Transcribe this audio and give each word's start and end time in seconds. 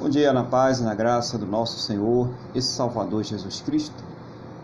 Bom 0.00 0.08
dia, 0.08 0.32
na 0.32 0.42
paz 0.42 0.80
e 0.80 0.82
na 0.82 0.94
graça 0.94 1.36
do 1.36 1.44
nosso 1.44 1.78
Senhor 1.78 2.30
e 2.54 2.62
Salvador 2.62 3.22
Jesus 3.22 3.60
Cristo. 3.60 4.02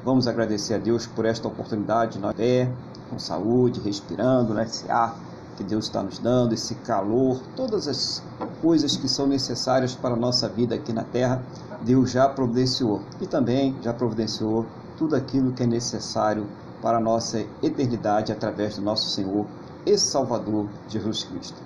Vamos 0.03 0.27
agradecer 0.27 0.73
a 0.73 0.79
Deus 0.79 1.07
por 1.07 1.27
esta 1.27 1.47
oportunidade, 1.47 2.19
nós 2.19 2.35
pé, 2.35 2.73
com 3.11 3.19
saúde, 3.19 3.79
respirando, 3.81 4.55
né, 4.55 4.65
esse 4.65 4.91
ar 4.91 5.15
que 5.55 5.63
Deus 5.63 5.85
está 5.85 6.03
nos 6.03 6.19
dando, 6.19 6.55
esse 6.55 6.75
calor, 6.77 7.39
todas 7.55 7.87
as 7.87 8.23
coisas 8.63 8.97
que 8.97 9.07
são 9.11 9.27
necessárias 9.27 9.95
para 9.95 10.15
a 10.15 10.17
nossa 10.17 10.49
vida 10.49 10.75
aqui 10.75 10.91
na 10.91 11.05
terra, 11.05 11.43
Deus 11.83 12.13
já 12.13 12.27
providenciou. 12.31 13.03
E 13.21 13.27
também 13.27 13.77
já 13.83 13.93
providenciou 13.93 14.65
tudo 14.97 15.15
aquilo 15.15 15.53
que 15.53 15.65
é 15.65 15.67
necessário 15.67 16.47
para 16.81 16.97
a 16.97 17.01
nossa 17.01 17.45
eternidade 17.63 18.33
através 18.33 18.77
do 18.77 18.83
nosso 18.83 19.11
Senhor 19.11 19.45
e 19.85 19.99
Salvador 19.99 20.67
Jesus 20.89 21.25
Cristo. 21.25 21.61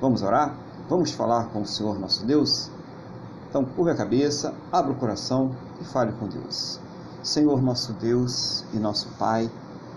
Vamos 0.00 0.22
orar? 0.22 0.54
Vamos 0.88 1.10
falar 1.10 1.46
com 1.46 1.62
o 1.62 1.66
Senhor 1.66 1.98
nosso 1.98 2.24
Deus? 2.24 2.70
Então, 3.48 3.64
curva 3.64 3.92
a 3.92 3.96
cabeça, 3.96 4.52
abra 4.72 4.92
o 4.92 4.96
coração 4.96 5.50
e 5.80 5.84
fale 5.84 6.12
com 6.12 6.26
Deus. 6.26 6.80
Senhor 7.22 7.62
nosso 7.62 7.92
Deus 7.94 8.64
e 8.72 8.78
nosso 8.78 9.08
Pai, 9.18 9.50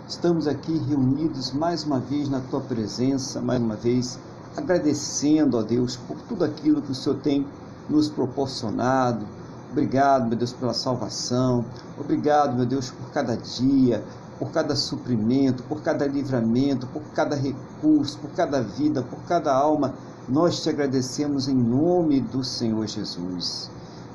estamos 0.08 0.48
aqui 0.48 0.78
reunidos 0.78 1.52
mais 1.52 1.84
uma 1.84 2.00
vez 2.00 2.30
na 2.30 2.40
Tua 2.40 2.62
presença, 2.62 3.42
mais 3.42 3.62
uma 3.62 3.76
vez 3.76 4.20
agradecendo 4.56 5.58
a 5.58 5.62
Deus 5.62 5.96
por 5.96 6.18
tudo 6.22 6.44
aquilo 6.44 6.82
que 6.82 6.92
o 6.92 6.96
Senhor 6.96 7.20
tem 7.20 7.46
nos 7.90 8.10
proporcionado. 8.10 9.26
Obrigado, 9.72 10.28
meu 10.28 10.38
Deus, 10.38 10.52
pela 10.54 10.74
salvação. 10.74 11.66
Obrigado, 12.00 12.56
meu 12.56 12.66
Deus, 12.66 12.90
por 12.90 13.12
cada 13.12 13.36
dia, 13.36 14.04
por 14.40 14.52
cada 14.52 14.76
suprimento, 14.76 15.64
por 15.64 15.82
cada 15.82 16.08
livramento, 16.08 16.88
por 16.88 17.04
cada 17.14 17.36
recurso, 17.36 18.18
por 18.20 18.32
cada 18.32 18.62
vida, 18.62 19.04
por 19.04 19.20
cada 19.28 19.54
alma 19.54 19.94
nós 20.30 20.62
te 20.62 20.70
agradecemos 20.70 21.48
em 21.48 21.56
nome 21.56 22.22
do 22.22 22.44
Senhor 22.44 22.86
Jesus. 22.86 23.70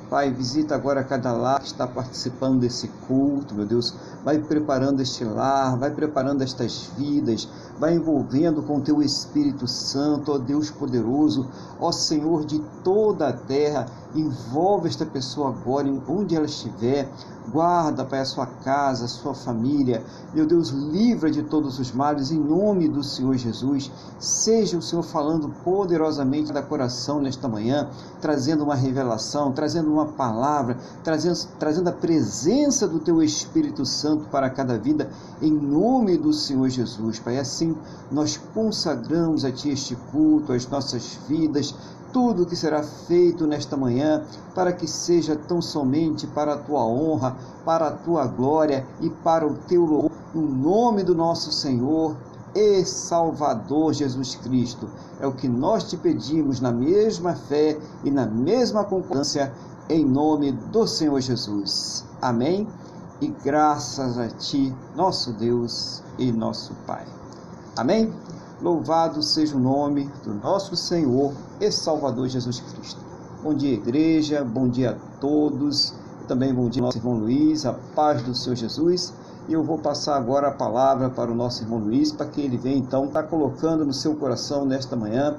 Pai, 0.09 0.31
visita 0.31 0.73
agora 0.73 1.03
cada 1.03 1.33
lar 1.33 1.59
que 1.59 1.65
está 1.65 1.85
participando 1.85 2.61
desse 2.61 2.87
culto, 3.07 3.53
meu 3.53 3.65
Deus. 3.65 3.93
Vai 4.23 4.39
preparando 4.39 5.01
este 5.01 5.25
lar, 5.25 5.77
vai 5.77 5.91
preparando 5.91 6.41
estas 6.41 6.89
vidas, 6.97 7.49
vai 7.77 7.95
envolvendo 7.95 8.63
com 8.63 8.79
teu 8.79 9.01
Espírito 9.01 9.67
Santo, 9.67 10.31
ó 10.31 10.37
Deus 10.37 10.69
poderoso, 10.69 11.49
ó 11.79 11.91
Senhor 11.91 12.45
de 12.45 12.59
toda 12.83 13.27
a 13.27 13.33
terra. 13.33 13.87
Envolve 14.13 14.87
esta 14.87 15.05
pessoa 15.05 15.49
agora, 15.49 15.87
onde 16.07 16.35
ela 16.35 16.45
estiver. 16.45 17.09
Guarda, 17.49 18.03
Pai, 18.03 18.21
a 18.21 18.25
sua 18.25 18.45
casa, 18.45 19.05
a 19.05 19.07
sua 19.07 19.33
família. 19.33 20.03
Meu 20.33 20.45
Deus, 20.45 20.69
livra 20.69 21.29
de 21.29 21.43
todos 21.43 21.79
os 21.79 21.91
males, 21.91 22.31
em 22.31 22.39
nome 22.39 22.87
do 22.87 23.03
Senhor 23.03 23.35
Jesus. 23.37 23.91
Seja 24.19 24.77
o 24.77 24.81
Senhor 24.81 25.03
falando 25.03 25.49
poderosamente 25.63 26.51
da 26.51 26.61
coração 26.61 27.21
nesta 27.21 27.47
manhã, 27.47 27.89
trazendo 28.19 28.63
uma 28.63 28.75
revelação, 28.75 29.51
trazendo 29.51 29.91
uma 29.91 30.07
palavra, 30.07 30.77
trazendo, 31.03 31.37
trazendo 31.59 31.89
a 31.89 31.93
presença 31.93 32.87
do 32.87 32.99
Teu 32.99 33.21
Espírito 33.21 33.85
Santo 33.85 34.27
para 34.29 34.49
cada 34.49 34.77
vida, 34.77 35.09
em 35.41 35.51
nome 35.51 36.17
do 36.17 36.33
Senhor 36.33 36.69
Jesus. 36.69 37.19
Pai, 37.19 37.37
assim 37.37 37.75
nós 38.11 38.37
consagramos 38.53 39.45
a 39.45 39.51
Ti 39.51 39.69
este 39.69 39.95
culto, 40.11 40.53
as 40.53 40.67
nossas 40.67 41.19
vidas, 41.27 41.75
tudo 42.15 42.45
que 42.45 42.55
será 42.55 42.81
feito 42.81 43.45
nesta 43.45 43.75
manhã, 43.75 44.23
para 44.55 44.71
que 44.71 44.87
seja 44.87 45.35
tão 45.35 45.61
somente 45.61 46.25
para 46.25 46.53
a 46.53 46.57
tua 46.57 46.85
honra, 46.85 47.35
para 47.65 47.89
a 47.89 47.91
tua 47.91 48.25
glória 48.25 48.87
e 49.01 49.09
para 49.09 49.45
o 49.45 49.55
teu 49.67 49.83
louvor, 49.83 50.11
no 50.33 50.43
nome 50.43 51.03
do 51.03 51.13
nosso 51.13 51.51
Senhor 51.51 52.15
e 52.55 52.85
Salvador 52.85 53.93
Jesus 53.93 54.33
Cristo. 54.35 54.87
É 55.19 55.27
o 55.27 55.33
que 55.33 55.49
nós 55.49 55.83
te 55.83 55.97
pedimos 55.97 56.61
na 56.61 56.71
mesma 56.71 57.35
fé 57.35 57.77
e 58.01 58.09
na 58.09 58.25
mesma 58.25 58.85
concordância, 58.85 59.51
em 59.89 60.05
nome 60.05 60.53
do 60.53 60.87
Senhor 60.87 61.19
Jesus. 61.19 62.05
Amém. 62.21 62.65
E 63.19 63.27
graças 63.27 64.17
a 64.17 64.29
ti, 64.29 64.73
nosso 64.95 65.33
Deus 65.33 66.01
e 66.17 66.31
nosso 66.31 66.73
Pai. 66.87 67.05
Amém. 67.75 68.13
Louvado 68.61 69.21
seja 69.21 69.57
o 69.57 69.59
nome 69.59 70.09
do 70.23 70.33
nosso 70.33 70.77
Senhor 70.77 71.33
e 71.59 71.69
Salvador 71.69 72.29
Jesus 72.29 72.61
Cristo. 72.61 73.01
Bom 73.43 73.53
dia, 73.53 73.73
igreja, 73.73 74.45
bom 74.45 74.69
dia 74.69 74.91
a 74.91 75.19
todos. 75.19 75.93
Também 76.25 76.53
bom 76.53 76.69
dia, 76.69 76.81
nosso 76.81 76.97
irmão 76.97 77.17
Luiz, 77.17 77.65
a 77.65 77.73
paz 77.73 78.23
do 78.23 78.33
Senhor 78.33 78.55
Jesus. 78.55 79.13
E 79.49 79.53
eu 79.53 79.61
vou 79.61 79.77
passar 79.77 80.15
agora 80.15 80.47
a 80.47 80.51
palavra 80.51 81.09
para 81.09 81.29
o 81.29 81.35
nosso 81.35 81.63
irmão 81.63 81.79
Luiz, 81.79 82.13
para 82.13 82.27
que 82.27 82.39
ele 82.39 82.57
venha 82.57 82.77
então 82.77 83.05
estar 83.05 83.23
tá 83.23 83.27
colocando 83.27 83.85
no 83.85 83.93
seu 83.93 84.15
coração 84.15 84.65
nesta 84.65 84.95
manhã 84.95 85.35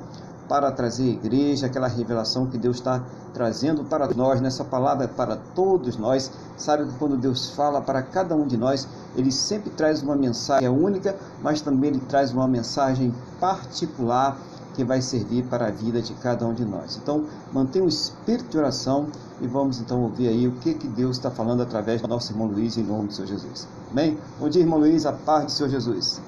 para 0.48 0.70
trazer 0.70 1.04
à 1.04 1.12
igreja 1.12 1.66
aquela 1.66 1.88
revelação 1.88 2.46
que 2.46 2.58
Deus 2.58 2.76
está 2.76 3.02
trazendo 3.32 3.84
para 3.84 4.08
nós, 4.14 4.40
nessa 4.40 4.64
palavra 4.64 5.08
para 5.08 5.36
todos 5.54 5.96
nós. 5.96 6.30
Sabe 6.56 6.86
que 6.86 6.98
quando 6.98 7.16
Deus 7.16 7.50
fala 7.50 7.80
para 7.80 8.02
cada 8.02 8.34
um 8.34 8.46
de 8.46 8.56
nós, 8.56 8.88
Ele 9.16 9.30
sempre 9.30 9.70
traz 9.70 10.02
uma 10.02 10.16
mensagem 10.16 10.68
única, 10.68 11.16
mas 11.42 11.60
também 11.60 11.90
Ele 11.90 12.00
traz 12.00 12.32
uma 12.32 12.48
mensagem 12.48 13.14
particular 13.40 14.38
que 14.74 14.84
vai 14.84 15.00
servir 15.00 15.44
para 15.44 15.68
a 15.68 15.70
vida 15.70 16.02
de 16.02 16.12
cada 16.14 16.46
um 16.46 16.52
de 16.52 16.64
nós. 16.64 16.98
Então, 17.02 17.24
mantenha 17.52 17.84
o 17.84 17.88
espírito 17.88 18.50
de 18.50 18.58
oração 18.58 19.08
e 19.40 19.46
vamos 19.46 19.80
então 19.80 20.02
ouvir 20.02 20.28
aí 20.28 20.46
o 20.46 20.52
que, 20.52 20.74
que 20.74 20.86
Deus 20.86 21.16
está 21.16 21.30
falando 21.30 21.62
através 21.62 22.02
do 22.02 22.08
nosso 22.08 22.32
irmão 22.32 22.46
Luiz, 22.46 22.76
em 22.76 22.82
nome 22.82 23.08
do 23.08 23.14
Senhor 23.14 23.28
Jesus. 23.28 23.66
Amém? 23.90 24.18
Bom 24.38 24.48
dia, 24.48 24.60
irmão 24.62 24.78
Luiz, 24.78 25.06
a 25.06 25.12
paz 25.12 25.46
do 25.46 25.50
Senhor 25.52 25.70
Jesus. 25.70 26.20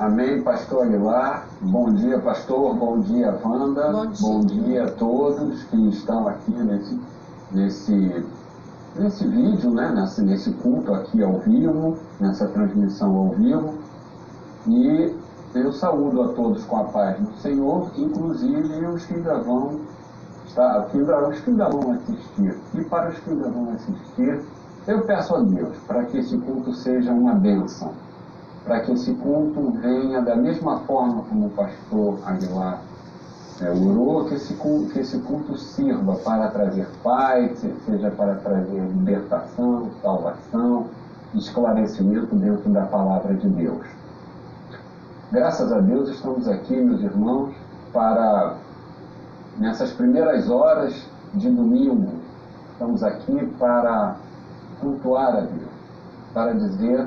Amém, 0.00 0.40
pastor 0.40 0.86
Aguilar. 0.86 1.46
Bom 1.60 1.92
dia, 1.92 2.18
pastor. 2.20 2.74
Bom 2.74 3.00
dia, 3.00 3.38
Wanda. 3.44 3.92
Bom 3.92 4.06
dia, 4.06 4.16
Bom 4.22 4.40
dia 4.40 4.84
a 4.84 4.90
todos 4.92 5.62
que 5.64 5.76
estão 5.90 6.26
aqui 6.26 6.52
nesse, 6.52 6.98
nesse, 7.52 8.26
nesse 8.96 9.28
vídeo, 9.28 9.70
né? 9.70 9.92
nesse, 9.94 10.22
nesse 10.22 10.52
culto 10.52 10.94
aqui 10.94 11.22
ao 11.22 11.40
vivo, 11.40 11.98
nessa 12.18 12.48
transmissão 12.48 13.14
ao 13.14 13.28
vivo. 13.32 13.74
E 14.68 15.14
eu 15.54 15.70
saúdo 15.70 16.22
a 16.22 16.28
todos 16.28 16.64
com 16.64 16.78
a 16.78 16.84
paz 16.84 17.20
do 17.20 17.34
Senhor, 17.34 17.90
inclusive 17.94 18.86
os 18.86 19.04
que 19.04 19.16
ainda 19.16 19.38
vão 19.40 19.80
estar, 20.46 20.86
os 21.28 21.40
que 21.40 21.50
ainda 21.50 21.68
vão 21.68 21.92
assistir. 21.92 22.58
E 22.72 22.84
para 22.84 23.10
os 23.10 23.18
que 23.18 23.28
ainda 23.28 23.50
vão 23.50 23.72
assistir, 23.72 24.40
eu 24.86 25.02
peço 25.02 25.34
a 25.34 25.40
Deus 25.40 25.76
para 25.86 26.04
que 26.04 26.16
esse 26.16 26.38
culto 26.38 26.72
seja 26.72 27.12
uma 27.12 27.34
bênção 27.34 27.92
para 28.64 28.80
que 28.80 28.92
esse 28.92 29.14
culto 29.14 29.72
venha 29.80 30.20
da 30.20 30.36
mesma 30.36 30.80
forma 30.80 31.22
como 31.22 31.46
o 31.46 31.50
pastor 31.50 32.18
Aguilar 32.26 32.82
é, 33.60 33.70
orou, 33.70 34.24
que 34.24 34.34
esse, 34.34 34.54
culto, 34.54 34.92
que 34.92 35.00
esse 35.00 35.18
culto 35.18 35.56
sirva 35.56 36.14
para 36.16 36.48
trazer 36.48 36.88
paz, 37.02 37.58
seja 37.84 38.10
para 38.10 38.36
trazer 38.36 38.80
libertação, 38.80 39.90
salvação, 40.00 40.86
esclarecimento 41.34 42.34
dentro 42.36 42.70
da 42.70 42.86
palavra 42.86 43.34
de 43.34 43.48
Deus. 43.48 43.86
Graças 45.30 45.70
a 45.72 45.78
Deus 45.78 46.08
estamos 46.08 46.48
aqui, 46.48 46.74
meus 46.74 47.02
irmãos, 47.02 47.54
para 47.92 48.56
nessas 49.58 49.92
primeiras 49.92 50.48
horas 50.48 51.06
de 51.34 51.50
domingo, 51.50 52.14
estamos 52.72 53.02
aqui 53.02 53.46
para 53.58 54.16
cultuar 54.80 55.36
a 55.36 55.40
Deus, 55.40 55.70
para 56.32 56.54
dizer 56.54 57.06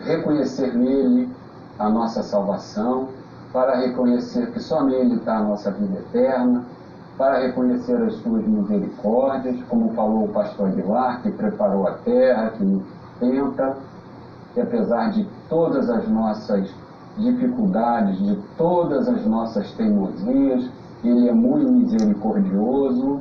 reconhecer 0.00 0.74
nele 0.74 1.28
a 1.78 1.88
nossa 1.88 2.22
salvação, 2.22 3.08
para 3.52 3.76
reconhecer 3.76 4.50
que 4.52 4.60
só 4.60 4.82
nele 4.84 5.16
está 5.16 5.38
a 5.38 5.42
nossa 5.42 5.70
vida 5.70 5.98
eterna, 5.98 6.64
para 7.18 7.38
reconhecer 7.38 7.96
as 8.02 8.14
suas 8.14 8.46
misericórdias, 8.46 9.56
como 9.68 9.92
falou 9.92 10.24
o 10.24 10.28
pastor 10.28 10.68
Aguilar, 10.68 11.22
que 11.22 11.30
preparou 11.32 11.86
a 11.86 11.92
terra, 11.92 12.50
que 12.50 12.64
nos 12.64 12.82
sustenta, 13.20 13.76
que 14.54 14.60
apesar 14.60 15.10
de 15.10 15.26
todas 15.48 15.90
as 15.90 16.08
nossas 16.08 16.70
dificuldades, 17.18 18.18
de 18.18 18.36
todas 18.56 19.08
as 19.08 19.24
nossas 19.26 19.70
teimosias, 19.72 20.70
ele 21.04 21.28
é 21.28 21.32
muito 21.32 21.70
misericordioso, 21.70 23.20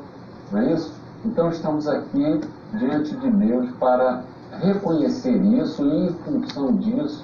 não 0.52 0.60
é 0.60 0.74
isso? 0.74 0.94
Então 1.26 1.50
estamos 1.50 1.88
aqui 1.88 2.42
diante 2.74 3.16
de 3.16 3.32
Deus 3.32 3.72
para 3.72 4.24
reconhecer 4.62 5.36
isso 5.38 5.86
e, 5.86 6.08
em 6.08 6.14
função 6.14 6.76
disso, 6.78 7.24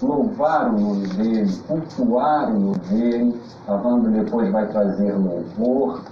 louvar 0.00 0.74
o 0.74 0.80
nome 0.80 1.06
dele, 1.08 1.52
cultuar 1.66 2.50
o 2.50 2.58
nome 2.58 2.78
dele. 2.90 3.40
A 3.66 3.74
Wanda 3.74 4.08
depois 4.10 4.50
vai 4.50 4.66
trazer 4.66 5.12
louvor 5.12 6.02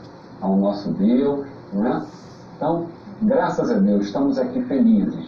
ao 0.41 0.57
nosso 0.57 0.91
Deus. 0.93 1.47
Né? 1.73 2.07
Então, 2.57 2.87
graças 3.23 3.71
a 3.71 3.75
Deus, 3.75 4.07
estamos 4.07 4.39
aqui 4.39 4.63
felizes. 4.63 5.27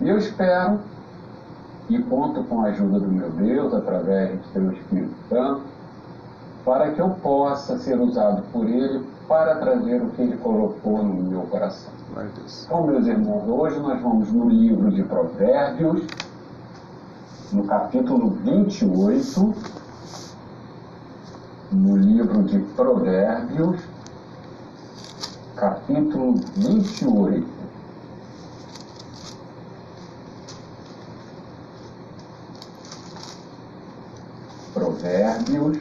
E 0.00 0.08
eu 0.08 0.18
espero 0.18 0.80
e 1.88 1.98
conto 1.98 2.42
com 2.44 2.62
a 2.62 2.68
ajuda 2.68 3.00
do 3.00 3.08
meu 3.08 3.30
Deus, 3.30 3.72
através 3.74 4.38
do 4.38 4.46
seu 4.52 4.72
Espírito 4.72 5.14
Santo, 5.28 5.62
para 6.64 6.92
que 6.92 7.00
eu 7.00 7.10
possa 7.10 7.78
ser 7.78 8.00
usado 8.00 8.42
por 8.52 8.66
ele 8.66 9.04
para 9.28 9.56
trazer 9.56 10.02
o 10.02 10.10
que 10.10 10.22
ele 10.22 10.36
colocou 10.36 11.02
no 11.02 11.14
meu 11.14 11.42
coração. 11.42 11.92
Então, 12.64 12.86
meus 12.86 13.06
irmãos, 13.06 13.48
hoje 13.48 13.78
nós 13.80 14.00
vamos 14.00 14.30
no 14.30 14.48
livro 14.48 14.90
de 14.90 15.02
Provérbios, 15.02 16.02
no 17.52 17.64
capítulo 17.64 18.30
28, 18.30 19.54
no 21.72 21.96
livro 21.96 22.42
de 22.42 22.58
Provérbios, 22.76 23.80
capítulo 25.56 26.34
28. 26.56 27.54
Provérbios, 34.74 35.78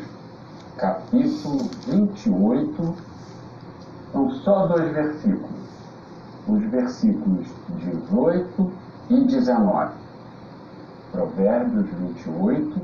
capítulo 0.77 1.69
28, 1.87 3.12
são 4.13 4.29
só 4.29 4.67
dois 4.67 4.93
versículos, 4.93 5.67
os 6.47 6.63
versículos 6.65 7.47
18 7.79 8.71
e 9.09 9.21
19. 9.21 9.93
Provérbios 11.11 11.87
28, 11.89 12.81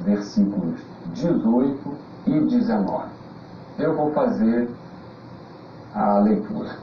versículos 0.00 0.80
18 1.14 1.94
e 2.26 2.40
19. 2.40 3.08
Eu 3.78 3.96
vou 3.96 4.12
fazer 4.12 4.68
a 5.94 6.18
leitura. 6.18 6.76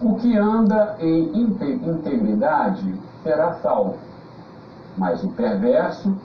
O 0.00 0.16
que 0.16 0.36
anda 0.36 0.96
em 0.98 1.42
integridade 1.42 2.94
será 3.22 3.52
salvo, 3.56 3.98
mas 4.96 5.22
o 5.22 5.28
perverso 5.28 6.16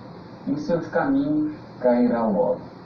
em 0.48 0.56
seus 0.56 0.88
caminhos 0.88 1.54
cairá 1.82 2.26
logo. 2.26 2.77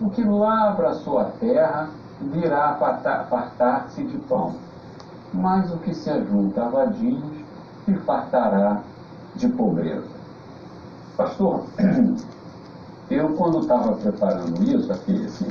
O 0.00 0.08
que 0.08 0.24
lavra 0.24 0.90
a 0.90 0.94
sua 0.94 1.24
terra 1.40 1.90
virá 2.20 2.74
fartar-se 3.28 4.02
de 4.02 4.16
pão, 4.18 4.54
mas 5.32 5.70
o 5.70 5.78
que 5.78 5.94
se 5.94 6.08
ajunta 6.08 6.64
a 6.64 6.68
vadios 6.68 7.22
se 7.84 7.94
fartará 7.96 8.82
de 9.36 9.48
pobreza. 9.48 10.08
Pastor, 11.16 11.64
eu 13.10 13.34
quando 13.36 13.60
estava 13.60 13.92
preparando 13.92 14.62
isso 14.62 14.90
aqui, 14.92 15.24
assim, 15.26 15.48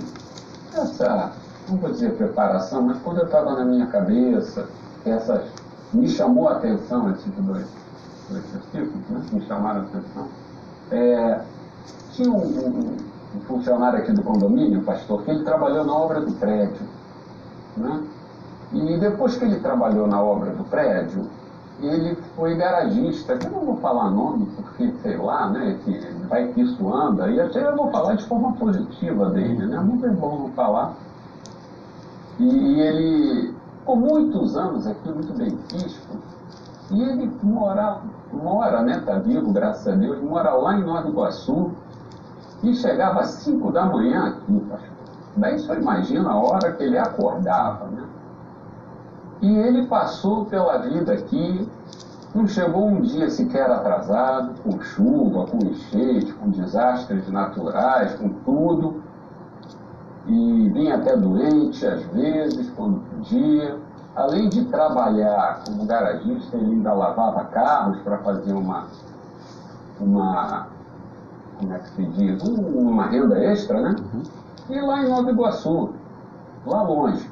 essa, 0.74 1.32
não 1.68 1.78
vou 1.78 1.92
dizer 1.92 2.16
preparação, 2.16 2.82
mas 2.84 3.00
quando 3.04 3.20
eu 3.20 3.26
estava 3.26 3.54
na 3.54 3.66
minha 3.66 3.88
cabeça, 3.88 4.68
essas, 5.06 5.44
me 5.94 6.08
chamou 6.08 6.48
a 6.50 6.54
atenção 6.54 7.12
esses 7.12 7.32
dois, 7.34 7.68
dois 8.30 8.44
versículos, 8.46 9.10
né? 9.10 9.22
me 9.32 9.42
chamaram 9.46 9.82
a 9.82 9.84
atenção. 9.84 10.28
É, 10.92 11.42
tinha 12.14 12.32
um, 12.32 12.38
um, 12.38 12.98
um, 13.36 13.40
funcionário 13.42 14.00
aqui 14.00 14.12
do 14.12 14.24
condomínio, 14.24 14.82
pastor, 14.84 15.24
que 15.24 15.32
ele 15.32 15.44
trabalhou 15.44 15.86
na 15.86 15.94
obra 15.94 16.22
do 16.22 16.32
prédio. 16.34 16.88
Né? 17.78 18.04
E 18.74 18.98
depois 19.00 19.36
que 19.38 19.46
ele 19.46 19.60
trabalhou 19.60 20.08
na 20.08 20.22
obra 20.22 20.52
do 20.52 20.64
prédio, 20.66 21.28
ele 21.82 22.16
foi 22.36 22.56
garagista, 22.56 23.38
que 23.38 23.48
eu 23.48 23.52
não 23.52 23.66
vou 23.66 23.78
falar 23.78 24.12
nome, 24.12 24.48
porque 24.56 24.92
sei 25.02 25.18
lá, 25.18 25.50
né, 25.50 25.78
que 25.84 25.98
vai 26.28 26.48
que 26.50 26.62
isso 26.62 26.94
anda, 26.94 27.30
e 27.30 27.40
até 27.40 27.66
eu 27.66 27.76
vou 27.76 27.90
falar 27.90 28.16
de 28.16 28.26
forma 28.26 28.54
positiva 28.54 29.30
dele, 29.30 29.66
né, 29.66 29.80
muito 29.80 30.06
é 30.06 30.10
bom 30.10 30.50
falar. 30.56 30.94
E 32.38 32.80
ele, 32.80 33.54
por 33.86 33.98
muitos 33.98 34.56
anos 34.58 34.88
aqui, 34.88 35.10
muito 35.10 35.34
bem 35.34 35.58
visto, 35.72 36.20
e 36.92 37.02
ele 37.02 37.32
mora, 37.42 38.02
mora, 38.32 38.82
né, 38.82 39.02
tá 39.06 39.20
vivo, 39.20 39.52
graças 39.52 39.88
a 39.88 39.96
Deus, 39.96 40.22
mora 40.22 40.52
lá 40.54 40.78
em 40.78 40.84
Nova 40.84 41.08
Iguaçu, 41.08 41.72
e 42.64 42.76
chegava 42.76 43.22
às 43.22 43.30
5 43.30 43.72
da 43.72 43.86
manhã 43.86 44.28
aqui, 44.28 44.62
Daí 45.38 45.60
só 45.60 45.74
imagina 45.76 46.32
a 46.32 46.36
hora 46.38 46.72
que 46.74 46.84
ele 46.84 46.98
acordava, 46.98 47.86
né? 47.86 48.04
E 49.42 49.58
ele 49.58 49.88
passou 49.88 50.46
pela 50.46 50.78
vida 50.80 51.14
aqui, 51.14 51.70
não 52.36 52.46
chegou 52.48 52.88
um 52.88 53.02
dia 53.02 53.30
sequer 53.30 53.70
atrasado, 53.70 54.54
com 54.62 54.80
chuva, 54.82 55.46
com 55.46 55.58
enchente, 55.66 56.34
com 56.34 56.50
desastres 56.50 57.30
naturais, 57.30 58.16
com 58.16 58.30
tudo. 58.30 59.02
E 60.28 60.70
vinha 60.70 60.96
até 60.96 61.16
doente 61.16 61.86
às 61.88 62.04
vezes, 62.08 62.70
quando 62.72 63.00
podia. 63.00 63.78
Além 64.16 64.50
de 64.50 64.66
trabalhar 64.66 65.62
como 65.66 65.86
garagista, 65.86 66.58
ele 66.58 66.74
ainda 66.74 66.94
lavava 66.94 67.46
carros 67.46 68.00
para 68.02 68.18
fazer 68.18 68.52
uma, 68.52 68.88
uma, 70.02 70.68
como 71.60 71.74
é 71.74 71.80
que 71.80 71.90
se 71.90 72.06
diz, 72.06 72.42
uma 72.44 73.08
renda 73.08 73.38
extra, 73.38 73.82
né? 73.82 73.96
Uhum. 74.14 74.24
E 74.70 74.82
lá 74.82 75.04
em 75.04 75.10
Nova 75.10 75.30
Iguaçu, 75.30 75.90
lá 76.66 76.84
longe. 76.84 77.30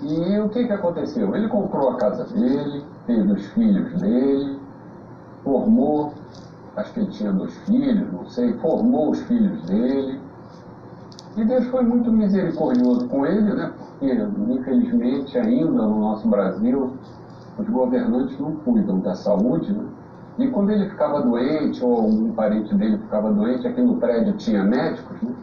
E 0.00 0.38
o 0.38 0.48
que, 0.48 0.64
que 0.64 0.72
aconteceu? 0.72 1.36
Ele 1.36 1.48
comprou 1.48 1.90
a 1.90 1.96
casa 1.96 2.24
dele, 2.24 2.84
teve 3.06 3.32
os 3.32 3.46
filhos 3.48 3.92
dele, 4.00 4.58
formou, 5.44 6.14
acho 6.76 6.92
que 6.94 7.00
ele 7.00 7.10
tinha 7.10 7.32
dois 7.32 7.54
filhos, 7.58 8.10
não 8.12 8.26
sei, 8.26 8.54
formou 8.54 9.10
os 9.10 9.20
filhos 9.22 9.62
dele. 9.66 10.20
E 11.36 11.44
Deus 11.44 11.66
foi 11.66 11.82
muito 11.82 12.10
misericordioso 12.10 13.06
com 13.08 13.26
ele, 13.26 13.52
né? 13.54 13.72
Porque, 13.76 14.12
infelizmente, 14.12 15.36
ainda 15.36 15.82
no 15.82 16.00
nosso 16.00 16.26
Brasil, 16.26 16.92
os 17.58 17.68
governantes 17.68 18.38
não 18.38 18.52
cuidam 18.56 19.00
da 19.00 19.14
saúde, 19.14 19.72
né? 19.72 19.84
E 20.38 20.46
quando 20.48 20.70
ele 20.70 20.88
ficava 20.88 21.20
doente, 21.20 21.84
ou 21.84 21.96
algum 21.96 22.32
parente 22.32 22.72
dele 22.74 22.98
ficava 22.98 23.32
doente, 23.32 23.66
aqui 23.66 23.80
no 23.80 23.96
prédio 23.96 24.34
tinha 24.34 24.62
médicos, 24.62 25.20
né? 25.20 25.34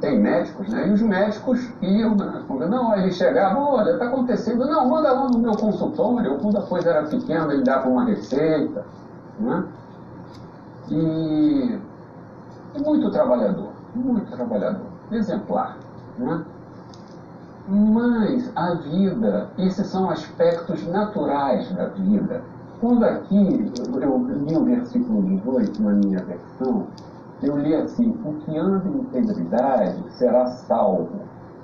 tem 0.00 0.20
médicos, 0.20 0.68
né? 0.68 0.88
E 0.88 0.92
os 0.92 1.00
médicos 1.00 1.72
iam, 1.80 2.16
né? 2.16 2.42
não, 2.68 2.96
ele 2.96 3.12
chegava, 3.12 3.58
olha, 3.60 3.92
está 3.92 4.06
acontecendo, 4.06 4.66
não, 4.66 4.88
manda 4.88 5.12
lá 5.12 5.28
no 5.28 5.38
meu 5.38 5.52
consultório, 5.52 6.38
quando 6.38 6.58
a 6.58 6.62
coisa 6.62 6.90
era 6.90 7.06
pequena, 7.06 7.52
ele 7.52 7.62
dava 7.62 7.88
uma 7.88 8.04
receita, 8.04 8.84
né? 9.38 9.64
E, 10.88 11.78
e 12.74 12.78
muito 12.84 13.10
trabalhador, 13.10 13.70
muito 13.94 14.30
trabalhador, 14.32 14.86
exemplar, 15.12 15.76
né? 16.18 16.44
Mas 17.68 18.50
a 18.54 18.74
vida, 18.74 19.48
esses 19.58 19.86
são 19.88 20.08
aspectos 20.08 20.86
naturais 20.86 21.70
da 21.72 21.86
vida. 21.86 22.42
Quando 22.80 23.04
aqui, 23.04 23.72
eu 24.02 24.18
li 24.18 24.56
o 24.56 24.64
versículo 24.64 25.22
18 25.22 25.82
na 25.82 25.92
minha 25.92 26.22
versão, 26.24 26.86
eu 27.42 27.56
li 27.56 27.74
assim: 27.74 28.10
o 28.24 28.34
que 28.34 28.58
anda 28.58 28.86
em 28.88 28.98
integridade 28.98 30.04
será 30.10 30.46
salvo, 30.46 31.20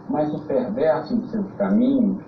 mas 0.08 0.32
o 0.32 0.38
perverso 0.40 1.14
em 1.14 1.22
seus 1.28 1.50
caminhos 1.58 2.18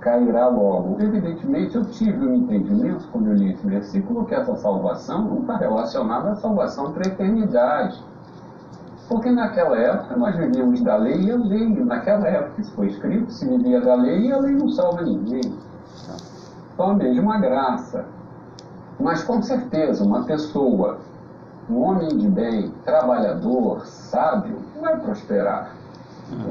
cairá 0.00 0.46
logo. 0.48 1.02
Evidentemente, 1.02 1.74
eu 1.74 1.84
tive 1.86 2.26
um 2.26 2.34
entendimento, 2.34 3.08
quando 3.10 3.28
eu 3.28 3.34
li 3.34 3.52
esse 3.52 3.66
versículo, 3.66 4.26
que 4.26 4.34
essa 4.34 4.54
salvação 4.56 5.24
não 5.24 5.40
está 5.40 5.56
relacionada 5.56 6.32
à 6.32 6.36
salvação 6.36 6.92
para 6.92 7.08
a 7.08 7.12
eternidade. 7.12 8.02
Porque 9.08 9.30
naquela 9.30 9.76
época 9.78 10.16
nós 10.16 10.36
vivíamos 10.36 10.82
da 10.82 10.96
lei 10.96 11.22
e 11.22 11.30
a 11.30 11.36
lei, 11.36 11.68
naquela 11.82 12.28
época 12.28 12.60
isso 12.60 12.72
foi 12.74 12.88
escrito, 12.88 13.32
se 13.32 13.48
vivia 13.48 13.80
da 13.80 13.94
lei 13.94 14.26
e 14.26 14.32
a 14.32 14.38
lei 14.38 14.54
não 14.54 14.68
salva 14.68 15.00
ninguém. 15.02 15.56
Então 16.74 16.90
a 16.90 16.94
mesma 16.94 17.38
graça. 17.38 18.17
Mas 18.98 19.22
com 19.22 19.40
certeza, 19.42 20.02
uma 20.04 20.24
pessoa 20.24 20.98
um 21.70 21.82
homem 21.82 22.08
de 22.16 22.28
bem, 22.28 22.72
trabalhador, 22.84 23.84
sábio, 23.86 24.58
vai 24.80 24.98
prosperar. 25.00 25.74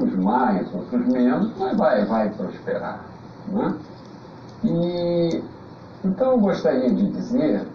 Uns 0.00 0.14
mais, 0.16 0.72
outros 0.74 1.06
menos, 1.06 1.52
mas 1.58 1.76
vai, 1.76 2.04
vai 2.04 2.30
prosperar. 2.30 3.04
Né? 3.48 3.74
E, 4.64 5.42
então 6.04 6.32
eu 6.32 6.38
gostaria 6.38 6.92
de 6.92 7.10
dizer 7.10 7.66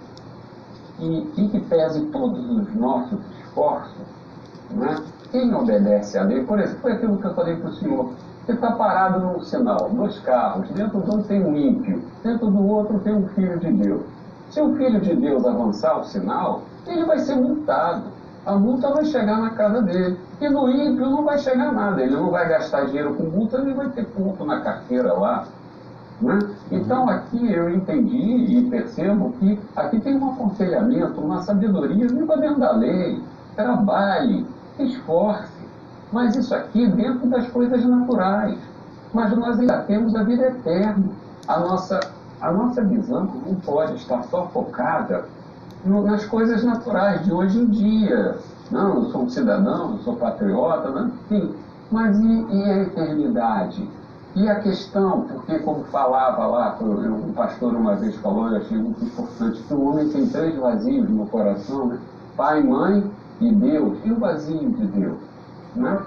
que, 0.97 1.31
em 1.37 1.47
que 1.49 1.59
pese 1.61 2.05
todos 2.07 2.49
os 2.49 2.75
nossos 2.75 3.19
esforços, 3.39 4.07
né? 4.71 5.03
quem 5.31 5.53
obedece 5.53 6.17
à 6.17 6.23
lei, 6.23 6.43
por 6.43 6.59
exemplo, 6.59 6.81
foi 6.81 6.91
aquilo 6.93 7.17
que 7.17 7.25
eu 7.25 7.33
falei 7.33 7.55
para 7.55 7.69
o 7.69 7.73
senhor, 7.73 8.09
você 8.45 8.53
está 8.53 8.71
parado 8.71 9.19
num 9.19 9.41
sinal, 9.41 9.89
dois 9.89 10.19
carros, 10.19 10.69
dentro 10.71 11.01
de 11.01 11.09
um 11.09 11.23
tem 11.23 11.41
um 11.41 11.55
ímpio, 11.55 12.03
dentro 12.21 12.51
do 12.51 12.67
outro 12.67 12.99
tem 12.99 13.13
um 13.13 13.27
filho 13.29 13.57
de 13.59 13.71
Deus. 13.71 14.12
Se 14.53 14.61
o 14.61 14.75
filho 14.75 15.01
de 15.01 15.15
Deus 15.15 15.43
avançar 15.47 15.99
o 15.99 16.03
sinal, 16.03 16.61
ele 16.85 17.05
vai 17.05 17.17
ser 17.17 17.35
multado. 17.35 18.03
A 18.45 18.53
multa 18.53 18.91
vai 18.91 19.03
chegar 19.03 19.39
na 19.41 19.49
casa 19.49 19.81
dele. 19.81 20.19
E 20.39 20.47
no 20.47 20.69
ímpio 20.69 21.09
não 21.09 21.25
vai 21.25 21.39
chegar 21.39 21.71
nada. 21.71 22.03
Ele 22.03 22.15
não 22.15 22.29
vai 22.29 22.47
gastar 22.47 22.85
dinheiro 22.85 23.15
com 23.15 23.23
multa, 23.23 23.57
nem 23.63 23.73
vai 23.73 23.89
ter 23.89 24.05
ponto 24.05 24.45
na 24.45 24.61
carteira 24.61 25.11
lá. 25.13 25.45
Né? 26.21 26.37
Então 26.71 27.09
aqui 27.09 27.51
eu 27.51 27.67
entendi 27.67 28.59
e 28.59 28.69
percebo 28.69 29.33
que 29.39 29.59
aqui 29.75 29.99
tem 29.99 30.19
um 30.19 30.33
aconselhamento, 30.33 31.19
uma 31.19 31.41
sabedoria, 31.41 32.07
viva 32.07 32.37
dentro 32.37 32.59
da 32.59 32.73
lei, 32.73 33.19
trabalhe, 33.55 34.45
esforce. 34.77 35.63
Mas 36.11 36.35
isso 36.35 36.53
aqui 36.53 36.85
dentro 36.89 37.27
das 37.27 37.47
coisas 37.47 37.83
naturais. 37.83 38.59
Mas 39.11 39.35
nós 39.35 39.59
ainda 39.59 39.79
temos 39.79 40.15
a 40.15 40.21
vida 40.21 40.43
eterna. 40.43 41.05
A 41.47 41.59
nossa, 41.59 41.99
a 42.43 42.51
nossa 42.51 42.83
visão 42.83 43.29
não 43.45 43.55
pode 43.55 43.95
estar 43.95 44.21
só 44.23 44.47
focada 44.47 45.23
nas 45.85 46.25
coisas 46.25 46.61
naturais 46.61 47.23
de 47.23 47.31
hoje 47.31 47.57
em 47.57 47.67
dia. 47.67 48.37
Não, 48.69 48.95
eu 48.95 49.03
sou 49.11 49.21
um 49.21 49.29
cidadão, 49.29 49.91
eu 49.91 49.97
sou 49.99 50.17
patriota, 50.17 50.89
né? 50.89 51.11
enfim. 51.31 51.55
Mas 51.89 52.19
e, 52.19 52.45
e, 52.51 52.63
a 52.63 52.77
eternidade? 52.83 53.89
E 54.35 54.49
a 54.49 54.59
questão, 54.59 55.21
porque 55.21 55.59
como 55.59 55.85
falava 55.85 56.45
lá, 56.45 56.77
um 56.81 57.31
pastor 57.31 57.75
uma 57.75 57.95
vez 57.95 58.15
falou, 58.17 58.49
eu 58.49 58.57
achei 58.57 58.77
muito 58.77 59.05
importante, 59.05 59.61
que 59.61 59.73
o 59.73 59.89
homem 59.89 60.09
tem 60.09 60.27
três 60.27 60.57
vazios 60.57 61.09
no 61.09 61.25
coração, 61.27 61.87
né? 61.87 61.99
pai, 62.35 62.61
mãe 62.61 63.09
e 63.39 63.53
Deus. 63.53 63.99
E 64.03 64.11
o 64.11 64.19
vazio 64.19 64.69
de 64.69 64.87
Deus? 64.87 65.17
Né? 65.75 65.97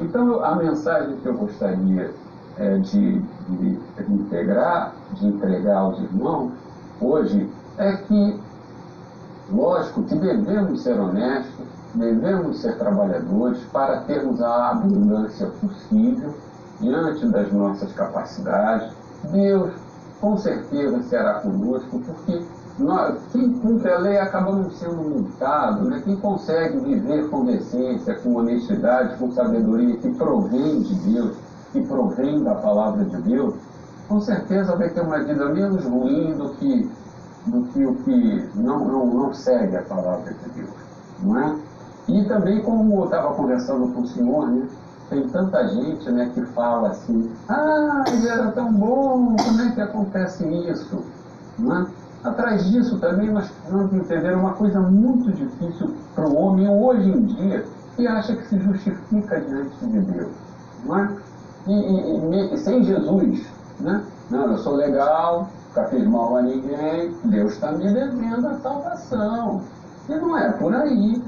Então, 0.00 0.44
a 0.44 0.54
mensagem 0.54 1.16
que 1.16 1.26
eu 1.26 1.34
gostaria 1.34 2.12
é, 2.58 2.78
de, 2.78 3.18
de 3.20 3.80
integrar, 4.08 4.94
de 5.14 5.26
entregar 5.26 5.78
aos 5.78 5.98
irmãos 5.98 6.52
hoje, 7.00 7.48
é 7.78 7.96
que, 7.96 8.40
lógico, 9.50 10.02
que 10.04 10.14
devemos 10.14 10.82
ser 10.82 10.98
honestos, 10.98 11.66
devemos 11.94 12.60
ser 12.60 12.76
trabalhadores 12.78 13.62
para 13.72 14.00
termos 14.02 14.40
a 14.42 14.70
abundância 14.70 15.46
possível 15.60 16.34
diante 16.80 17.26
das 17.28 17.52
nossas 17.52 17.92
capacidades. 17.92 18.92
Deus, 19.30 19.72
com 20.20 20.36
certeza, 20.36 21.02
será 21.04 21.34
conosco, 21.34 22.00
porque 22.00 22.42
nós, 22.78 23.18
quem 23.32 23.52
cumpre 23.52 23.92
a 23.92 23.98
lei 23.98 24.18
acaba 24.18 24.52
não 24.52 24.70
sendo 24.70 24.96
multado, 24.96 25.84
né? 25.84 26.00
quem 26.04 26.16
consegue 26.16 26.78
viver 26.78 27.28
com 27.28 27.44
decência, 27.44 28.14
com 28.14 28.36
honestidade, 28.36 29.16
com 29.18 29.30
sabedoria, 29.32 29.96
que 29.96 30.10
provém 30.14 30.80
de 30.80 30.94
Deus, 30.94 31.36
que 31.72 31.80
provém 31.82 32.42
da 32.42 32.54
palavra 32.54 33.04
de 33.04 33.16
Deus, 33.22 33.54
com 34.08 34.20
certeza 34.20 34.76
vai 34.76 34.90
ter 34.90 35.00
uma 35.00 35.18
vida 35.22 35.48
menos 35.48 35.84
ruim 35.84 36.34
do 36.36 36.50
que, 36.50 36.90
do 37.46 37.62
que 37.68 37.84
o 37.84 37.94
que 37.96 38.50
não, 38.54 38.84
não, 38.84 39.06
não 39.06 39.34
segue 39.34 39.76
a 39.76 39.82
palavra 39.82 40.32
de 40.32 40.50
Deus. 40.50 40.70
Não 41.22 41.38
é? 41.38 41.56
E 42.08 42.24
também, 42.24 42.62
como 42.62 43.00
eu 43.00 43.04
estava 43.04 43.34
conversando 43.34 43.92
com 43.94 44.02
o 44.02 44.06
senhor, 44.06 44.48
né? 44.48 44.68
tem 45.08 45.28
tanta 45.28 45.68
gente 45.68 46.10
né, 46.10 46.30
que 46.34 46.42
fala 46.46 46.88
assim, 46.88 47.30
ah, 47.48 48.04
ele 48.08 48.28
era 48.28 48.50
tão 48.52 48.72
bom, 48.72 49.36
como 49.36 49.60
é 49.60 49.70
que 49.72 49.80
acontece 49.80 50.46
isso? 50.70 51.04
Não 51.58 51.82
é? 51.82 51.86
Atrás 52.24 52.64
disso 52.70 52.98
também 52.98 53.30
nós 53.30 53.48
precisamos 53.48 53.92
entender 53.92 54.34
uma 54.34 54.52
coisa 54.52 54.80
muito 54.80 55.32
difícil 55.32 55.94
para 56.14 56.26
o 56.26 56.36
homem 56.36 56.68
hoje 56.68 57.10
em 57.10 57.24
dia, 57.26 57.64
que 57.96 58.06
acha 58.06 58.36
que 58.36 58.46
se 58.46 58.58
justifica 58.58 59.40
diante 59.40 59.86
de 59.86 60.00
Deus. 60.00 60.32
Não 60.84 60.98
é? 60.98 61.08
E, 61.66 61.72
e, 61.72 62.54
e 62.54 62.58
sem 62.58 62.82
Jesus, 62.84 63.46
né? 63.80 64.04
Não, 64.30 64.52
eu 64.52 64.58
sou 64.58 64.74
legal, 64.74 65.48
nunca 65.68 65.88
fiz 65.88 66.06
mal 66.06 66.36
a 66.36 66.42
ninguém, 66.42 67.14
Deus 67.24 67.52
está 67.52 67.72
me 67.72 67.92
devendo 67.92 68.46
a 68.46 68.58
salvação. 68.60 69.62
E 70.08 70.14
não 70.14 70.36
é 70.36 70.52
por 70.52 70.74
aí. 70.74 71.22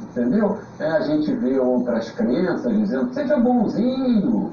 Entendeu? 0.00 0.58
É, 0.78 0.86
a 0.86 1.00
gente 1.00 1.32
vê 1.34 1.58
outras 1.58 2.10
crenças 2.10 2.72
dizendo, 2.72 3.12
seja 3.12 3.36
bonzinho. 3.38 4.52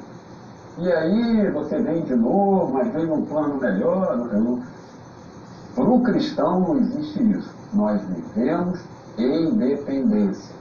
E 0.78 0.92
aí 0.92 1.52
você 1.52 1.80
vem 1.80 2.04
de 2.04 2.16
novo, 2.16 2.74
mas 2.74 2.92
vem 2.94 3.06
num 3.06 3.26
plano 3.26 3.60
melhor. 3.60 4.28
Para 5.76 5.84
o 5.84 6.02
cristão 6.02 6.62
não 6.62 6.78
existe 6.78 7.22
isso. 7.32 7.54
Nós 7.74 8.02
vivemos 8.02 8.80
em 9.18 9.54
dependência 9.56 10.56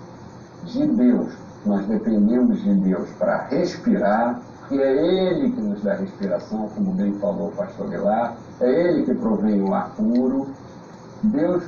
de 0.64 0.86
Deus. 0.86 1.32
Nós 1.64 1.86
dependemos 1.86 2.62
de 2.62 2.74
Deus 2.74 3.08
para 3.18 3.44
respirar, 3.44 4.40
e 4.70 4.80
é 4.80 5.32
Ele 5.32 5.52
que 5.52 5.60
nos 5.60 5.82
dá 5.82 5.94
respiração, 5.94 6.68
como 6.74 6.92
bem 6.92 7.12
falou 7.14 7.48
o 7.48 7.52
pastor 7.52 7.88
Guilar, 7.88 8.36
é 8.60 8.70
Ele 8.70 9.04
que 9.04 9.14
provém 9.14 9.62
o 9.62 9.74
ar 9.74 9.90
puro. 9.96 10.48
Deus 11.22 11.64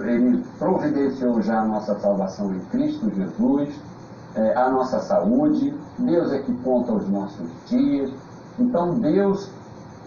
ele 0.00 0.44
providenciou 0.58 1.40
já 1.40 1.60
a 1.60 1.64
nossa 1.64 1.94
salvação 2.00 2.52
em 2.52 2.60
Cristo 2.70 3.08
Jesus, 3.14 3.72
é, 4.34 4.52
a 4.56 4.68
nossa 4.68 4.98
saúde, 4.98 5.72
Deus 5.96 6.32
é 6.32 6.40
que 6.40 6.52
conta 6.56 6.92
os 6.92 7.08
nossos 7.08 7.46
dias. 7.68 8.10
Então 8.58 8.98
Deus 8.98 9.48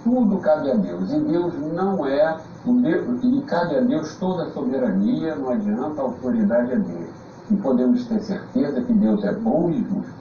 tudo 0.03 0.37
cabe 0.37 0.71
a 0.71 0.75
Deus. 0.75 1.11
E 1.11 1.19
Deus 1.19 1.53
não 1.73 2.05
é, 2.05 2.37
e 2.65 3.41
cabe 3.41 3.77
a 3.77 3.81
Deus 3.81 4.15
toda 4.15 4.43
a 4.43 4.51
soberania, 4.51 5.35
não 5.35 5.49
adianta, 5.49 6.01
a 6.01 6.05
autoridade 6.05 6.71
é 6.71 6.77
dele. 6.77 7.09
E 7.49 7.55
podemos 7.55 8.05
ter 8.05 8.19
certeza 8.21 8.81
que 8.81 8.93
Deus 8.93 9.23
é 9.23 9.33
bom 9.33 9.69
e 9.69 9.81
justo. 9.83 10.16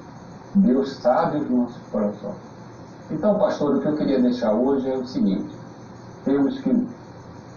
Deus 0.57 0.95
sabe 0.95 1.39
os 1.39 1.51
nossos 1.51 1.83
corações. 1.93 2.37
Então, 3.11 3.39
pastor, 3.39 3.77
o 3.77 3.81
que 3.81 3.89
eu 3.89 3.97
queria 3.97 4.21
deixar 4.21 4.53
hoje 4.53 4.91
é 4.91 4.97
o 4.97 5.05
seguinte: 5.05 5.55
temos 6.25 6.59
que 6.61 6.89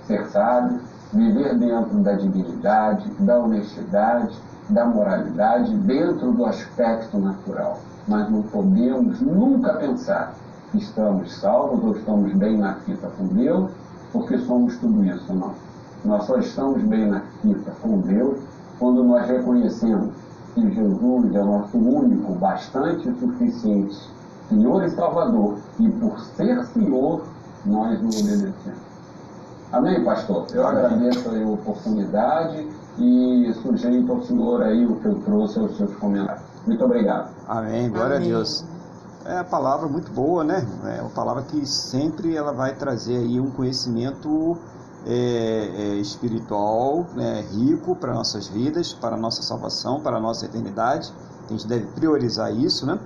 ser 0.06 0.26
sábios, 0.28 0.82
viver 1.14 1.58
dentro 1.58 1.98
da 2.00 2.14
dignidade, 2.14 3.10
da 3.20 3.40
honestidade, 3.40 4.38
da 4.70 4.86
moralidade, 4.86 5.74
dentro 5.78 6.34
do 6.34 6.46
aspecto 6.46 7.18
natural. 7.18 7.80
Mas 8.08 8.30
não 8.30 8.44
podemos 8.44 9.22
nunca 9.22 9.74
pensar 9.76 10.36
estamos 10.74 11.34
salvos 11.36 11.84
ou 11.84 11.96
estamos 11.96 12.34
bem 12.34 12.58
na 12.58 12.76
fita 12.76 13.08
com 13.18 13.28
Deus, 13.28 13.72
porque 14.12 14.38
somos 14.40 14.78
tudo 14.78 15.04
isso, 15.06 15.34
não. 15.34 15.54
Nós 16.06 16.26
só 16.26 16.38
estamos 16.38 16.82
bem 16.84 17.08
na 17.08 17.22
fita 17.42 17.72
com 17.82 18.02
Deus 18.02 18.40
quando 18.78 19.04
nós 19.04 19.28
reconhecemos 19.28 20.14
que 20.60 20.76
Jesus 20.76 21.36
é 21.36 21.44
nosso 21.44 21.78
único, 21.78 22.34
bastante 22.34 23.12
suficiente 23.20 23.98
Senhor 24.50 24.84
e 24.84 24.90
Salvador, 24.90 25.58
e 25.80 25.90
por 25.90 26.20
ser 26.20 26.66
Senhor, 26.66 27.22
nós 27.66 28.02
nos 28.02 28.20
obedecemos. 28.20 28.90
Amém, 29.72 30.04
pastor? 30.04 30.48
Eu 30.52 30.68
Amém. 30.68 30.86
agradeço 30.86 31.30
a 31.30 31.48
oportunidade 31.48 32.68
e 32.98 33.54
sujeito 33.62 34.12
ao 34.12 34.24
senhor 34.24 34.64
aí 34.64 34.86
o 34.86 34.96
que 34.96 35.06
eu 35.06 35.16
trouxe 35.22 35.60
aos 35.60 35.78
seus 35.78 35.96
comentários. 35.96 36.44
Muito 36.66 36.84
obrigado. 36.84 37.30
Amém, 37.48 37.90
glória 37.90 38.18
Amém. 38.18 38.28
a 38.28 38.32
Deus 38.32 38.66
é 39.26 39.38
a 39.38 39.44
palavra 39.44 39.88
muito 39.88 40.12
boa, 40.12 40.44
né? 40.44 40.66
É 40.98 41.02
uma 41.02 41.12
palavra 41.12 41.44
que 41.44 41.64
sempre 41.66 42.36
ela 42.36 42.52
vai 42.52 42.74
trazer 42.74 43.18
aí 43.18 43.40
um 43.40 43.52
conhecimento 43.52 44.58
é, 45.06 45.72
é, 45.76 45.96
espiritual 45.96 47.08
né, 47.16 47.46
rico 47.52 47.96
para 47.96 48.14
nossas 48.14 48.48
vidas, 48.48 48.94
para 48.94 49.16
nossa 49.16 49.42
salvação, 49.42 50.02
para 50.02 50.20
nossa 50.20 50.46
eternidade. 50.46 51.14
A 51.48 51.52
gente 51.52 51.68
deve 51.68 51.88
priorizar 51.88 52.54
isso, 52.54 52.86
né? 52.86 53.00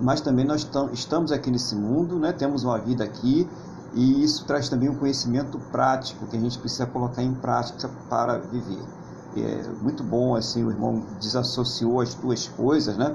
Mas 0.00 0.20
também 0.20 0.44
nós 0.44 0.68
estamos 0.92 1.30
aqui 1.30 1.50
nesse 1.50 1.76
mundo, 1.76 2.18
né? 2.18 2.32
Temos 2.32 2.64
uma 2.64 2.78
vida 2.78 3.04
aqui 3.04 3.48
e 3.94 4.24
isso 4.24 4.44
traz 4.44 4.68
também 4.68 4.88
um 4.88 4.96
conhecimento 4.96 5.58
prático 5.70 6.26
que 6.26 6.36
a 6.36 6.40
gente 6.40 6.58
precisa 6.58 6.86
colocar 6.86 7.22
em 7.22 7.32
prática 7.34 7.88
para 8.08 8.38
viver. 8.38 8.82
É 9.36 9.68
muito 9.82 10.02
bom 10.02 10.34
assim, 10.36 10.64
o 10.64 10.70
irmão 10.70 11.04
desassociou 11.20 12.00
as 12.00 12.14
duas 12.14 12.48
coisas, 12.48 12.96
né? 12.96 13.14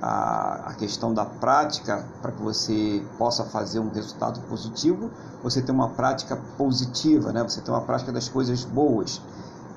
A, 0.00 0.70
a 0.70 0.74
questão 0.74 1.12
da 1.12 1.24
prática 1.24 2.04
para 2.22 2.32
que 2.32 2.42
você 2.42 3.04
possa 3.18 3.44
fazer 3.44 3.80
um 3.80 3.90
resultado 3.90 4.40
positivo, 4.48 5.10
você 5.42 5.60
tem 5.60 5.74
uma 5.74 5.90
prática 5.90 6.36
positiva, 6.56 7.32
né? 7.32 7.42
você 7.42 7.60
tem 7.60 7.72
uma 7.72 7.82
prática 7.82 8.12
das 8.12 8.28
coisas 8.28 8.64
boas. 8.64 9.20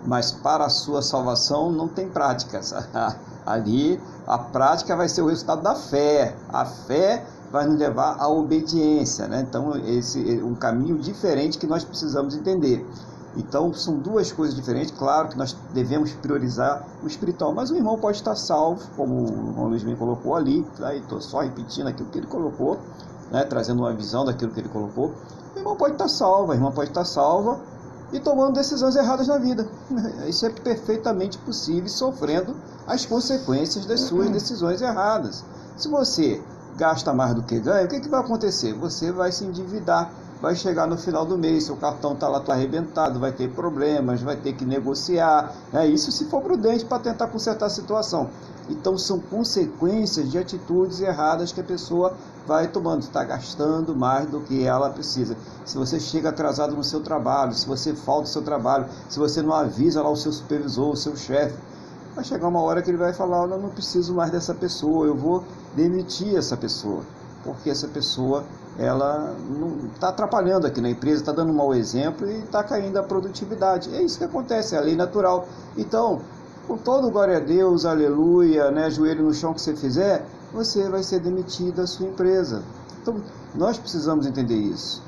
Mas 0.05 0.31
para 0.31 0.65
a 0.65 0.69
sua 0.69 1.01
salvação 1.01 1.71
não 1.71 1.87
tem 1.87 2.09
práticas. 2.09 2.73
Ali 3.45 3.99
a 4.27 4.37
prática 4.37 4.95
vai 4.95 5.07
ser 5.07 5.21
o 5.21 5.27
resultado 5.27 5.61
da 5.61 5.75
fé. 5.75 6.35
A 6.49 6.65
fé 6.65 7.25
vai 7.51 7.67
nos 7.67 7.77
levar 7.77 8.17
à 8.19 8.27
obediência. 8.27 9.27
Né? 9.27 9.45
Então, 9.47 9.75
esse 9.85 10.39
é 10.39 10.43
um 10.43 10.55
caminho 10.55 10.97
diferente 10.97 11.57
que 11.57 11.67
nós 11.67 11.83
precisamos 11.83 12.35
entender. 12.35 12.85
Então 13.35 13.73
são 13.73 13.97
duas 13.97 14.31
coisas 14.31 14.55
diferentes. 14.55 14.91
Claro 14.91 15.29
que 15.29 15.37
nós 15.37 15.55
devemos 15.73 16.11
priorizar 16.13 16.85
o 17.03 17.07
espiritual, 17.07 17.53
mas 17.53 17.71
o 17.71 17.75
irmão 17.75 17.97
pode 17.97 18.17
estar 18.17 18.35
salvo, 18.35 18.87
como 18.95 19.21
o 19.21 19.27
irmão 19.27 19.67
Luiz 19.67 19.83
bem 19.83 19.95
colocou 19.95 20.35
ali. 20.35 20.65
Aí 20.81 20.99
estou 20.99 21.19
só 21.19 21.39
repetindo 21.39 21.87
aquilo 21.87 22.09
que 22.09 22.19
ele 22.19 22.27
colocou, 22.27 22.79
né, 23.31 23.43
trazendo 23.43 23.79
uma 23.79 23.93
visão 23.93 24.23
daquilo 24.23 24.51
que 24.51 24.59
ele 24.59 24.69
colocou. 24.69 25.13
O 25.55 25.59
irmão 25.59 25.75
pode 25.75 25.93
estar 25.93 26.07
salvo, 26.07 26.51
a 26.51 26.55
irmã 26.55 26.71
pode 26.71 26.89
estar 26.89 27.05
salva 27.05 27.59
e 28.11 28.19
tomando 28.19 28.53
decisões 28.53 28.95
erradas 28.95 29.27
na 29.27 29.37
vida. 29.37 29.67
Isso 30.27 30.45
é 30.45 30.49
perfeitamente 30.49 31.37
possível, 31.39 31.89
sofrendo 31.89 32.55
as 32.87 33.05
consequências 33.05 33.85
das 33.85 34.01
suas 34.01 34.29
decisões 34.29 34.81
erradas. 34.81 35.43
Se 35.75 35.87
você 35.87 36.41
gasta 36.77 37.13
mais 37.13 37.33
do 37.33 37.41
que 37.41 37.59
ganha, 37.59 37.85
o 37.85 37.87
que, 37.87 37.99
que 37.99 38.09
vai 38.09 38.19
acontecer? 38.19 38.73
Você 38.73 39.11
vai 39.11 39.31
se 39.31 39.43
endividar 39.43 40.11
vai 40.43 40.57
chegar 40.57 40.85
no 40.85 40.97
final 40.97 41.25
do 41.25 41.37
mês, 41.37 41.63
seu 41.63 41.77
cartão 41.77 42.11
está 42.11 42.27
lá 42.27 42.41
tá 42.41 42.51
arrebentado, 42.51 43.17
vai 43.17 43.31
ter 43.31 43.49
problemas, 43.51 44.21
vai 44.21 44.35
ter 44.35 44.51
que 44.51 44.65
negociar. 44.65 45.55
É 45.71 45.87
isso 45.87 46.11
se 46.11 46.25
for 46.25 46.41
prudente 46.41 46.83
para 46.83 46.99
tentar 46.99 47.27
consertar 47.27 47.67
a 47.67 47.69
situação. 47.69 48.29
Então 48.69 48.97
são 48.97 49.19
consequências 49.19 50.29
de 50.29 50.37
atitudes 50.37 50.99
erradas 50.99 51.53
que 51.53 51.61
a 51.61 51.63
pessoa 51.63 52.13
vai 52.45 52.67
tomando, 52.67 53.03
está 53.03 53.23
gastando 53.23 53.95
mais 53.95 54.29
do 54.29 54.41
que 54.41 54.65
ela 54.65 54.89
precisa. 54.89 55.37
Se 55.63 55.77
você 55.77 55.97
chega 55.97 56.27
atrasado 56.27 56.75
no 56.75 56.83
seu 56.83 56.99
trabalho, 56.99 57.53
se 57.53 57.65
você 57.65 57.93
falta 57.93 58.23
o 58.23 58.31
seu 58.31 58.41
trabalho, 58.41 58.87
se 59.07 59.17
você 59.19 59.41
não 59.41 59.53
avisa 59.53 60.03
lá 60.03 60.09
o 60.09 60.17
seu 60.17 60.33
supervisor, 60.33 60.91
o 60.91 60.97
seu 60.97 61.15
chefe, 61.15 61.57
vai 62.13 62.25
chegar 62.25 62.49
uma 62.49 62.59
hora 62.61 62.81
que 62.81 62.91
ele 62.91 62.97
vai 62.97 63.13
falar, 63.13 63.47
eu 63.47 63.57
não 63.57 63.69
preciso 63.69 64.13
mais 64.13 64.29
dessa 64.29 64.53
pessoa, 64.53 65.07
eu 65.07 65.15
vou 65.15 65.41
demitir 65.73 66.35
essa 66.35 66.57
pessoa, 66.57 67.03
porque 67.45 67.69
essa 67.69 67.87
pessoa 67.87 68.43
ela 68.77 69.35
está 69.93 70.09
atrapalhando 70.09 70.65
aqui 70.65 70.81
na 70.81 70.89
empresa, 70.89 71.21
está 71.21 71.31
dando 71.31 71.51
um 71.51 71.55
mau 71.55 71.73
exemplo 71.75 72.29
e 72.29 72.39
está 72.39 72.63
caindo 72.63 72.97
a 72.97 73.03
produtividade. 73.03 73.93
É 73.93 74.01
isso 74.01 74.17
que 74.17 74.23
acontece, 74.23 74.75
é 74.75 74.79
a 74.79 74.81
lei 74.81 74.95
natural. 74.95 75.47
Então, 75.77 76.21
com 76.67 76.77
todo 76.77 77.11
glória 77.11 77.37
a 77.37 77.39
Deus, 77.39 77.85
aleluia, 77.85 78.71
né, 78.71 78.89
joelho 78.89 79.25
no 79.25 79.33
chão 79.33 79.53
que 79.53 79.61
você 79.61 79.75
fizer, 79.75 80.25
você 80.51 80.89
vai 80.89 81.03
ser 81.03 81.19
demitido 81.19 81.75
da 81.75 81.87
sua 81.87 82.07
empresa. 82.07 82.63
Então, 83.01 83.21
nós 83.53 83.77
precisamos 83.77 84.25
entender 84.25 84.55
isso. 84.55 85.03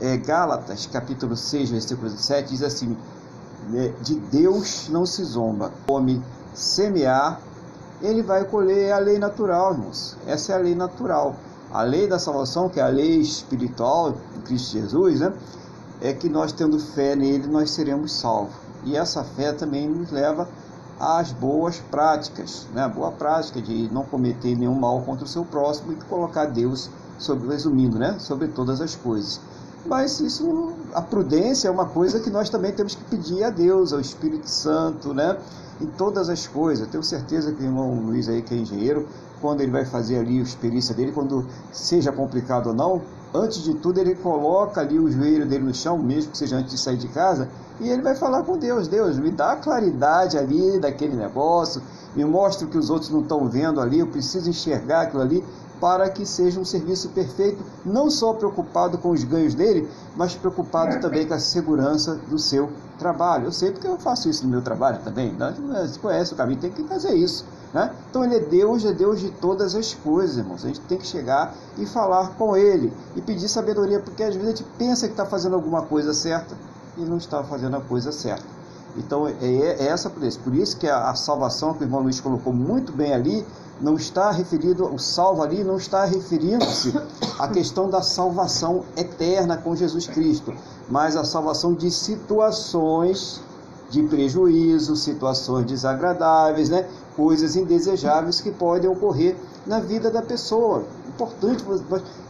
É, 0.00 0.16
Gálatas, 0.16 0.86
capítulo 0.86 1.36
6, 1.36 1.70
versículo 1.70 2.10
7, 2.10 2.50
diz 2.50 2.62
assim: 2.62 2.96
né, 3.68 3.92
De 4.02 4.14
Deus 4.14 4.88
não 4.90 5.04
se 5.04 5.24
zomba, 5.24 5.72
come 5.86 6.22
semear 6.54 7.40
ele 8.02 8.22
vai 8.22 8.44
colher 8.44 8.92
a 8.92 8.98
lei 8.98 9.18
natural, 9.18 9.72
irmãos. 9.72 10.16
Essa 10.26 10.52
é 10.52 10.56
a 10.56 10.58
lei 10.58 10.74
natural. 10.74 11.34
A 11.72 11.82
lei 11.82 12.06
da 12.06 12.18
salvação, 12.18 12.68
que 12.68 12.80
é 12.80 12.82
a 12.82 12.88
lei 12.88 13.18
espiritual 13.18 14.12
de 14.12 14.40
Cristo 14.42 14.72
Jesus, 14.72 15.20
né? 15.20 15.32
é 16.00 16.12
que 16.12 16.28
nós 16.28 16.52
tendo 16.52 16.78
fé 16.78 17.16
nele, 17.16 17.46
nós 17.46 17.70
seremos 17.70 18.12
salvos. 18.12 18.54
E 18.84 18.96
essa 18.96 19.24
fé 19.24 19.52
também 19.52 19.88
nos 19.88 20.10
leva 20.10 20.48
às 20.98 21.32
boas 21.32 21.78
práticas, 21.90 22.66
né? 22.72 22.82
a 22.82 22.88
boa 22.88 23.10
prática 23.12 23.60
de 23.60 23.92
não 23.92 24.04
cometer 24.04 24.56
nenhum 24.56 24.74
mal 24.74 25.02
contra 25.02 25.24
o 25.24 25.28
seu 25.28 25.44
próximo 25.44 25.92
e 25.92 25.96
colocar 26.04 26.46
Deus, 26.46 26.90
sobre, 27.18 27.48
resumindo, 27.48 27.98
né? 27.98 28.16
sobre 28.18 28.48
todas 28.48 28.80
as 28.80 28.94
coisas. 28.94 29.40
Mas 29.86 30.20
isso, 30.20 30.72
a 30.94 31.00
prudência 31.00 31.68
é 31.68 31.70
uma 31.70 31.86
coisa 31.86 32.20
que 32.20 32.30
nós 32.30 32.50
também 32.50 32.72
temos 32.72 32.94
que 32.94 33.04
pedir 33.04 33.44
a 33.44 33.50
Deus, 33.50 33.92
ao 33.92 34.00
Espírito 34.00 34.48
Santo, 34.48 35.14
né? 35.14 35.38
Em 35.80 35.86
todas 35.86 36.28
as 36.28 36.46
coisas. 36.46 36.88
tenho 36.88 37.02
certeza 37.02 37.52
que 37.52 37.62
o 37.62 37.66
irmão 37.66 38.00
Luiz 38.00 38.28
aí, 38.28 38.42
que 38.42 38.54
é 38.54 38.56
engenheiro, 38.56 39.06
quando 39.40 39.60
ele 39.60 39.70
vai 39.70 39.84
fazer 39.84 40.18
ali 40.18 40.38
a 40.38 40.42
experiência 40.42 40.94
dele, 40.94 41.12
quando 41.12 41.46
seja 41.72 42.10
complicado 42.10 42.68
ou 42.68 42.74
não, 42.74 43.02
antes 43.34 43.62
de 43.62 43.74
tudo 43.74 43.98
ele 43.98 44.14
coloca 44.14 44.80
ali 44.80 44.98
o 44.98 45.10
joelho 45.10 45.46
dele 45.46 45.64
no 45.64 45.74
chão, 45.74 45.98
mesmo 45.98 46.32
que 46.32 46.38
seja 46.38 46.56
antes 46.56 46.72
de 46.72 46.78
sair 46.80 46.96
de 46.96 47.08
casa, 47.08 47.48
e 47.78 47.88
ele 47.88 48.00
vai 48.00 48.14
falar 48.14 48.42
com 48.42 48.56
Deus, 48.56 48.88
Deus, 48.88 49.18
me 49.18 49.30
dá 49.30 49.56
claridade 49.56 50.38
ali 50.38 50.78
daquele 50.78 51.14
negócio, 51.14 51.82
me 52.14 52.24
mostra 52.24 52.66
o 52.66 52.70
que 52.70 52.78
os 52.78 52.88
outros 52.88 53.10
não 53.10 53.20
estão 53.20 53.46
vendo 53.46 53.80
ali, 53.80 53.98
eu 53.98 54.06
preciso 54.06 54.48
enxergar 54.48 55.02
aquilo 55.02 55.22
ali, 55.22 55.44
para 55.80 56.08
que 56.08 56.24
seja 56.24 56.58
um 56.58 56.64
serviço 56.64 57.10
perfeito, 57.10 57.62
não 57.84 58.10
só 58.10 58.32
preocupado 58.32 58.98
com 58.98 59.10
os 59.10 59.24
ganhos 59.24 59.54
dele, 59.54 59.88
mas 60.16 60.34
preocupado 60.34 61.00
também 61.00 61.26
com 61.26 61.34
a 61.34 61.38
segurança 61.38 62.14
do 62.28 62.38
seu 62.38 62.70
trabalho. 62.98 63.46
Eu 63.46 63.52
sei 63.52 63.70
porque 63.70 63.86
eu 63.86 63.98
faço 63.98 64.28
isso 64.28 64.44
no 64.44 64.50
meu 64.50 64.62
trabalho 64.62 65.00
também. 65.04 65.32
Né? 65.32 65.54
Você 65.86 65.98
conhece 65.98 66.32
o 66.32 66.36
caminho, 66.36 66.60
tem 66.60 66.70
que 66.70 66.82
fazer 66.84 67.14
isso. 67.14 67.44
Né? 67.72 67.92
Então 68.08 68.24
ele 68.24 68.36
é 68.36 68.40
Deus, 68.40 68.84
é 68.84 68.92
Deus 68.92 69.20
de 69.20 69.30
todas 69.30 69.74
as 69.74 69.92
coisas, 69.94 70.38
irmãos. 70.38 70.64
A 70.64 70.68
gente 70.68 70.80
tem 70.80 70.96
que 70.96 71.06
chegar 71.06 71.54
e 71.76 71.84
falar 71.84 72.30
com 72.36 72.56
ele 72.56 72.92
e 73.14 73.20
pedir 73.20 73.48
sabedoria, 73.48 74.00
porque 74.00 74.22
às 74.22 74.34
vezes 74.34 74.48
a 74.48 74.56
gente 74.56 74.66
pensa 74.78 75.06
que 75.06 75.12
está 75.12 75.26
fazendo 75.26 75.54
alguma 75.54 75.82
coisa 75.82 76.14
certa 76.14 76.54
e 76.96 77.02
não 77.02 77.18
está 77.18 77.42
fazendo 77.44 77.76
a 77.76 77.80
coisa 77.80 78.10
certa. 78.12 78.56
Então 78.96 79.28
é, 79.28 79.34
é 79.40 79.86
essa 79.88 80.08
por 80.08 80.22
isso. 80.22 80.40
Por 80.40 80.54
isso 80.54 80.76
que 80.76 80.88
a, 80.88 81.10
a 81.10 81.14
salvação 81.14 81.74
que 81.74 81.82
o 81.82 81.84
irmão 81.84 82.00
Luiz 82.00 82.20
colocou 82.20 82.52
muito 82.52 82.92
bem 82.92 83.12
ali 83.12 83.46
não 83.80 83.94
está 83.94 84.30
referido, 84.30 84.86
o 84.86 84.98
salvo 84.98 85.42
ali 85.42 85.62
não 85.62 85.76
está 85.76 86.04
referindo-se 86.04 86.94
à 87.38 87.48
questão 87.48 87.90
da 87.90 88.02
salvação 88.02 88.84
eterna 88.96 89.56
com 89.56 89.76
Jesus 89.76 90.06
Cristo, 90.06 90.54
mas 90.88 91.16
a 91.16 91.24
salvação 91.24 91.74
de 91.74 91.90
situações 91.90 93.40
de 93.90 94.02
prejuízo, 94.02 94.96
situações 94.96 95.66
desagradáveis, 95.66 96.68
né? 96.68 96.88
coisas 97.14 97.54
indesejáveis 97.54 98.40
que 98.40 98.50
podem 98.50 98.90
ocorrer 98.90 99.36
na 99.66 99.78
vida 99.78 100.10
da 100.10 100.22
pessoa. 100.22 100.84
Importante, 101.08 101.64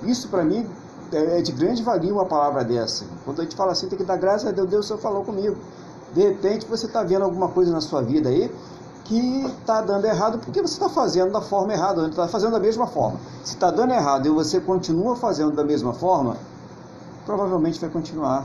isso 0.02 0.28
para 0.28 0.44
mim 0.44 0.66
é 1.12 1.40
de 1.40 1.52
grande 1.52 1.82
valia 1.82 2.12
uma 2.12 2.26
palavra 2.26 2.64
dessa. 2.64 3.04
Quando 3.24 3.40
a 3.40 3.44
gente 3.44 3.56
fala 3.56 3.72
assim, 3.72 3.88
tem 3.88 3.96
que 3.98 4.04
dar 4.04 4.16
graças 4.16 4.48
a 4.48 4.52
Deus, 4.52 4.68
Deus 4.68 4.86
só 4.86 4.98
falou 4.98 5.24
comigo. 5.24 5.56
De 6.12 6.22
repente 6.22 6.66
você 6.66 6.86
está 6.86 7.02
vendo 7.02 7.22
alguma 7.22 7.48
coisa 7.48 7.72
na 7.72 7.80
sua 7.80 8.02
vida 8.02 8.28
aí 8.28 8.50
que 9.06 9.46
está 9.46 9.80
dando 9.80 10.04
errado 10.04 10.38
porque 10.38 10.60
você 10.60 10.74
está 10.74 10.88
fazendo 10.88 11.32
da 11.32 11.40
forma 11.40 11.72
errada, 11.72 12.08
está 12.08 12.26
fazendo 12.26 12.52
da 12.52 12.60
mesma 12.60 12.86
forma. 12.88 13.18
Se 13.44 13.54
está 13.54 13.70
dando 13.70 13.92
errado 13.92 14.26
e 14.26 14.30
você 14.30 14.60
continua 14.60 15.14
fazendo 15.14 15.52
da 15.52 15.64
mesma 15.64 15.92
forma, 15.92 16.36
provavelmente 17.24 17.80
vai 17.80 17.88
continuar 17.88 18.44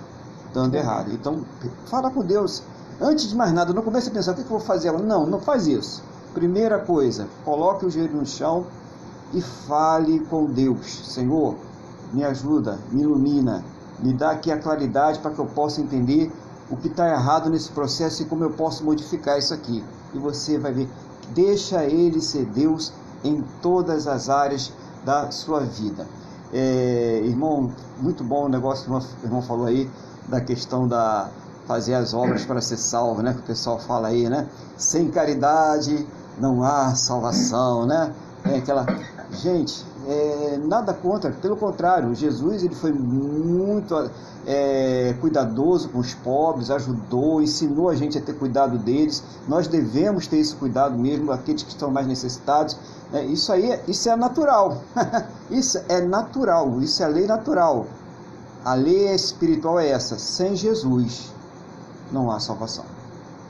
dando 0.54 0.76
errado. 0.76 1.12
Então, 1.12 1.44
fala 1.86 2.12
com 2.12 2.24
Deus. 2.24 2.62
Antes 3.00 3.30
de 3.30 3.36
mais 3.36 3.52
nada, 3.52 3.74
não 3.74 3.82
comece 3.82 4.10
a 4.10 4.12
pensar 4.12 4.34
o 4.34 4.36
que 4.36 4.42
eu 4.42 4.48
vou 4.48 4.60
fazer. 4.60 4.92
Não, 4.92 5.26
não 5.26 5.40
faz 5.40 5.66
isso. 5.66 6.04
Primeira 6.34 6.78
coisa, 6.78 7.28
coloque 7.44 7.86
o 7.86 7.90
joelho 7.90 8.18
no 8.18 8.26
chão 8.26 8.68
e 9.34 9.42
fale 9.42 10.20
com 10.20 10.46
Deus. 10.46 11.08
Senhor, 11.08 11.56
me 12.14 12.24
ajuda, 12.24 12.78
me 12.92 13.02
ilumina, 13.02 13.66
me 14.00 14.14
dá 14.14 14.32
aqui 14.32 14.52
a 14.52 14.60
claridade 14.60 15.18
para 15.20 15.32
que 15.32 15.40
eu 15.40 15.46
possa 15.48 15.82
entender 15.82 16.32
o 16.70 16.78
que 16.78 16.88
está 16.88 17.10
errado 17.10 17.50
nesse 17.50 17.72
processo 17.72 18.22
e 18.22 18.26
como 18.26 18.44
eu 18.44 18.52
posso 18.52 18.86
modificar 18.86 19.40
isso 19.40 19.54
aqui 19.54 19.84
e 20.14 20.18
você 20.18 20.58
vai 20.58 20.74
ver. 20.74 20.90
Deixa 21.34 21.84
Ele 21.86 22.22
ser 22.22 22.46
Deus 22.46 22.92
em 23.24 23.44
todas 23.62 24.08
as 24.08 24.30
áreas 24.30 24.72
da 25.06 25.32
sua 25.32 25.62
vida. 25.62 26.06
É, 26.54 27.22
irmão, 27.24 27.72
muito 28.02 28.24
bom 28.24 28.46
o 28.46 28.50
negócio 28.50 28.86
que 28.86 28.92
o 28.92 29.26
irmão 29.26 29.42
falou 29.42 29.66
aí 29.66 29.90
da 30.28 30.42
questão 30.42 30.88
da 30.88 31.30
fazer 31.66 31.94
as 31.94 32.14
obras 32.14 32.44
para 32.44 32.60
ser 32.60 32.78
salvo, 32.78 33.22
né? 33.22 33.34
Que 33.34 33.40
o 33.40 33.44
pessoal 33.44 33.80
fala 33.80 34.10
aí, 34.10 34.28
né? 34.28 34.48
Sem 34.76 35.10
caridade 35.10 36.06
não 36.38 36.64
há 36.64 36.94
salvação, 36.96 37.86
né? 37.86 38.14
É 38.44 38.58
aquela 38.58 38.86
gente, 39.32 39.86
é, 40.08 40.60
nada 40.64 40.94
contra, 40.94 41.32
pelo 41.32 41.56
contrário, 41.56 42.14
Jesus 42.16 42.64
ele 42.64 42.74
foi 42.74 42.92
muito 42.92 44.10
é, 44.46 45.16
cuidadoso 45.22 45.90
com 45.90 46.00
os 46.00 46.14
pobres, 46.16 46.72
ajudou, 46.72 47.42
ensinou 47.42 47.90
a 47.90 47.96
gente 47.96 48.18
a 48.18 48.22
ter 48.22 48.34
cuidado 48.34 48.78
deles. 48.78 49.24
Nós 49.48 49.68
devemos 49.68 50.28
ter 50.28 50.38
esse 50.38 50.56
cuidado 50.56 50.98
mesmo, 50.98 51.32
aqueles 51.32 51.62
que 51.62 51.70
estão 51.70 51.92
mais 51.92 52.08
necessitados. 52.08 52.76
É, 53.14 53.24
isso 53.26 53.52
aí, 53.52 53.80
isso 53.88 54.10
é 54.10 54.16
natural. 54.16 54.82
isso 55.52 55.80
é 55.88 56.02
natural, 56.02 56.82
isso 56.82 57.04
é 57.04 57.06
a 57.06 57.10
lei 57.10 57.28
natural. 57.28 57.86
A 58.66 58.74
lei 58.74 59.14
espiritual 59.14 59.80
é 59.80 59.90
essa: 59.90 60.18
sem 60.18 60.56
Jesus 60.56 61.32
não 62.12 62.32
há 62.32 62.40
salvação. 62.40 62.86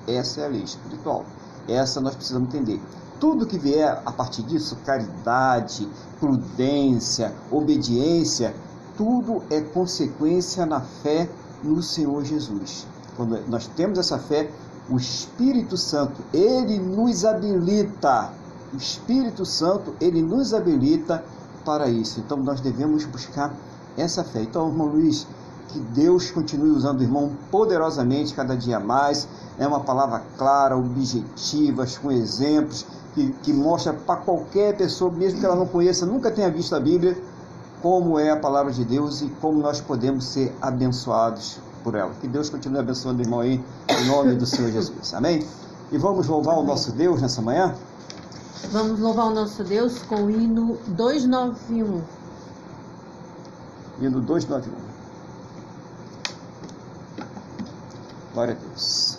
Essa 0.07 0.41
é 0.41 0.45
a 0.45 0.49
lei 0.49 0.63
espiritual. 0.63 1.23
Essa 1.67 2.01
nós 2.01 2.15
precisamos 2.15 2.53
entender 2.53 2.81
tudo 3.21 3.45
que 3.45 3.59
vier 3.59 4.01
a 4.03 4.11
partir 4.11 4.41
disso, 4.41 4.75
caridade, 4.83 5.87
prudência, 6.19 7.31
obediência, 7.51 8.55
tudo 8.97 9.43
é 9.51 9.61
consequência 9.61 10.65
na 10.65 10.81
fé 10.81 11.29
no 11.63 11.83
Senhor 11.83 12.25
Jesus. 12.25 12.87
Quando 13.15 13.39
nós 13.47 13.67
temos 13.67 13.99
essa 13.99 14.17
fé, 14.17 14.49
o 14.89 14.97
Espírito 14.97 15.77
Santo, 15.77 16.23
ele 16.33 16.79
nos 16.79 17.23
habilita. 17.23 18.33
O 18.73 18.77
Espírito 18.77 19.45
Santo, 19.45 19.93
ele 20.01 20.23
nos 20.23 20.51
habilita 20.51 21.23
para 21.63 21.87
isso. 21.87 22.19
Então 22.19 22.37
nós 22.37 22.59
devemos 22.59 23.05
buscar 23.05 23.53
essa 23.95 24.23
fé. 24.23 24.41
Então, 24.41 24.67
irmão 24.67 24.87
Luiz, 24.87 25.27
que 25.67 25.79
Deus 25.79 26.31
continue 26.31 26.71
usando 26.71 27.01
o 27.01 27.03
irmão 27.03 27.33
poderosamente 27.51 28.33
cada 28.33 28.57
dia 28.57 28.79
mais. 28.79 29.27
É 29.59 29.67
uma 29.67 29.81
palavra 29.81 30.23
clara, 30.37 30.75
objetiva, 30.75 31.85
com 32.01 32.11
exemplos 32.11 32.83
que, 33.13 33.31
que 33.43 33.53
mostra 33.53 33.93
para 33.93 34.17
qualquer 34.17 34.75
pessoa, 34.75 35.11
mesmo 35.11 35.39
que 35.39 35.45
ela 35.45 35.55
não 35.55 35.65
conheça, 35.65 36.05
nunca 36.05 36.31
tenha 36.31 36.49
visto 36.49 36.75
a 36.75 36.79
Bíblia, 36.79 37.17
como 37.81 38.19
é 38.19 38.29
a 38.29 38.37
palavra 38.37 38.71
de 38.71 38.85
Deus 38.85 39.21
e 39.21 39.27
como 39.41 39.59
nós 39.59 39.81
podemos 39.81 40.25
ser 40.25 40.55
abençoados 40.61 41.59
por 41.83 41.95
ela. 41.95 42.11
Que 42.21 42.27
Deus 42.27 42.49
continue 42.49 42.79
abençoando 42.79 43.19
o 43.19 43.25
irmão 43.25 43.39
aí, 43.39 43.63
em 43.89 44.05
nome 44.05 44.35
do 44.35 44.45
Senhor 44.45 44.71
Jesus. 44.71 45.13
Amém? 45.13 45.45
E 45.91 45.97
vamos 45.97 46.27
louvar 46.27 46.53
Amém. 46.53 46.65
o 46.65 46.67
nosso 46.67 46.91
Deus 46.91 47.21
nessa 47.21 47.41
manhã? 47.41 47.75
Vamos 48.71 48.99
louvar 48.99 49.25
o 49.25 49.33
nosso 49.33 49.63
Deus 49.63 49.99
com 50.03 50.23
o 50.23 50.29
hino 50.29 50.77
291. 50.87 52.01
Hino 53.99 54.21
291. 54.21 54.71
Glória 58.33 58.53
a 58.53 58.67
Deus. 58.67 59.17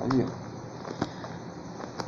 Aí, 0.00 0.26
ó 0.28 0.41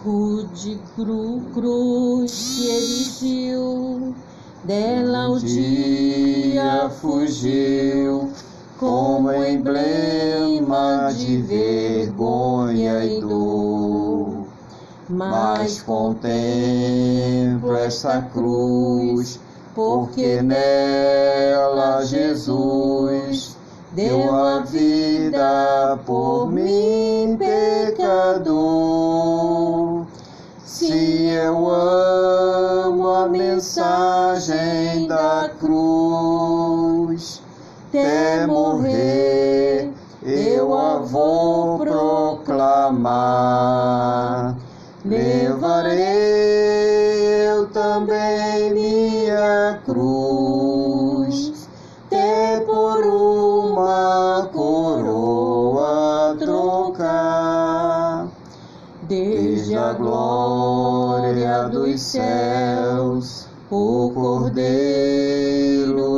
rude 0.04 0.78
cru, 0.94 1.40
cruz 1.54 2.56
que 2.56 2.68
erigiu, 2.68 4.14
dela 4.62 5.30
o 5.30 5.40
dia 5.40 6.90
fugiu, 7.00 8.30
como 8.78 9.32
emblema 9.32 11.10
de 11.10 11.38
vergonha 11.38 13.02
e 13.02 13.18
dor. 13.18 14.44
Mas 15.08 15.80
contemplo 15.80 17.74
essa 17.74 18.20
cruz, 18.30 19.40
porque 19.74 20.42
nela 20.42 22.04
Jesus 22.04 23.56
deu 23.94 24.34
a 24.34 24.58
vida 24.60 25.98
por 26.04 26.50
mim, 26.50 27.36
pecador. 27.38 28.64
Se 30.86 31.30
eu 31.30 31.66
amo 31.70 33.08
a 33.08 33.26
mensagem 33.26 35.08
da 35.08 35.50
cruz, 35.58 37.40
até 37.88 38.46
morrer 38.46 39.90
eu 40.22 40.74
a 40.74 40.98
vou 40.98 41.78
proclamar. 41.78 43.08
Levarei 45.06 45.94
eu 47.48 47.66
também 47.68 48.74
minha 48.74 49.80
cruz 49.86 51.66
até 52.08 52.60
por 52.60 53.02
uma 53.06 54.50
coroa 54.52 56.36
trocar. 56.38 58.28
Desde 59.08 59.76
a 59.76 59.92
glória 59.92 60.63
dos 61.94 62.02
céus, 62.02 63.46
o 63.70 64.10
Cordeiro 64.12 64.64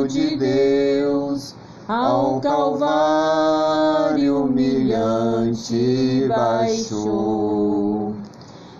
de 0.07 0.35
Deus, 0.35 1.53
ao 1.87 2.41
Calvário 2.41 4.45
humilhante 4.45 6.25
baixou. 6.27 8.15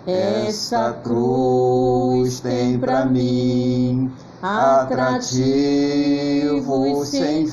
Essa 0.06 0.92
cruz 1.04 2.40
tem 2.40 2.76
para 2.78 3.06
mim 3.06 4.10
atrativo 4.42 5.38
sem 7.04 7.46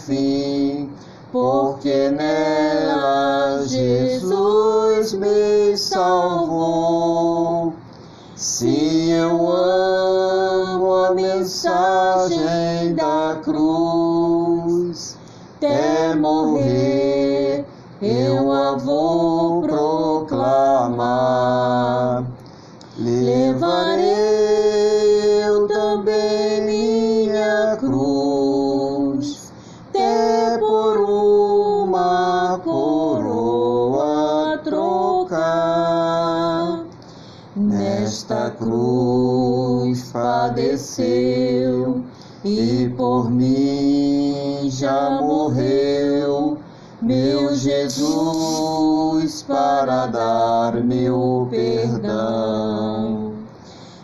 cruz 38.57 40.11
padeceu 40.11 42.03
e 42.43 42.93
por 42.95 43.31
mim 43.31 44.69
já 44.69 45.21
morreu, 45.21 46.57
meu 47.01 47.55
Jesus, 47.55 49.41
para 49.43 50.07
dar 50.07 50.83
meu 50.83 51.47
perdão. 51.49 53.33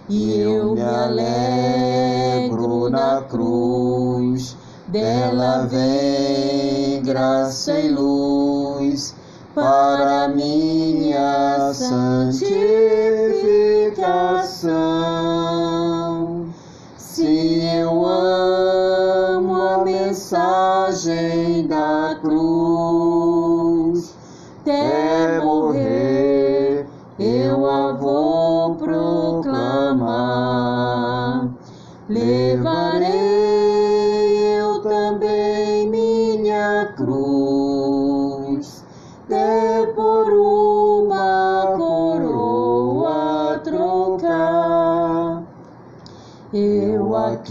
E 0.10 0.40
eu 0.40 0.74
me 0.74 0.82
alegro 0.82 2.90
na 2.90 3.22
cruz, 3.22 4.58
dela 4.88 5.68
vem 5.68 7.04
graça 7.04 7.80
e 7.80 7.90
luz 7.90 9.16
para 9.54 10.30
minha 10.30 11.72
santificação. 14.02 15.21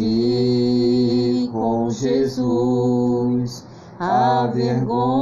Aqui 0.00 1.50
com 1.52 1.90
Jesus, 1.90 3.66
a 3.98 4.46
vergonha 4.46 5.18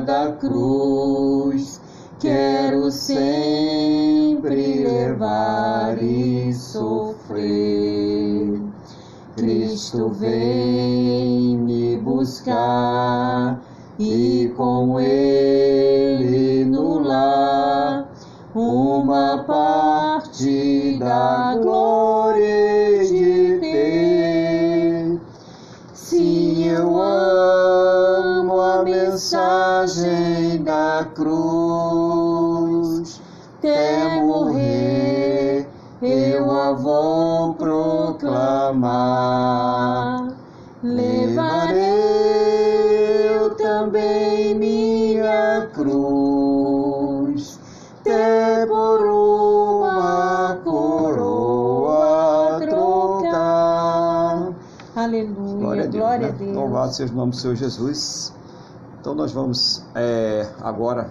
da 0.00 0.32
cruz, 0.32 1.80
quero 2.18 2.90
sempre 2.90 4.82
levar 4.82 6.02
e 6.02 6.52
sofrer. 6.52 7.40
Cristo 9.36 10.08
vem 10.08 11.58
me 11.58 11.96
buscar 11.98 13.62
e 14.00 14.52
com 14.56 14.98
ele 14.98 15.61
Levarei 40.82 41.82
também 43.56 44.54
minha 44.54 45.68
cruz, 45.72 47.60
até 48.00 48.66
por 48.66 49.00
uma 49.06 50.58
coroa 50.64 52.60
trocar. 52.68 54.52
Aleluia, 54.96 55.56
glória 55.56 55.84
a 55.84 55.86
Deus. 55.86 56.02
Glória 56.02 56.26
né? 56.26 56.28
a 56.28 56.32
Deus. 56.32 56.56
Louvado 56.56 56.92
seja 56.94 57.12
o 57.12 57.16
nome 57.16 57.30
do 57.30 57.36
Senhor 57.36 57.56
Jesus. 57.56 58.32
Então 59.00 59.14
nós 59.14 59.32
vamos 59.32 59.84
é, 59.94 60.48
agora 60.60 61.10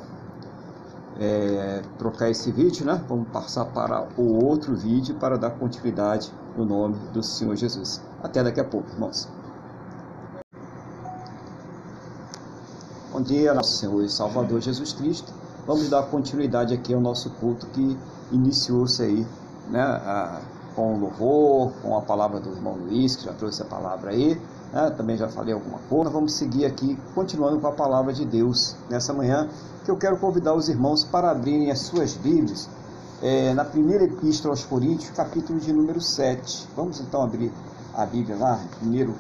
é, 1.20 1.82
trocar 1.98 2.30
esse 2.30 2.52
vídeo, 2.52 2.86
né? 2.86 3.02
Vamos 3.08 3.28
passar 3.30 3.66
para 3.66 4.08
o 4.18 4.44
outro 4.46 4.76
vídeo 4.76 5.16
para 5.16 5.38
dar 5.38 5.52
continuidade 5.52 6.32
no 6.56 6.66
nome 6.66 6.96
do 7.14 7.24
Senhor 7.24 7.56
Jesus. 7.56 8.02
Até 8.22 8.44
daqui 8.44 8.60
a 8.60 8.64
pouco, 8.64 8.90
irmãos. 8.92 9.28
Bom 13.12 13.22
dia, 13.22 13.54
nosso 13.54 13.78
Senhor 13.78 14.04
e 14.04 14.10
Salvador 14.10 14.62
Jesus 14.62 14.94
Cristo. 14.94 15.34
Vamos 15.68 15.90
dar 15.90 16.04
continuidade 16.04 16.74
aqui 16.74 16.94
ao 16.94 17.02
nosso 17.02 17.30
culto 17.32 17.68
que 17.68 17.98
iniciou-se 18.32 19.04
aí, 19.04 19.28
né, 19.70 19.82
a, 19.82 20.42
com 20.76 20.98
louvor, 20.98 21.72
com 21.82 21.98
a 21.98 22.02
palavra 22.02 22.40
do 22.40 22.50
irmão 22.50 22.74
Luiz, 22.74 23.16
que 23.16 23.26
já 23.26 23.34
trouxe 23.34 23.62
a 23.62 23.66
palavra 23.66 24.12
aí, 24.12 24.42
né, 24.74 24.90
também 24.92 25.18
já 25.18 25.28
falei 25.28 25.54
alguma 25.54 25.80
coisa. 25.90 26.10
Vamos 26.10 26.34
seguir 26.34 26.66
aqui, 26.66 26.98
continuando 27.14 27.60
com 27.60 27.68
a 27.68 27.74
palavra 27.74 28.14
de 28.14 28.26
Deus 28.26 28.76
nessa 28.90 29.14
manhã, 29.14 29.50
que 29.84 29.92
eu 29.92 29.98
quero 29.98 30.18
convidar 30.18 30.54
os 30.54 30.70
irmãos 30.70 31.04
para 31.04 31.32
abrirem 31.32 31.70
as 31.70 31.80
suas 31.80 32.16
Bíblias 32.16 32.70
é, 33.22 33.54
na 33.54 33.64
primeira 33.64 34.04
epístola 34.04 34.54
aos 34.54 34.64
Coríntios, 34.64 35.12
capítulo 35.12 35.60
de 35.60 35.72
número 35.72 36.02
7. 36.02 36.68
Vamos 36.76 37.00
então 37.00 37.22
abrir 37.22 37.54
a 37.94 38.06
Bíblia 38.06 38.36
lá, 38.36 38.60
1 38.82 39.14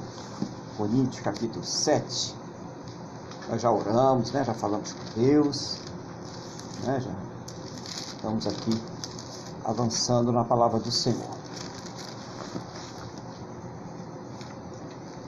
Coríntios, 0.75 1.21
capítulo 1.21 1.63
7. 1.63 2.35
Nós 3.49 3.61
já 3.61 3.71
oramos, 3.71 4.31
né? 4.31 4.43
já 4.43 4.53
falamos 4.55 4.93
com 4.93 5.21
Deus, 5.21 5.77
né? 6.83 6.99
já 6.99 7.11
estamos 8.15 8.47
aqui 8.47 8.81
avançando 9.63 10.31
na 10.31 10.43
palavra 10.43 10.79
do 10.79 10.91
Senhor. 10.91 11.29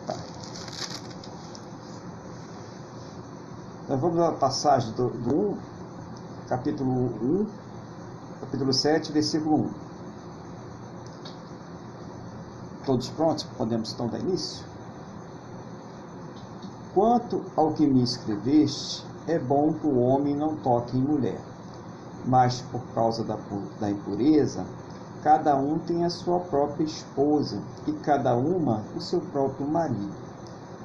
Tá. 0.07 0.15
Nós 3.87 3.99
vamos 3.99 4.19
à 4.19 4.31
passagem 4.31 4.91
do, 4.93 5.09
do 5.09 5.35
1, 5.35 5.57
capítulo 6.47 6.91
1, 6.91 7.62
capítulo 8.53 8.71
7, 8.71 9.11
versículo 9.11 9.55
1. 9.55 9.69
Todos 12.85 13.09
prontos? 13.09 13.43
Podemos 13.57 13.91
então 13.91 14.07
dar 14.07 14.19
início? 14.19 14.63
Quanto 16.93 17.43
ao 17.55 17.73
que 17.73 17.87
me 17.87 18.03
escreveste, 18.03 19.03
é 19.25 19.39
bom 19.39 19.73
que 19.73 19.87
o 19.87 19.99
homem 19.99 20.35
não 20.35 20.55
toque 20.57 20.95
em 20.95 21.01
mulher. 21.01 21.41
Mas 22.27 22.61
por 22.61 22.81
causa 22.93 23.23
da, 23.23 23.39
da 23.79 23.89
impureza, 23.89 24.63
cada 25.23 25.55
um 25.55 25.79
tem 25.79 26.05
a 26.05 26.11
sua 26.11 26.39
própria 26.39 26.83
esposa 26.83 27.57
e 27.87 27.91
cada 27.91 28.35
uma 28.35 28.83
o 28.95 29.01
seu 29.01 29.19
próprio 29.19 29.67
marido. 29.67 30.13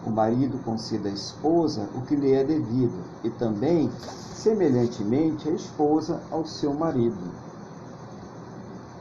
O 0.07 0.11
marido 0.11 0.59
conceda 0.65 1.11
à 1.11 1.13
esposa 1.13 1.87
o 1.95 2.01
que 2.01 2.17
lhe 2.17 2.33
é 2.33 2.43
devido, 2.43 3.05
e 3.23 3.29
também, 3.29 3.91
semelhantemente, 4.33 5.51
a 5.51 5.53
esposa 5.53 6.23
ao 6.31 6.47
seu 6.47 6.73
marido. 6.73 7.48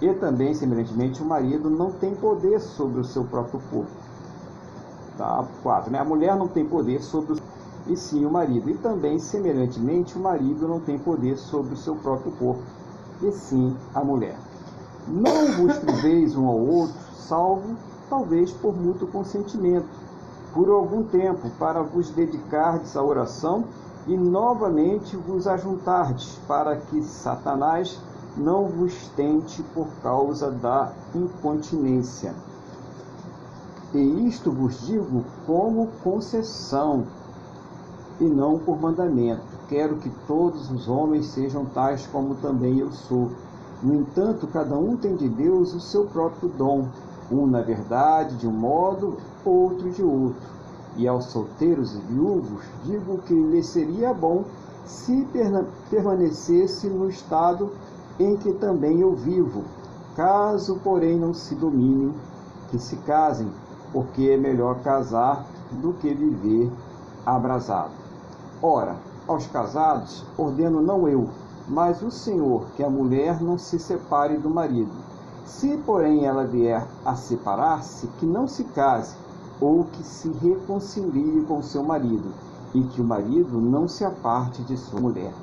E 0.02 0.14
também, 0.14 0.54
semelhantemente, 0.54 1.22
o 1.22 1.26
marido 1.26 1.70
não 1.70 1.92
tem 1.92 2.16
poder 2.16 2.60
sobre 2.60 3.02
o 3.02 3.04
seu 3.04 3.24
próprio 3.24 3.60
corpo 3.72 3.92
Tá? 5.18 5.44
4. 5.64 5.92
Né? 5.92 6.00
A 6.00 6.06
mulher 6.06 6.36
não 6.36 6.48
tem 6.48 6.64
poder 6.64 7.02
sobre 7.02 7.34
o 7.34 7.38
e 7.90 7.96
sim 7.96 8.26
o 8.26 8.32
marido. 8.32 8.70
E 8.70 8.74
também, 8.76 9.20
semelhantemente, 9.20 10.18
o 10.18 10.22
marido 10.22 10.68
não 10.68 10.80
tem 10.80 10.98
poder 10.98 11.38
sobre 11.38 11.74
o 11.74 11.78
seu 11.78 11.96
próprio 11.96 12.32
corpo, 12.34 12.62
e 13.22 13.32
sim 13.32 13.76
a 13.94 14.04
mulher. 14.04 14.38
Não 15.08 15.54
vos 15.54 15.78
priveis 15.78 16.36
um 16.36 16.48
ao 16.48 16.60
outro, 16.60 16.96
salvo 17.16 17.76
talvez 18.10 18.52
por 18.52 18.76
mútuo 18.76 19.08
consentimento, 19.08 19.88
por 20.54 20.70
algum 20.70 21.04
tempo, 21.04 21.50
para 21.58 21.82
vos 21.82 22.10
dedicardes 22.10 22.96
à 22.96 23.04
oração 23.04 23.66
e 24.06 24.16
novamente 24.16 25.16
vos 25.16 25.48
ajuntardes, 25.48 26.40
para 26.48 26.78
que 26.78 27.02
Satanás 27.04 28.00
não 28.38 28.68
vos 28.68 29.10
tente 29.16 29.64
por 29.74 29.88
causa 30.04 30.52
da 30.52 30.94
incontinência. 31.16 32.34
E 33.94 34.28
isto 34.28 34.52
vos 34.52 34.86
digo 34.86 35.24
como 35.46 35.88
concessão, 36.04 37.06
e 38.20 38.26
não 38.26 38.58
por 38.60 38.80
mandamento. 38.80 39.42
Quero 39.68 39.98
que 39.98 40.10
todos 40.28 40.72
os 40.72 40.88
homens 40.88 41.28
sejam 41.28 41.66
tais 41.66 42.08
como 42.08 42.36
também 42.36 42.80
eu 42.80 42.92
sou. 42.92 43.32
No 43.82 43.96
entanto, 43.96 44.48
cada 44.48 44.76
um 44.76 44.98
tem 44.98 45.16
de 45.16 45.30
Deus 45.30 45.74
o 45.74 45.80
seu 45.80 46.06
próprio 46.06 46.50
dom, 46.50 46.88
um 47.32 47.46
na 47.46 47.62
verdade 47.62 48.36
de 48.38 48.48
um 48.48 48.52
modo, 48.52 49.18
outro 49.46 49.92
de 49.92 50.02
outro. 50.04 50.58
E 50.96 51.08
aos 51.08 51.26
solteiros 51.26 51.96
e 51.96 52.00
viúvos 52.00 52.64
digo 52.84 53.20
que 53.20 53.34
lhes 53.34 53.68
seria 53.68 54.14
bom 54.14 54.46
se 54.86 55.28
permanecesse 55.90 56.88
no 56.88 57.10
estado 57.10 57.72
em 58.20 58.36
que 58.38 58.54
também 58.54 59.02
eu 59.02 59.16
vivo. 59.16 59.64
Caso, 60.16 60.80
porém, 60.84 61.18
não 61.18 61.34
se 61.34 61.54
dominem, 61.56 62.14
que 62.70 62.80
se 62.80 62.96
casem, 62.98 63.52
porque 63.94 64.30
é 64.30 64.38
melhor 64.38 64.80
casar 64.82 65.46
do 65.72 65.94
que 65.94 66.14
viver 66.14 66.72
abrasado. 67.26 67.92
Ora, 68.62 68.96
aos 69.28 69.46
casados 69.48 70.24
ordeno 70.38 70.82
não 70.82 71.08
eu, 71.08 71.30
mas 71.68 72.02
o 72.02 72.10
Senhor 72.10 72.66
que 72.76 72.84
a 72.84 72.90
mulher 72.90 73.42
não 73.42 73.58
se 73.58 73.78
separe 73.78 74.38
do 74.38 74.50
marido. 74.50 74.92
Se, 75.46 75.78
porém, 75.86 76.26
ela 76.26 76.46
vier 76.46 76.86
a 77.06 77.16
separar-se, 77.16 78.08
que 78.20 78.26
não 78.26 78.48
se 78.48 78.64
case, 78.64 79.16
ou 79.62 79.86
que 79.86 80.04
se 80.04 80.30
reconcilie 80.30 81.46
com 81.48 81.62
seu 81.62 81.84
marido, 81.84 82.32
e 82.74 82.82
que 82.84 83.02
o 83.02 83.06
marido 83.06 83.60
não 83.60 83.88
se 83.88 84.04
aparte 84.04 84.62
de 84.64 84.76
sua 84.78 85.00
mulher. 85.00 85.34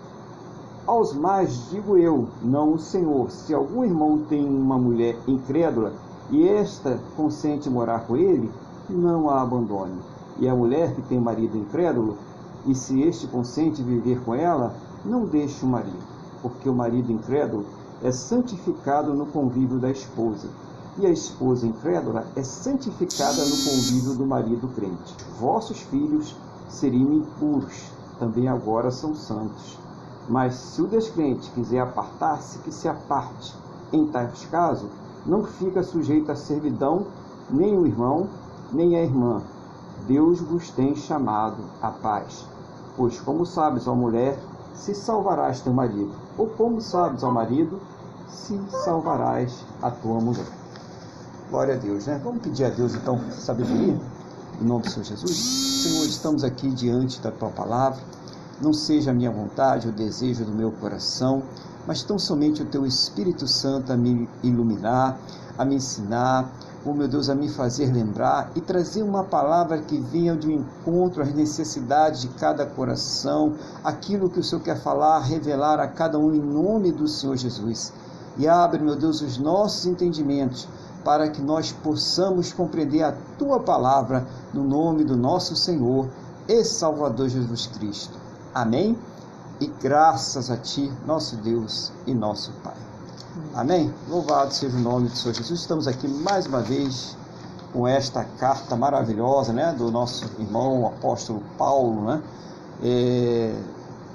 Aos 0.87 1.15
mais 1.15 1.71
digo 1.71 1.97
eu, 1.97 2.29
não 2.43 2.75
o 2.75 2.79
Senhor, 2.79 3.31
se 3.31 3.55
algum 3.55 3.85
irmão 3.85 4.19
tem 4.29 4.45
uma 4.45 4.77
mulher 4.77 5.17
incrédula 5.27 5.95
e 6.31 6.47
esta 6.47 7.01
consente 7.17 7.71
morar 7.71 8.07
com 8.07 8.19
ele, 8.19 8.51
não 8.91 9.31
a 9.31 9.41
abandone. 9.41 9.99
E 10.39 10.47
a 10.47 10.55
mulher 10.55 10.95
que 10.95 11.01
tem 11.01 11.19
marido 11.19 11.57
incrédulo, 11.57 12.19
e 12.67 12.75
se 12.75 13.01
este 13.01 13.27
consente 13.27 13.83
viver 13.83 14.21
com 14.27 14.35
ela, 14.35 14.75
não 15.07 15.25
deixe 15.25 15.65
o 15.65 15.69
marido, 15.69 16.05
porque 16.43 16.69
o 16.69 16.75
marido 16.75 17.11
incrédulo 17.11 17.65
é 18.03 18.13
santificado 18.13 19.15
no 19.15 19.25
convívio 19.25 19.79
da 19.79 19.91
esposa, 19.91 20.49
e 20.99 21.07
a 21.07 21.11
esposa 21.11 21.67
incrédula 21.67 22.27
é 22.37 22.43
santificada 22.43 23.43
no 23.43 23.57
convívio 23.57 24.15
do 24.17 24.27
marido 24.27 24.69
crente. 24.75 25.17
Vossos 25.41 25.81
filhos 25.81 26.37
seriam 26.69 27.11
impuros, 27.11 27.85
também 28.19 28.49
agora 28.49 28.91
são 28.91 29.15
santos. 29.15 29.83
Mas 30.29 30.55
se 30.55 30.81
o 30.81 30.87
descrente 30.87 31.51
quiser 31.51 31.81
apartar-se, 31.81 32.59
que 32.61 32.73
se 32.73 32.89
aparte. 32.89 33.55
Em 33.93 34.07
tais 34.07 34.47
casos, 34.47 34.91
não 35.27 35.45
fica 35.45 35.83
sujeito 35.83 36.33
à 36.33 36.37
servidão 36.37 37.07
nem 37.51 37.77
o 37.79 37.87
irmão, 37.87 38.29
nem 38.73 38.97
a 38.97 39.03
irmã. 39.03 39.43
Deus 40.07 40.41
vos 40.41 40.71
tem 40.71 40.95
chamado 40.95 41.63
à 41.81 41.91
paz. 41.91 42.47
Pois 42.97 43.21
como 43.21 43.45
sabes, 43.45 43.87
ó 43.87 43.95
mulher, 43.95 44.39
se 44.75 44.95
salvarás 44.95 45.61
teu 45.61 45.73
marido, 45.73 46.13
ou 46.37 46.49
como 46.49 46.81
sabes, 46.81 47.23
ó 47.23 47.31
marido, 47.31 47.81
se 48.29 48.59
salvarás 48.85 49.65
a 49.83 49.91
tua 49.91 50.21
mulher. 50.21 50.47
Glória 51.51 51.75
a 51.75 51.79
Deus, 51.79 52.07
né? 52.07 52.21
Vamos 52.23 52.43
pedir 52.43 52.65
a 52.65 52.71
Deus 52.71 52.95
então 52.95 53.21
sabedoria, 53.31 54.01
em 54.61 54.65
nome 54.65 54.83
do 54.83 54.91
Senhor 54.91 55.05
Jesus. 55.05 55.37
Senhor, 55.37 56.07
estamos 56.07 56.43
aqui 56.43 56.69
diante 56.71 57.21
da 57.21 57.31
tua 57.31 57.51
palavra 57.51 58.03
não 58.61 58.73
seja 58.73 59.11
a 59.11 59.15
minha 59.15 59.31
vontade, 59.31 59.89
o 59.89 59.93
desejo 59.93 60.45
do 60.45 60.53
meu 60.53 60.71
coração, 60.73 61.43
mas 61.87 62.03
tão 62.03 62.19
somente 62.19 62.63
o 62.63 62.67
teu 62.67 62.87
Espírito 62.87 63.47
Santo 63.47 63.93
a 63.93 63.97
me 63.97 64.29
iluminar, 64.43 65.19
a 65.57 65.65
me 65.65 65.77
ensinar, 65.77 66.51
oh 66.85 66.93
meu 66.93 67.09
Deus, 67.09 67.29
a 67.29 67.35
me 67.35 67.49
fazer 67.49 67.93
lembrar 67.93 68.51
e 68.55 68.61
trazer 68.61 69.03
uma 69.03 69.25
palavra 69.25 69.79
que 69.79 69.99
venha 69.99 70.37
de 70.37 70.49
um 70.49 70.51
encontro 70.51 71.23
às 71.23 71.33
necessidades 71.35 72.23
de 72.23 72.29
cada 72.29 72.67
coração, 72.67 73.55
aquilo 73.83 74.31
que 74.31 74.41
o 74.41 74.45
Senhor 74.45 74.63
quer 74.63 74.81
falar, 74.81 75.21
revelar 75.21 75.81
a 75.81 75.89
cada 75.89 76.19
um 76.19 76.35
em 76.35 76.41
nome 76.41 76.93
do 76.93 77.07
Senhor 77.07 77.37
Jesus. 77.37 77.93
E 78.37 78.49
abre, 78.49 78.83
meu 78.83 78.97
Deus, 78.97 79.21
os 79.21 79.39
nossos 79.39 79.87
entendimentos 79.87 80.69
para 81.05 81.29
que 81.29 81.41
nós 81.41 81.71
possamos 81.71 82.53
compreender 82.53 83.03
a 83.03 83.13
tua 83.39 83.61
palavra 83.61 84.27
no 84.53 84.65
nome 84.65 85.05
do 85.05 85.17
nosso 85.17 85.55
Senhor 85.55 86.09
e 86.49 86.65
Salvador 86.65 87.29
Jesus 87.29 87.67
Cristo. 87.67 88.24
Amém? 88.55 88.97
E 89.61 89.67
graças 89.67 90.49
a 90.49 90.57
Ti, 90.57 90.93
nosso 91.05 91.35
Deus 91.35 91.93
e 92.07 92.15
nosso 92.15 92.53
Pai. 92.63 92.77
Amém? 93.53 93.93
Louvado 94.09 94.55
seja 94.55 94.77
o 94.77 94.81
nome 94.81 95.09
do 95.09 95.17
Senhor 95.17 95.35
Jesus. 95.35 95.59
Estamos 95.59 95.89
aqui 95.89 96.07
mais 96.07 96.47
uma 96.47 96.61
vez 96.61 97.17
com 97.73 97.89
esta 97.89 98.23
carta 98.39 98.77
maravilhosa, 98.77 99.53
né, 99.53 99.75
do 99.77 99.91
nosso 99.91 100.31
irmão 100.39 100.83
o 100.83 100.87
apóstolo 100.87 101.43
Paulo, 101.59 102.03
né? 102.03 102.23
É, 102.81 103.61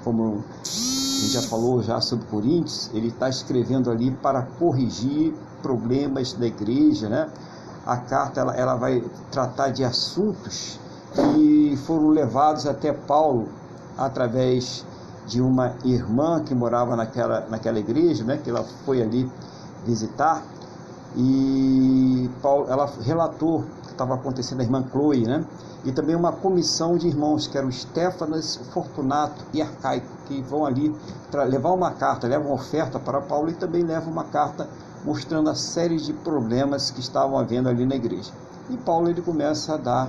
como 0.04 0.42
a 0.54 0.64
gente 0.64 1.32
já 1.32 1.42
falou 1.42 1.82
já 1.82 2.00
sobre 2.00 2.24
Coríntios, 2.28 2.90
ele 2.94 3.08
está 3.08 3.28
escrevendo 3.28 3.90
ali 3.90 4.10
para 4.10 4.40
corrigir 4.58 5.34
problemas 5.60 6.32
da 6.32 6.46
igreja, 6.46 7.10
né? 7.10 7.28
A 7.84 7.98
carta 7.98 8.40
ela, 8.40 8.56
ela 8.56 8.74
vai 8.74 9.04
tratar 9.30 9.68
de 9.68 9.84
assuntos 9.84 10.80
que 11.12 11.78
foram 11.84 12.08
levados 12.08 12.66
até 12.66 12.90
Paulo 12.90 13.59
através 14.00 14.84
de 15.26 15.40
uma 15.40 15.74
irmã 15.84 16.42
que 16.42 16.54
morava 16.54 16.96
naquela, 16.96 17.46
naquela 17.48 17.78
igreja, 17.78 18.24
né, 18.24 18.40
que 18.42 18.48
ela 18.48 18.64
foi 18.84 19.02
ali 19.02 19.30
visitar, 19.84 20.42
e 21.16 22.30
Paulo, 22.40 22.66
ela 22.68 22.90
relatou 23.02 23.60
o 23.60 23.64
que 23.82 23.92
estava 23.92 24.14
acontecendo 24.14 24.60
a 24.60 24.64
irmã 24.64 24.84
Chloe, 24.90 25.26
né, 25.26 25.44
e 25.84 25.92
também 25.92 26.16
uma 26.16 26.32
comissão 26.32 26.96
de 26.96 27.06
irmãos, 27.06 27.46
que 27.46 27.56
eram 27.56 27.70
Stefanas, 27.70 28.56
Fortunato 28.72 29.44
e 29.52 29.62
Arcaico, 29.62 30.08
que 30.26 30.40
vão 30.42 30.64
ali 30.64 30.94
levar 31.48 31.70
uma 31.70 31.90
carta, 31.92 32.26
levam 32.26 32.48
uma 32.48 32.54
oferta 32.54 32.98
para 32.98 33.20
Paulo 33.20 33.50
e 33.50 33.54
também 33.54 33.82
levam 33.82 34.12
uma 34.12 34.24
carta 34.24 34.68
mostrando 35.04 35.48
a 35.48 35.54
série 35.54 35.96
de 35.96 36.12
problemas 36.12 36.90
que 36.90 37.00
estavam 37.00 37.38
havendo 37.38 37.68
ali 37.68 37.86
na 37.86 37.96
igreja. 37.96 38.30
E 38.68 38.76
Paulo 38.76 39.08
ele 39.08 39.22
começa 39.22 39.74
a 39.74 39.76
dar 39.76 40.08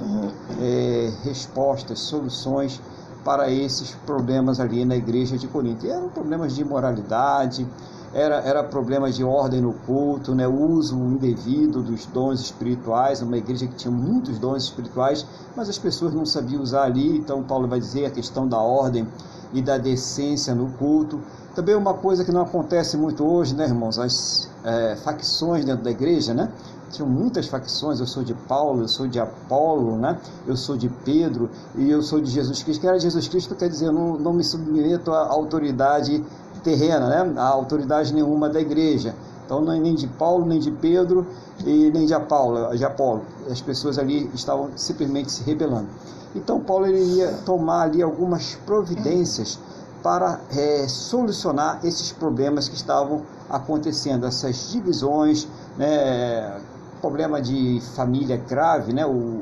é, 0.59 1.11
respostas, 1.23 1.99
soluções 1.99 2.81
para 3.23 3.49
esses 3.51 3.91
problemas 4.05 4.59
ali 4.59 4.83
na 4.85 4.95
igreja 4.95 5.37
de 5.37 5.47
Corinto. 5.47 5.85
E 5.85 5.89
eram 5.89 6.09
problemas 6.09 6.55
de 6.55 6.63
moralidade, 6.63 7.67
era, 8.13 8.35
era 8.41 8.63
problemas 8.63 9.15
de 9.15 9.23
ordem 9.23 9.61
no 9.61 9.73
culto, 9.73 10.35
né, 10.35 10.47
o 10.47 10.53
uso 10.53 10.95
indevido 10.97 11.81
dos 11.81 12.05
dons 12.07 12.41
espirituais, 12.41 13.21
uma 13.21 13.37
igreja 13.37 13.65
que 13.67 13.75
tinha 13.75 13.91
muitos 13.91 14.37
dons 14.37 14.63
espirituais, 14.63 15.25
mas 15.55 15.69
as 15.69 15.77
pessoas 15.77 16.13
não 16.13 16.25
sabiam 16.25 16.61
usar 16.61 16.83
ali, 16.83 17.17
então 17.17 17.41
Paulo 17.43 17.67
vai 17.67 17.79
dizer 17.79 18.05
a 18.05 18.11
questão 18.11 18.47
da 18.47 18.57
ordem 18.57 19.07
e 19.53 19.61
da 19.61 19.77
decência 19.77 20.55
no 20.55 20.67
culto. 20.73 21.19
Também 21.55 21.75
uma 21.75 21.93
coisa 21.93 22.23
que 22.23 22.31
não 22.31 22.41
acontece 22.41 22.95
muito 22.97 23.25
hoje, 23.25 23.55
né, 23.55 23.65
irmãos, 23.65 23.99
as 23.99 24.49
é, 24.63 24.95
facções 24.95 25.65
dentro 25.65 25.83
da 25.83 25.91
igreja, 25.91 26.33
né? 26.33 26.49
tinham 26.91 27.09
muitas 27.09 27.47
facções, 27.47 27.99
eu 27.99 28.05
sou 28.05 28.23
de 28.23 28.33
Paulo, 28.33 28.83
eu 28.83 28.87
sou 28.87 29.07
de 29.07 29.19
Apolo, 29.19 29.97
né? 29.97 30.17
eu 30.45 30.55
sou 30.55 30.75
de 30.75 30.89
Pedro 30.89 31.49
e 31.75 31.89
eu 31.89 32.01
sou 32.01 32.19
de 32.19 32.29
Jesus 32.29 32.61
Cristo. 32.61 32.81
Que 32.81 32.87
era 32.87 32.99
Jesus 32.99 33.27
Cristo 33.27 33.55
quer 33.55 33.69
dizer, 33.69 33.87
eu 33.87 33.93
não, 33.93 34.17
não 34.17 34.33
me 34.33 34.43
submeto 34.43 35.11
à 35.11 35.27
autoridade 35.27 36.23
terrena, 36.63 37.07
né? 37.07 37.33
a 37.37 37.47
autoridade 37.47 38.13
nenhuma 38.13 38.49
da 38.49 38.59
igreja. 38.59 39.15
Então 39.51 39.69
é 39.73 39.77
nem 39.77 39.93
de 39.93 40.07
Paulo, 40.07 40.45
nem 40.45 40.59
de 40.59 40.71
Pedro 40.71 41.27
e 41.65 41.91
nem 41.93 42.05
de 42.05 42.13
Apolo, 42.13 42.73
de 42.73 42.85
Apolo. 42.85 43.23
As 43.49 43.59
pessoas 43.59 43.99
ali 43.99 44.31
estavam 44.33 44.69
simplesmente 44.77 45.29
se 45.29 45.43
rebelando. 45.43 45.89
Então 46.33 46.61
Paulo 46.61 46.85
ele 46.85 47.03
ia 47.17 47.33
tomar 47.45 47.81
ali 47.81 48.01
algumas 48.01 48.55
providências 48.65 49.59
para 50.01 50.39
é, 50.55 50.87
solucionar 50.87 51.81
esses 51.83 52.13
problemas 52.13 52.69
que 52.69 52.75
estavam 52.75 53.23
acontecendo, 53.49 54.25
essas 54.25 54.71
divisões, 54.71 55.45
né, 55.77 56.61
problema 57.01 57.41
de 57.41 57.81
família 57.93 58.37
grave, 58.37 58.93
né? 58.93 59.05
O, 59.05 59.41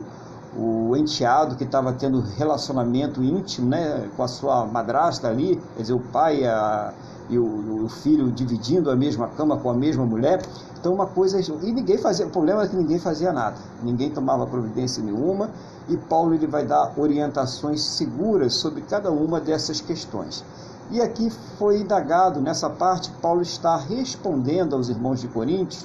o 0.58 0.96
enteado 0.96 1.56
que 1.56 1.64
estava 1.64 1.94
tendo 1.94 2.22
relacionamento 2.22 3.24
íntimo, 3.24 3.70
né, 3.70 4.10
com 4.16 4.24
a 4.24 4.28
sua 4.28 4.66
madrasta 4.66 5.28
ali, 5.28 5.62
quer 5.76 5.82
dizer, 5.82 5.94
o 5.94 6.00
pai 6.00 6.46
a, 6.46 6.94
e 7.30 7.38
o, 7.38 7.86
o, 7.86 7.90
filho 7.90 8.32
dividindo 8.32 8.90
a 8.90 8.96
mesma 8.96 9.28
cama 9.28 9.58
com 9.58 9.70
a 9.70 9.74
mesma 9.74 10.06
mulher. 10.06 10.42
Então 10.80 10.94
uma 10.94 11.06
coisa 11.06 11.40
e 11.40 11.72
ninguém 11.72 11.98
fazia, 11.98 12.26
o 12.26 12.30
problema 12.30 12.64
é 12.64 12.68
que 12.68 12.76
ninguém 12.76 12.98
fazia 12.98 13.32
nada, 13.32 13.58
ninguém 13.84 14.10
tomava 14.10 14.48
providência 14.48 15.04
nenhuma. 15.04 15.50
E 15.88 15.98
Paulo 15.98 16.34
ele 16.34 16.48
vai 16.48 16.66
dar 16.66 16.94
orientações 16.98 17.82
seguras 17.82 18.54
sobre 18.54 18.82
cada 18.82 19.12
uma 19.12 19.40
dessas 19.40 19.82
questões. 19.82 20.44
E 20.92 21.02
aqui 21.02 21.30
foi 21.58 21.82
indagado, 21.82 22.42
nessa 22.42 22.70
parte, 22.70 23.12
Paulo 23.22 23.42
está 23.42 23.78
respondendo 23.78 24.76
aos 24.76 24.90
irmãos 24.90 25.22
de 25.22 25.28
Corinto, 25.28 25.78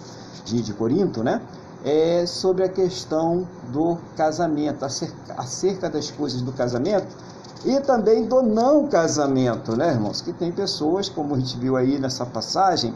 de, 0.44 0.62
de 0.62 0.72
Corinto, 0.72 1.22
né? 1.22 1.42
É, 1.84 2.24
sobre 2.26 2.64
a 2.64 2.68
questão 2.68 3.46
do 3.70 3.98
casamento, 4.16 4.84
acerca, 4.84 5.34
acerca 5.36 5.90
das 5.90 6.10
coisas 6.10 6.40
do 6.40 6.50
casamento 6.50 7.08
e 7.64 7.80
também 7.80 8.24
do 8.24 8.42
não 8.42 8.86
casamento, 8.86 9.76
né, 9.76 9.90
irmãos? 9.90 10.20
Que 10.20 10.32
tem 10.32 10.50
pessoas, 10.50 11.08
como 11.08 11.34
a 11.34 11.38
gente 11.38 11.58
viu 11.58 11.76
aí 11.76 11.98
nessa 11.98 12.24
passagem, 12.24 12.94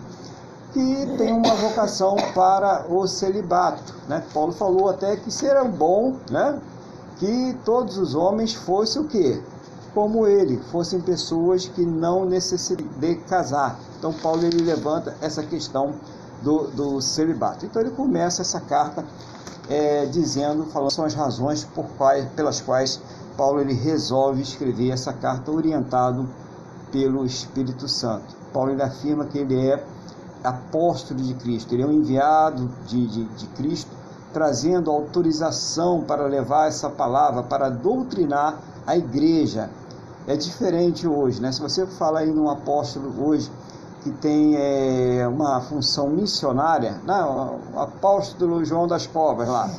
que 0.72 1.16
tem 1.16 1.32
uma 1.32 1.54
vocação 1.54 2.16
para 2.34 2.86
o 2.88 3.06
celibato, 3.06 3.94
né? 4.06 4.22
Paulo 4.34 4.52
falou 4.52 4.88
até 4.88 5.16
que 5.16 5.30
seria 5.30 5.64
bom, 5.64 6.16
né, 6.30 6.58
que 7.18 7.56
todos 7.64 7.98
os 7.98 8.14
homens 8.14 8.54
fossem 8.54 9.02
o 9.02 9.04
quê? 9.06 9.42
Como 9.94 10.26
ele, 10.26 10.58
fossem 10.70 11.00
pessoas 11.00 11.66
que 11.66 11.84
não 11.84 12.24
necessitam 12.24 12.86
de 12.98 13.14
casar. 13.16 13.78
Então 13.98 14.12
Paulo 14.12 14.44
ele 14.44 14.62
levanta 14.62 15.16
essa 15.20 15.42
questão 15.42 15.94
do, 16.42 16.68
do 16.68 17.00
celibato. 17.00 17.66
Então 17.66 17.82
ele 17.82 17.90
começa 17.90 18.42
essa 18.42 18.60
carta 18.60 19.04
é, 19.68 20.06
dizendo, 20.06 20.64
falando 20.66 20.90
são 20.90 21.04
as 21.04 21.14
razões 21.14 21.64
por 21.64 21.84
quais, 21.96 22.26
pelas 22.30 22.60
quais 22.60 23.00
Paulo 23.36 23.60
ele 23.60 23.74
resolve 23.74 24.42
escrever 24.42 24.90
essa 24.90 25.12
carta 25.12 25.50
orientado 25.50 26.28
pelo 26.90 27.24
Espírito 27.24 27.86
Santo. 27.86 28.34
Paulo 28.52 28.72
ele 28.72 28.82
afirma 28.82 29.26
que 29.26 29.38
ele 29.38 29.68
é 29.68 29.84
apóstolo 30.42 31.20
de 31.20 31.34
Cristo, 31.34 31.74
ele 31.74 31.82
é 31.82 31.86
um 31.86 31.92
enviado 31.92 32.70
de, 32.86 33.06
de, 33.06 33.24
de 33.24 33.46
Cristo, 33.48 33.90
trazendo 34.32 34.90
autorização 34.90 36.02
para 36.02 36.26
levar 36.26 36.68
essa 36.68 36.88
palavra, 36.88 37.42
para 37.42 37.68
doutrinar 37.68 38.58
a 38.86 38.96
igreja. 38.96 39.70
É 40.26 40.36
diferente 40.36 41.06
hoje, 41.06 41.40
né? 41.40 41.50
Se 41.50 41.60
você 41.60 41.86
fala 41.86 42.20
aí 42.20 42.30
num 42.30 42.48
apóstolo 42.48 43.26
hoje 43.26 43.50
que 44.02 44.10
tem 44.10 44.56
é, 44.56 45.26
uma 45.26 45.60
função 45.60 46.08
missionária, 46.08 47.00
não, 47.04 47.58
o 47.74 47.80
apóstolo 47.80 48.64
João 48.64 48.86
das 48.86 49.06
Covas 49.06 49.48
lá, 49.48 49.70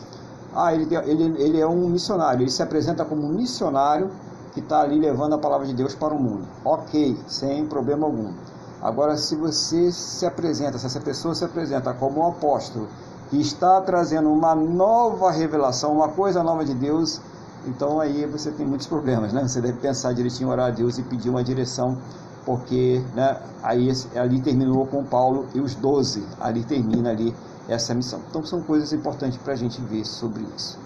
ah, 0.55 0.73
ele, 0.73 0.93
ele, 0.95 1.41
ele 1.41 1.59
é 1.59 1.67
um 1.67 1.87
missionário, 1.89 2.41
ele 2.41 2.51
se 2.51 2.61
apresenta 2.61 3.05
como 3.05 3.25
um 3.25 3.29
missionário 3.29 4.09
que 4.53 4.59
está 4.59 4.81
ali 4.81 4.99
levando 4.99 5.33
a 5.33 5.37
palavra 5.37 5.65
de 5.67 5.73
Deus 5.73 5.93
para 5.93 6.13
o 6.13 6.19
mundo. 6.19 6.47
Ok, 6.65 7.17
sem 7.27 7.65
problema 7.65 8.05
algum. 8.05 8.33
Agora, 8.81 9.17
se 9.17 9.35
você 9.35 9.91
se 9.91 10.25
apresenta, 10.25 10.77
se 10.77 10.85
essa 10.85 10.99
pessoa 10.99 11.35
se 11.35 11.43
apresenta 11.43 11.93
como 11.93 12.21
um 12.21 12.27
apóstolo 12.27 12.87
que 13.29 13.39
está 13.39 13.79
trazendo 13.81 14.31
uma 14.31 14.55
nova 14.55 15.31
revelação, 15.31 15.93
uma 15.93 16.09
coisa 16.09 16.41
nova 16.41 16.65
de 16.65 16.73
Deus, 16.73 17.21
então 17.67 17.99
aí 17.99 18.25
você 18.25 18.51
tem 18.51 18.65
muitos 18.65 18.87
problemas, 18.87 19.33
né? 19.33 19.47
Você 19.47 19.61
deve 19.61 19.77
pensar 19.79 20.13
direitinho, 20.13 20.49
orar 20.49 20.67
a 20.67 20.71
Deus 20.71 20.97
e 20.97 21.03
pedir 21.03 21.29
uma 21.29 21.43
direção, 21.43 21.97
porque 22.45 23.03
né, 23.13 23.37
aí 23.61 23.91
ali 24.15 24.41
terminou 24.41 24.85
com 24.85 25.03
Paulo 25.03 25.47
e 25.53 25.59
os 25.59 25.75
doze, 25.75 26.25
ali 26.39 26.63
termina 26.63 27.09
ali 27.09 27.35
essa 27.67 27.93
missão. 27.93 28.21
Então 28.29 28.43
são 28.43 28.61
coisas 28.61 28.91
importantes 28.93 29.37
para 29.37 29.53
a 29.53 29.55
gente 29.55 29.79
ver 29.81 30.05
sobre 30.05 30.43
isso. 30.55 30.79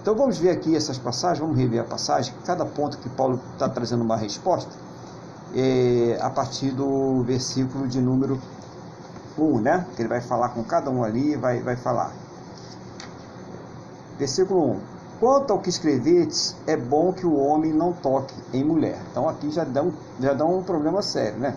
Então 0.00 0.14
vamos 0.14 0.38
ver 0.38 0.50
aqui 0.50 0.74
essas 0.74 0.98
passagens, 0.98 1.40
vamos 1.40 1.58
rever 1.58 1.80
a 1.80 1.84
passagem, 1.84 2.32
cada 2.44 2.64
ponto 2.64 2.98
que 2.98 3.08
Paulo 3.08 3.40
está 3.52 3.68
trazendo 3.68 4.04
uma 4.04 4.16
resposta, 4.16 4.70
é, 5.54 6.18
a 6.20 6.30
partir 6.30 6.70
do 6.70 7.22
versículo 7.24 7.88
de 7.88 8.00
número 8.00 8.40
1, 9.38 9.60
né? 9.60 9.86
Que 9.94 10.02
ele 10.02 10.08
vai 10.08 10.20
falar 10.20 10.50
com 10.50 10.62
cada 10.62 10.90
um 10.90 11.02
ali, 11.02 11.36
vai, 11.36 11.60
vai 11.60 11.76
falar. 11.76 12.12
Versículo 14.18 14.72
1. 14.72 14.95
Quanto 15.18 15.52
ao 15.52 15.58
que 15.58 15.70
escrevetes, 15.70 16.54
é 16.66 16.76
bom 16.76 17.12
que 17.12 17.26
o 17.26 17.36
homem 17.36 17.72
não 17.72 17.92
toque 17.92 18.34
em 18.52 18.62
mulher. 18.62 18.98
Então 19.10 19.28
aqui 19.28 19.50
já 19.50 19.64
dá 19.64 19.82
um, 19.82 19.92
já 20.20 20.34
dá 20.34 20.44
um 20.44 20.62
problema 20.62 21.00
sério, 21.02 21.38
né? 21.38 21.54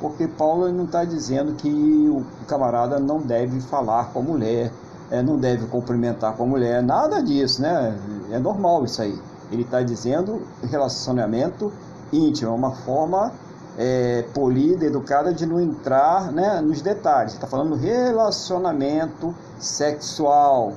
porque 0.00 0.26
Paulo 0.26 0.70
não 0.72 0.84
está 0.84 1.04
dizendo 1.04 1.54
que 1.54 1.68
o 1.68 2.24
camarada 2.46 2.98
não 2.98 3.20
deve 3.20 3.60
falar 3.60 4.12
com 4.12 4.20
a 4.20 4.22
mulher, 4.22 4.72
é, 5.10 5.22
não 5.22 5.38
deve 5.38 5.66
cumprimentar 5.66 6.36
com 6.36 6.42
a 6.42 6.46
mulher, 6.46 6.82
nada 6.82 7.22
disso, 7.22 7.62
né? 7.62 7.96
É 8.30 8.38
normal 8.38 8.84
isso 8.84 9.00
aí. 9.02 9.18
Ele 9.50 9.62
está 9.62 9.82
dizendo 9.82 10.42
relacionamento 10.62 11.72
íntimo, 12.12 12.50
é 12.50 12.54
uma 12.54 12.72
forma 12.72 13.32
é, 13.78 14.24
polida, 14.34 14.84
educada 14.84 15.32
de 15.32 15.46
não 15.46 15.60
entrar 15.60 16.32
né, 16.32 16.60
nos 16.60 16.80
detalhes. 16.80 17.34
Está 17.34 17.46
falando 17.46 17.74
relacionamento 17.74 19.34
sexual 19.58 20.72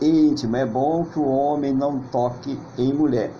íntimo. 0.00 0.56
É 0.56 0.66
bom 0.66 1.04
que 1.04 1.18
o 1.18 1.26
homem 1.28 1.72
não 1.72 1.98
toque 1.98 2.58
em 2.76 2.92
mulher. 2.92 3.32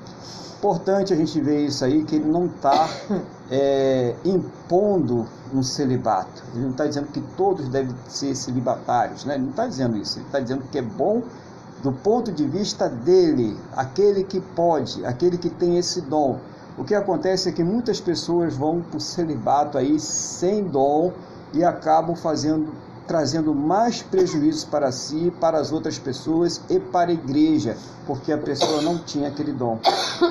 Importante 0.58 1.12
a 1.12 1.16
gente 1.16 1.40
ver 1.40 1.66
isso 1.66 1.84
aí, 1.84 2.04
que 2.04 2.16
ele 2.16 2.28
não 2.28 2.46
está 2.46 2.88
é, 3.50 4.14
impondo 4.24 5.26
um 5.54 5.62
celibato. 5.62 6.42
Ele 6.52 6.64
não 6.64 6.70
está 6.70 6.86
dizendo 6.86 7.06
que 7.08 7.20
todos 7.36 7.68
devem 7.68 7.94
ser 8.08 8.34
celibatários, 8.34 9.24
né? 9.24 9.34
ele 9.34 9.44
não 9.44 9.50
está 9.50 9.66
dizendo 9.66 9.96
isso. 9.96 10.18
Ele 10.18 10.26
está 10.26 10.40
dizendo 10.40 10.64
que 10.70 10.78
é 10.78 10.82
bom 10.82 11.22
do 11.82 11.92
ponto 11.92 12.32
de 12.32 12.44
vista 12.44 12.88
dele, 12.88 13.56
aquele 13.76 14.24
que 14.24 14.40
pode, 14.40 15.04
aquele 15.06 15.38
que 15.38 15.48
tem 15.48 15.78
esse 15.78 16.00
dom. 16.00 16.38
O 16.76 16.84
que 16.84 16.94
acontece 16.94 17.48
é 17.48 17.52
que 17.52 17.62
muitas 17.62 18.00
pessoas 18.00 18.56
vão 18.56 18.80
para 18.80 18.96
o 18.96 19.00
celibato 19.00 19.78
aí 19.78 19.98
sem 19.98 20.64
dom 20.64 21.12
e 21.52 21.64
acabam 21.64 22.16
fazendo 22.16 22.72
trazendo 23.08 23.54
mais 23.54 24.02
prejuízos 24.02 24.64
para 24.64 24.92
si, 24.92 25.32
para 25.40 25.58
as 25.58 25.72
outras 25.72 25.98
pessoas 25.98 26.60
e 26.68 26.78
para 26.78 27.10
a 27.10 27.14
igreja, 27.14 27.74
porque 28.06 28.30
a 28.30 28.36
pessoa 28.36 28.82
não 28.82 28.98
tinha 28.98 29.28
aquele 29.28 29.50
dom. 29.50 29.78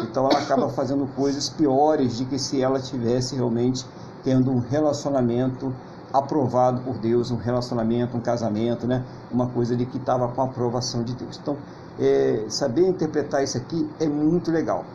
Então 0.04 0.30
ela 0.30 0.40
acaba 0.40 0.70
fazendo 0.70 1.08
coisas 1.16 1.50
piores 1.50 2.18
de 2.18 2.26
que 2.26 2.38
se 2.38 2.62
ela 2.62 2.80
tivesse 2.80 3.36
realmente 3.36 3.84
tendo 4.24 4.52
um 4.52 4.60
relacionamento 4.60 5.74
aprovado 6.14 6.82
por 6.82 7.00
Deus, 7.00 7.32
um 7.32 7.36
relacionamento, 7.36 8.16
um 8.16 8.22
casamento, 8.22 8.86
né? 8.86 9.04
Uma 9.32 9.48
coisa 9.48 9.76
de 9.76 9.86
que 9.86 9.98
estava 9.98 10.28
com 10.28 10.42
a 10.42 10.46
aprovação 10.46 11.04
de 11.04 11.14
Deus. 11.16 11.40
Então, 11.42 11.58
é, 12.00 12.46
saber 12.48 12.88
interpretar 12.88 13.44
isso 13.44 13.58
aqui 13.58 13.90
é 14.00 14.08
muito 14.08 14.52
legal. 14.52 14.86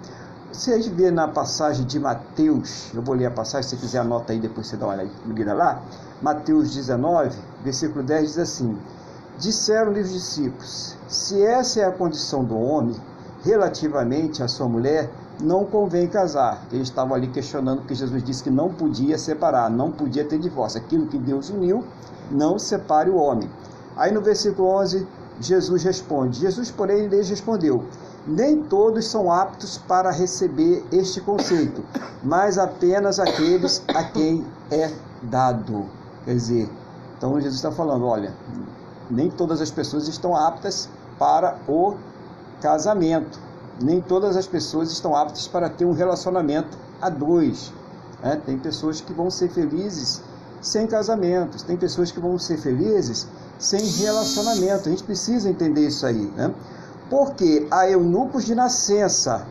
Se 0.52 0.72
a 0.72 0.76
gente 0.76 0.90
vê 0.90 1.10
na 1.10 1.26
passagem 1.26 1.84
de 1.86 1.98
Mateus, 1.98 2.92
eu 2.94 3.02
vou 3.02 3.14
ler 3.14 3.26
a 3.26 3.30
passagem, 3.30 3.68
se 3.68 3.76
quiser 3.76 4.00
anota 4.00 4.32
aí, 4.32 4.38
depois 4.38 4.66
você 4.66 4.76
dá 4.76 4.86
uma 4.86 4.94
olhada 4.94 5.54
lá. 5.54 5.82
Mateus 6.20 6.74
19, 6.74 7.36
versículo 7.62 8.02
10 8.02 8.28
diz 8.28 8.38
assim: 8.38 8.78
Disseram-lhe 9.38 10.00
os 10.00 10.12
discípulos: 10.12 10.96
Se 11.08 11.42
essa 11.42 11.80
é 11.80 11.84
a 11.84 11.92
condição 11.92 12.44
do 12.44 12.58
homem 12.58 12.96
relativamente 13.44 14.42
à 14.42 14.48
sua 14.48 14.68
mulher, 14.68 15.10
não 15.40 15.64
convém 15.64 16.06
casar. 16.06 16.62
Eles 16.70 16.88
estavam 16.88 17.14
ali 17.14 17.26
questionando 17.28 17.78
porque 17.78 17.94
Jesus 17.94 18.22
disse 18.22 18.42
que 18.42 18.50
não 18.50 18.72
podia 18.72 19.18
separar, 19.18 19.70
não 19.70 19.90
podia 19.90 20.24
ter 20.24 20.38
divórcio. 20.38 20.80
Aquilo 20.80 21.06
que 21.06 21.18
Deus 21.18 21.50
uniu, 21.50 21.84
não 22.30 22.58
separe 22.58 23.10
o 23.10 23.16
homem. 23.16 23.48
Aí 23.96 24.12
no 24.12 24.20
versículo 24.20 24.68
11, 24.68 25.06
Jesus 25.40 25.82
responde: 25.82 26.40
Jesus, 26.40 26.70
porém, 26.70 27.08
lhes 27.08 27.28
respondeu: 27.28 27.84
Nem 28.26 28.62
todos 28.62 29.06
são 29.06 29.32
aptos 29.32 29.78
para 29.78 30.10
receber 30.10 30.84
este 30.92 31.20
conceito, 31.20 31.82
mas 32.22 32.58
apenas 32.58 33.18
aqueles 33.18 33.82
a 33.88 34.04
quem 34.04 34.44
é 34.70 34.90
dado. 35.22 35.86
Quer 36.24 36.34
dizer, 36.34 36.70
então 37.22 37.40
Jesus 37.40 37.54
está 37.54 37.70
falando: 37.70 38.04
olha, 38.04 38.34
nem 39.08 39.30
todas 39.30 39.60
as 39.60 39.70
pessoas 39.70 40.08
estão 40.08 40.34
aptas 40.34 40.88
para 41.20 41.56
o 41.68 41.94
casamento. 42.60 43.38
Nem 43.80 44.00
todas 44.00 44.36
as 44.36 44.44
pessoas 44.44 44.90
estão 44.90 45.14
aptas 45.14 45.46
para 45.46 45.70
ter 45.70 45.84
um 45.84 45.92
relacionamento 45.92 46.76
a 47.00 47.08
dois. 47.08 47.72
Né? 48.20 48.42
Tem 48.44 48.58
pessoas 48.58 49.00
que 49.00 49.12
vão 49.12 49.30
ser 49.30 49.50
felizes 49.50 50.20
sem 50.60 50.84
casamentos, 50.88 51.62
tem 51.62 51.76
pessoas 51.76 52.10
que 52.10 52.18
vão 52.18 52.36
ser 52.40 52.58
felizes 52.58 53.28
sem 53.56 53.80
relacionamento. 54.02 54.88
A 54.88 54.90
gente 54.90 55.04
precisa 55.04 55.48
entender 55.48 55.86
isso 55.86 56.04
aí. 56.04 56.26
Né? 56.36 56.52
Porque 57.08 57.68
há 57.70 57.88
eunucos 57.88 58.44
de 58.44 58.54
nascença, 58.56 59.46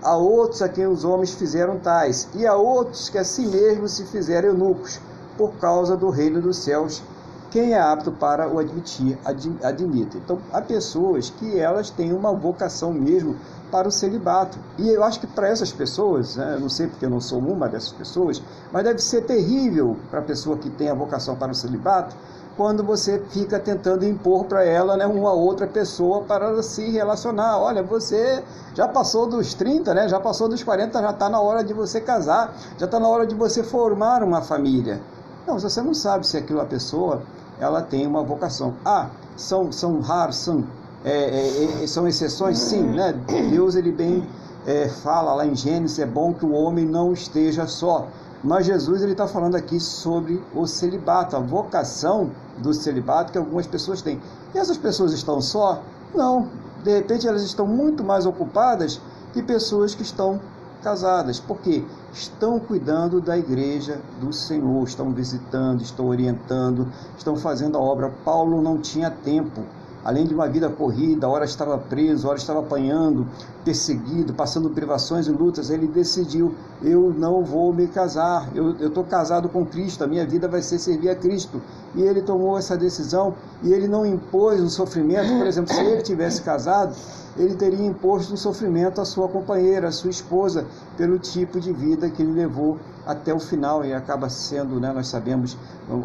há 0.00 0.16
outros 0.16 0.62
a 0.62 0.68
quem 0.68 0.86
os 0.86 1.04
homens 1.04 1.34
fizeram 1.34 1.80
tais, 1.80 2.28
e 2.36 2.46
há 2.46 2.54
outros 2.54 3.08
que 3.08 3.18
a 3.18 3.24
si 3.24 3.48
mesmos 3.48 3.94
se 3.94 4.04
fizeram 4.04 4.50
eunucos 4.50 5.00
por 5.36 5.54
causa 5.54 5.96
do 5.96 6.08
reino 6.08 6.40
dos 6.40 6.58
céus. 6.58 7.02
Quem 7.50 7.72
é 7.72 7.80
apto 7.80 8.10
para 8.10 8.48
o 8.48 8.58
admitir, 8.58 9.18
admita. 9.62 10.18
Então, 10.18 10.38
há 10.52 10.60
pessoas 10.60 11.30
que 11.30 11.58
elas 11.58 11.90
têm 11.90 12.12
uma 12.12 12.32
vocação 12.32 12.92
mesmo 12.92 13.36
para 13.70 13.88
o 13.88 13.90
celibato. 13.90 14.58
E 14.78 14.88
eu 14.88 15.02
acho 15.02 15.20
que 15.20 15.26
para 15.26 15.48
essas 15.48 15.72
pessoas, 15.72 16.36
né, 16.36 16.58
não 16.60 16.68
sei 16.68 16.86
porque 16.86 17.04
eu 17.04 17.10
não 17.10 17.20
sou 17.20 17.38
uma 17.38 17.68
dessas 17.68 17.92
pessoas, 17.92 18.42
mas 18.72 18.84
deve 18.84 18.98
ser 18.98 19.22
terrível 19.22 19.96
para 20.10 20.20
a 20.20 20.22
pessoa 20.22 20.56
que 20.56 20.70
tem 20.70 20.88
a 20.88 20.94
vocação 20.94 21.36
para 21.36 21.52
o 21.52 21.54
celibato, 21.54 22.16
quando 22.56 22.82
você 22.82 23.22
fica 23.30 23.58
tentando 23.58 24.04
impor 24.06 24.46
para 24.46 24.64
ela 24.64 24.96
né, 24.96 25.06
uma 25.06 25.32
outra 25.32 25.66
pessoa 25.66 26.22
para 26.22 26.46
ela 26.46 26.62
se 26.62 26.90
relacionar. 26.90 27.58
Olha, 27.58 27.82
você 27.82 28.42
já 28.74 28.88
passou 28.88 29.26
dos 29.26 29.52
30, 29.52 29.92
né, 29.92 30.08
já 30.08 30.18
passou 30.18 30.48
dos 30.48 30.62
40, 30.62 31.00
já 31.00 31.10
está 31.10 31.28
na 31.28 31.40
hora 31.40 31.62
de 31.62 31.74
você 31.74 32.00
casar, 32.00 32.54
já 32.78 32.86
está 32.86 32.98
na 32.98 33.08
hora 33.08 33.26
de 33.26 33.34
você 33.34 33.62
formar 33.62 34.22
uma 34.22 34.40
família. 34.40 35.00
Não, 35.46 35.58
você 35.58 35.80
não 35.82 35.94
sabe 35.94 36.26
se 36.26 36.36
aquela 36.36 36.64
pessoa 36.64 37.22
ela 37.58 37.82
tem 37.82 38.06
uma 38.06 38.22
vocação. 38.22 38.74
Ah, 38.84 39.08
são, 39.36 39.70
são 39.72 40.00
raros, 40.00 40.36
são, 40.36 40.64
é, 41.04 41.10
é, 41.10 41.82
é, 41.82 41.86
são 41.86 42.06
exceções? 42.06 42.58
Sim, 42.58 42.82
né? 42.82 43.12
Deus 43.50 43.74
ele 43.74 43.92
bem 43.92 44.26
é, 44.66 44.88
fala 44.88 45.32
lá 45.32 45.46
em 45.46 45.54
Gênesis, 45.54 45.98
é 45.98 46.06
bom 46.06 46.34
que 46.34 46.44
o 46.44 46.52
homem 46.52 46.84
não 46.84 47.12
esteja 47.12 47.66
só. 47.66 48.08
Mas 48.42 48.66
Jesus 48.66 49.02
ele 49.02 49.12
está 49.12 49.26
falando 49.26 49.54
aqui 49.54 49.80
sobre 49.80 50.42
o 50.54 50.66
celibato, 50.66 51.36
a 51.36 51.40
vocação 51.40 52.30
do 52.58 52.74
celibato 52.74 53.32
que 53.32 53.38
algumas 53.38 53.66
pessoas 53.66 54.02
têm. 54.02 54.20
E 54.54 54.58
essas 54.58 54.76
pessoas 54.76 55.12
estão 55.12 55.40
só? 55.40 55.82
Não. 56.14 56.48
De 56.82 56.94
repente 56.94 57.26
elas 57.26 57.42
estão 57.42 57.66
muito 57.66 58.04
mais 58.04 58.26
ocupadas 58.26 59.00
que 59.32 59.42
pessoas 59.42 59.94
que 59.94 60.02
estão 60.02 60.40
casadas. 60.82 61.40
Por 61.40 61.58
quê? 61.58 61.84
Estão 62.16 62.58
cuidando 62.58 63.20
da 63.20 63.36
igreja 63.36 64.00
do 64.18 64.32
Senhor, 64.32 64.82
estão 64.84 65.12
visitando, 65.12 65.82
estão 65.82 66.06
orientando, 66.06 66.88
estão 67.14 67.36
fazendo 67.36 67.76
a 67.76 67.80
obra. 67.80 68.10
Paulo 68.24 68.62
não 68.62 68.78
tinha 68.78 69.10
tempo 69.10 69.62
além 70.06 70.24
de 70.24 70.32
uma 70.32 70.48
vida 70.48 70.70
corrida, 70.70 71.28
hora 71.28 71.44
estava 71.44 71.76
preso, 71.76 72.28
hora 72.28 72.38
estava 72.38 72.60
apanhando, 72.60 73.26
perseguido, 73.64 74.32
passando 74.32 74.70
privações 74.70 75.26
e 75.26 75.32
lutas, 75.32 75.68
ele 75.68 75.88
decidiu: 75.88 76.54
eu 76.80 77.12
não 77.12 77.42
vou 77.44 77.72
me 77.74 77.88
casar, 77.88 78.48
eu 78.54 78.70
estou 78.86 79.02
casado 79.02 79.48
com 79.48 79.66
Cristo, 79.66 80.04
a 80.04 80.06
minha 80.06 80.24
vida 80.24 80.46
vai 80.46 80.62
ser 80.62 80.78
servir 80.78 81.10
a 81.10 81.16
Cristo. 81.16 81.60
E 81.92 82.02
ele 82.02 82.22
tomou 82.22 82.56
essa 82.56 82.76
decisão 82.76 83.34
e 83.64 83.72
ele 83.72 83.88
não 83.88 84.06
impôs 84.06 84.60
um 84.60 84.68
sofrimento, 84.68 85.36
por 85.38 85.46
exemplo, 85.46 85.74
se 85.74 85.80
ele 85.80 86.02
tivesse 86.02 86.40
casado, 86.40 86.94
ele 87.38 87.54
teria 87.54 87.84
imposto 87.84 88.32
um 88.32 88.36
sofrimento 88.36 89.00
à 89.00 89.04
sua 89.04 89.28
companheira, 89.28 89.88
à 89.88 89.92
sua 89.92 90.10
esposa, 90.10 90.66
pelo 90.96 91.18
tipo 91.18 91.60
de 91.60 91.72
vida 91.72 92.08
que 92.08 92.22
ele 92.22 92.32
levou 92.32 92.78
até 93.06 93.32
o 93.32 93.38
final 93.38 93.84
e 93.84 93.92
acaba 93.92 94.28
sendo, 94.28 94.80
né, 94.80 94.92
nós 94.92 95.08
sabemos, 95.08 95.56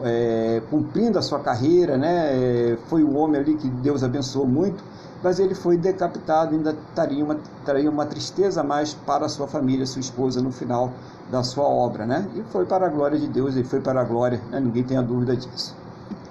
é, 0.03 0.61
cumprindo 0.69 1.17
a 1.17 1.21
sua 1.21 1.39
carreira, 1.39 1.97
né, 1.97 2.29
é, 2.33 2.77
foi 2.87 3.03
o 3.03 3.15
homem 3.15 3.39
ali 3.39 3.55
que 3.55 3.67
Deus 3.67 4.03
abençoou 4.03 4.45
muito, 4.45 4.83
mas 5.23 5.39
ele 5.39 5.55
foi 5.55 5.77
decapitado, 5.77 6.55
ainda 6.55 6.75
traria 6.93 7.23
uma, 7.23 7.37
traria 7.63 7.89
uma 7.89 8.05
tristeza 8.05 8.63
mais 8.63 8.93
para 8.93 9.25
a 9.25 9.29
sua 9.29 9.47
família, 9.47 9.85
sua 9.85 9.99
esposa, 9.99 10.41
no 10.41 10.51
final 10.51 10.91
da 11.31 11.43
sua 11.43 11.63
obra, 11.63 12.05
né, 12.05 12.27
e 12.35 12.43
foi 12.51 12.65
para 12.65 12.85
a 12.85 12.89
glória 12.89 13.17
de 13.17 13.27
Deus, 13.27 13.55
ele 13.55 13.63
foi 13.67 13.79
para 13.79 14.01
a 14.01 14.03
glória, 14.03 14.41
né, 14.51 14.59
ninguém 14.59 14.83
tem 14.83 14.97
a 14.97 15.01
dúvida 15.01 15.35
disso, 15.35 15.75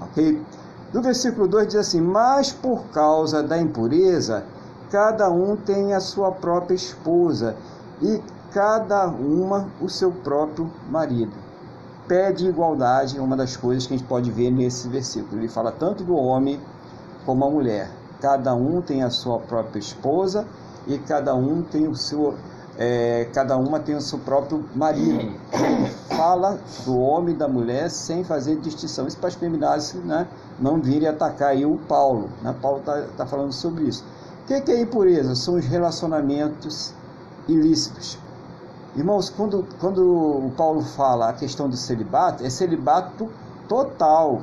ok? 0.00 0.40
No 0.92 1.02
versículo 1.02 1.46
2 1.46 1.68
diz 1.68 1.76
assim, 1.76 2.00
mas 2.00 2.52
por 2.52 2.82
causa 2.92 3.42
da 3.42 3.56
impureza, 3.56 4.44
cada 4.90 5.30
um 5.30 5.56
tem 5.56 5.94
a 5.94 6.00
sua 6.00 6.32
própria 6.32 6.74
esposa 6.74 7.56
e 8.02 8.20
cada 8.52 9.06
uma 9.06 9.68
o 9.80 9.88
seu 9.88 10.10
próprio 10.10 10.70
marido. 10.90 11.32
Pede 12.08 12.48
igualdade 12.48 13.16
é 13.16 13.22
uma 13.22 13.36
das 13.36 13.56
coisas 13.56 13.86
que 13.86 13.94
a 13.94 13.96
gente 13.96 14.06
pode 14.06 14.30
ver 14.32 14.50
nesse 14.50 14.88
versículo. 14.88 15.40
Ele 15.40 15.48
fala 15.48 15.70
tanto 15.70 16.02
do 16.02 16.16
homem 16.16 16.60
como 17.24 17.44
a 17.44 17.50
mulher. 17.50 17.88
Cada 18.20 18.52
um 18.54 18.82
tem 18.82 19.04
a 19.04 19.10
sua 19.10 19.38
própria 19.38 19.78
esposa 19.78 20.44
e 20.88 20.98
cada 20.98 21.34
um 21.36 21.62
tem 21.62 21.86
o 21.86 21.94
seu 21.94 22.34
é, 22.76 23.28
cada 23.32 23.58
uma 23.58 23.78
tem 23.78 23.94
o 23.94 24.00
seu 24.00 24.18
próprio 24.18 24.64
marido. 24.74 25.34
Ele 25.52 25.90
fala 26.16 26.58
do 26.84 26.98
homem 26.98 27.34
e 27.34 27.38
da 27.38 27.46
mulher 27.46 27.90
sem 27.90 28.24
fazer 28.24 28.56
distinção. 28.56 29.06
Isso 29.06 29.18
para 29.18 29.28
as 29.28 29.34
feminazes 29.34 29.94
né, 30.02 30.26
não 30.58 30.80
virem 30.80 31.08
atacar 31.08 31.50
aí 31.50 31.64
o 31.64 31.76
Paulo. 31.76 32.28
Né? 32.42 32.54
Paulo 32.60 32.80
está 32.80 33.02
tá 33.18 33.26
falando 33.26 33.52
sobre 33.52 33.84
isso 33.84 34.04
que, 34.50 34.60
que 34.62 34.72
é 34.72 34.80
impureza? 34.80 35.36
São 35.36 35.54
os 35.54 35.64
relacionamentos 35.64 36.92
ilícitos. 37.46 38.18
Irmãos, 38.96 39.30
quando, 39.30 39.64
quando 39.78 40.02
o 40.02 40.50
Paulo 40.56 40.82
fala 40.82 41.28
a 41.28 41.32
questão 41.32 41.68
do 41.68 41.76
celibato, 41.76 42.44
é 42.44 42.50
celibato 42.50 43.28
total. 43.68 44.42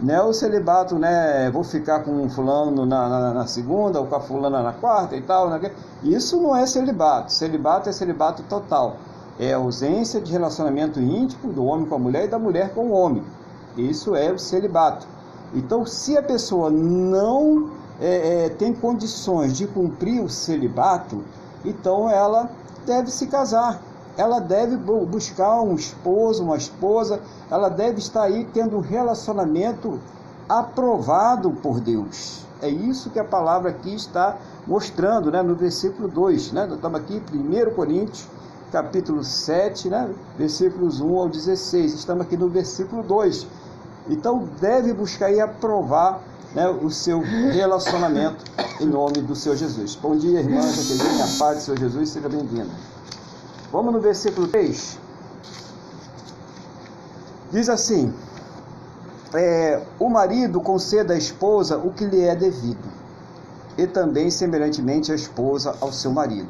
Não 0.00 0.14
é 0.14 0.22
o 0.22 0.32
celibato, 0.32 0.96
né? 0.96 1.50
Vou 1.50 1.64
ficar 1.64 2.04
com 2.04 2.28
fulano 2.28 2.86
na, 2.86 3.08
na, 3.08 3.34
na, 3.34 3.46
segunda, 3.48 3.98
ou 3.98 4.06
com 4.06 4.14
a 4.14 4.20
fulana 4.20 4.62
na 4.62 4.72
quarta 4.72 5.16
e 5.16 5.22
tal. 5.22 5.50
Né? 5.50 5.72
Isso 6.04 6.40
não 6.40 6.54
é 6.54 6.64
celibato. 6.64 7.32
Celibato 7.32 7.88
é 7.88 7.92
celibato 7.92 8.44
total. 8.44 8.96
É 9.40 9.54
ausência 9.54 10.20
de 10.20 10.30
relacionamento 10.30 11.00
íntimo 11.00 11.52
do 11.52 11.64
homem 11.64 11.84
com 11.84 11.96
a 11.96 11.98
mulher 11.98 12.26
e 12.26 12.28
da 12.28 12.38
mulher 12.38 12.72
com 12.72 12.90
o 12.90 12.92
homem. 12.92 13.24
Isso 13.76 14.14
é 14.14 14.30
o 14.30 14.38
celibato. 14.38 15.04
Então, 15.52 15.84
se 15.84 16.16
a 16.16 16.22
pessoa 16.22 16.70
não 16.70 17.70
é, 18.00 18.46
é, 18.46 18.48
tem 18.48 18.72
condições 18.72 19.56
de 19.56 19.66
cumprir 19.66 20.22
o 20.22 20.28
celibato, 20.28 21.24
então 21.64 22.08
ela 22.08 22.50
deve 22.86 23.10
se 23.10 23.26
casar. 23.26 23.82
Ela 24.16 24.40
deve 24.40 24.76
buscar 24.76 25.60
um 25.62 25.74
esposo, 25.74 26.42
uma 26.42 26.56
esposa, 26.56 27.20
ela 27.50 27.68
deve 27.68 27.98
estar 27.98 28.22
aí 28.22 28.44
tendo 28.52 28.76
um 28.76 28.80
relacionamento 28.80 30.00
aprovado 30.48 31.50
por 31.52 31.80
Deus. 31.80 32.44
É 32.60 32.68
isso 32.68 33.10
que 33.10 33.18
a 33.20 33.24
palavra 33.24 33.70
aqui 33.70 33.94
está 33.94 34.36
mostrando, 34.66 35.30
né, 35.30 35.40
no 35.42 35.54
versículo 35.54 36.08
2, 36.08 36.50
né? 36.50 36.68
Estamos 36.72 37.00
aqui 37.00 37.22
1 37.32 37.74
Coríntios, 37.74 38.26
capítulo 38.72 39.22
7, 39.22 39.88
né, 39.88 40.12
versículos 40.36 41.00
1 41.00 41.16
ao 41.16 41.28
16. 41.28 41.94
Estamos 41.94 42.26
aqui 42.26 42.36
no 42.36 42.48
versículo 42.48 43.04
2. 43.04 43.46
Então 44.08 44.48
deve 44.60 44.92
buscar 44.92 45.26
aí 45.26 45.40
aprovar 45.40 46.20
né, 46.54 46.68
o 46.68 46.90
seu 46.90 47.20
relacionamento 47.20 48.44
em 48.80 48.86
nome 48.86 49.20
do 49.20 49.34
Senhor 49.34 49.56
Jesus. 49.56 49.94
Bom 49.96 50.16
dia, 50.16 50.40
irmã 50.40 50.62
Jaqueline, 50.62 51.22
a 51.22 51.38
paz 51.38 51.58
do 51.58 51.62
Senhor 51.62 51.78
Jesus, 51.78 52.10
seja 52.10 52.28
bem-vinda. 52.28 52.70
Vamos 53.70 53.92
no 53.92 54.00
versículo 54.00 54.48
3. 54.48 54.98
Diz 57.50 57.68
assim: 57.68 58.12
é, 59.34 59.82
O 59.98 60.08
marido 60.08 60.60
conceda 60.60 61.14
à 61.14 61.18
esposa 61.18 61.76
o 61.76 61.92
que 61.92 62.04
lhe 62.04 62.22
é 62.22 62.34
devido, 62.34 62.88
e 63.76 63.86
também, 63.86 64.30
semelhantemente, 64.30 65.12
a 65.12 65.14
esposa 65.14 65.76
ao 65.80 65.92
seu 65.92 66.10
marido. 66.10 66.48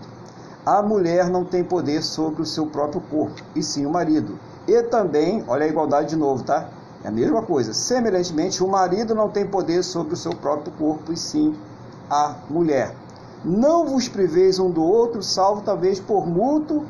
A 0.64 0.82
mulher 0.82 1.30
não 1.30 1.44
tem 1.44 1.64
poder 1.64 2.02
sobre 2.02 2.42
o 2.42 2.46
seu 2.46 2.66
próprio 2.66 3.00
corpo, 3.00 3.42
e 3.54 3.62
sim 3.62 3.86
o 3.86 3.90
marido. 3.90 4.38
E 4.66 4.82
também, 4.82 5.42
olha 5.48 5.64
a 5.64 5.68
igualdade 5.68 6.10
de 6.10 6.16
novo, 6.16 6.44
tá? 6.44 6.68
É 7.04 7.08
a 7.08 7.10
mesma 7.10 7.42
coisa. 7.42 7.72
Semelhantemente, 7.72 8.62
o 8.62 8.68
marido 8.68 9.14
não 9.14 9.28
tem 9.28 9.46
poder 9.46 9.82
sobre 9.82 10.14
o 10.14 10.16
seu 10.16 10.32
próprio 10.32 10.72
corpo, 10.72 11.12
e 11.12 11.16
sim 11.16 11.54
a 12.10 12.34
mulher. 12.50 12.94
Não 13.44 13.86
vos 13.86 14.08
priveis 14.08 14.58
um 14.58 14.70
do 14.70 14.82
outro, 14.82 15.22
salvo 15.22 15.62
talvez 15.62 16.00
por 16.00 16.26
mútuo 16.26 16.84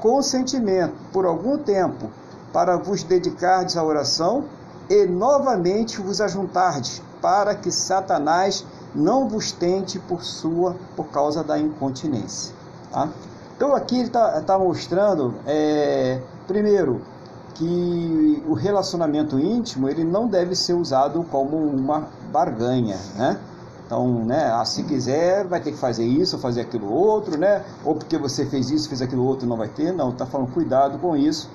consentimento, 0.00 0.94
por 1.12 1.24
algum 1.24 1.56
tempo, 1.56 2.10
para 2.52 2.76
vos 2.76 3.04
dedicardes 3.04 3.76
à 3.76 3.84
oração 3.84 4.44
e 4.90 5.06
novamente 5.06 6.00
vos 6.00 6.20
ajuntardes, 6.20 7.00
para 7.20 7.54
que 7.54 7.70
Satanás 7.70 8.66
não 8.92 9.28
vos 9.28 9.52
tente 9.52 10.00
por 10.00 10.24
sua, 10.24 10.74
por 10.96 11.06
causa 11.06 11.44
da 11.44 11.56
incontinência. 11.56 12.52
Tá? 12.90 13.08
Então 13.56 13.76
aqui 13.76 13.94
ele 13.94 14.08
está 14.08 14.40
tá 14.40 14.58
mostrando, 14.58 15.34
é, 15.46 16.20
primeiro, 16.48 17.00
que 17.54 18.42
o 18.46 18.54
relacionamento 18.54 19.38
íntimo 19.38 19.88
ele 19.88 20.04
não 20.04 20.26
deve 20.26 20.54
ser 20.54 20.74
usado 20.74 21.24
como 21.30 21.56
uma 21.56 22.08
barganha, 22.30 22.98
né? 23.16 23.38
Então, 23.86 24.24
né, 24.24 24.50
ah, 24.50 24.64
se 24.64 24.84
quiser, 24.84 25.46
vai 25.46 25.60
ter 25.60 25.72
que 25.72 25.78
fazer 25.78 26.04
isso, 26.04 26.38
fazer 26.38 26.62
aquilo 26.62 26.90
outro, 26.90 27.38
né? 27.38 27.62
Ou 27.84 27.94
porque 27.94 28.16
você 28.16 28.46
fez 28.46 28.70
isso, 28.70 28.88
fez 28.88 29.02
aquilo 29.02 29.24
outro, 29.24 29.46
não 29.46 29.56
vai 29.56 29.68
ter. 29.68 29.92
Não, 29.92 30.10
está 30.10 30.24
falando 30.24 30.50
cuidado 30.50 30.98
com 30.98 31.14
isso, 31.14 31.50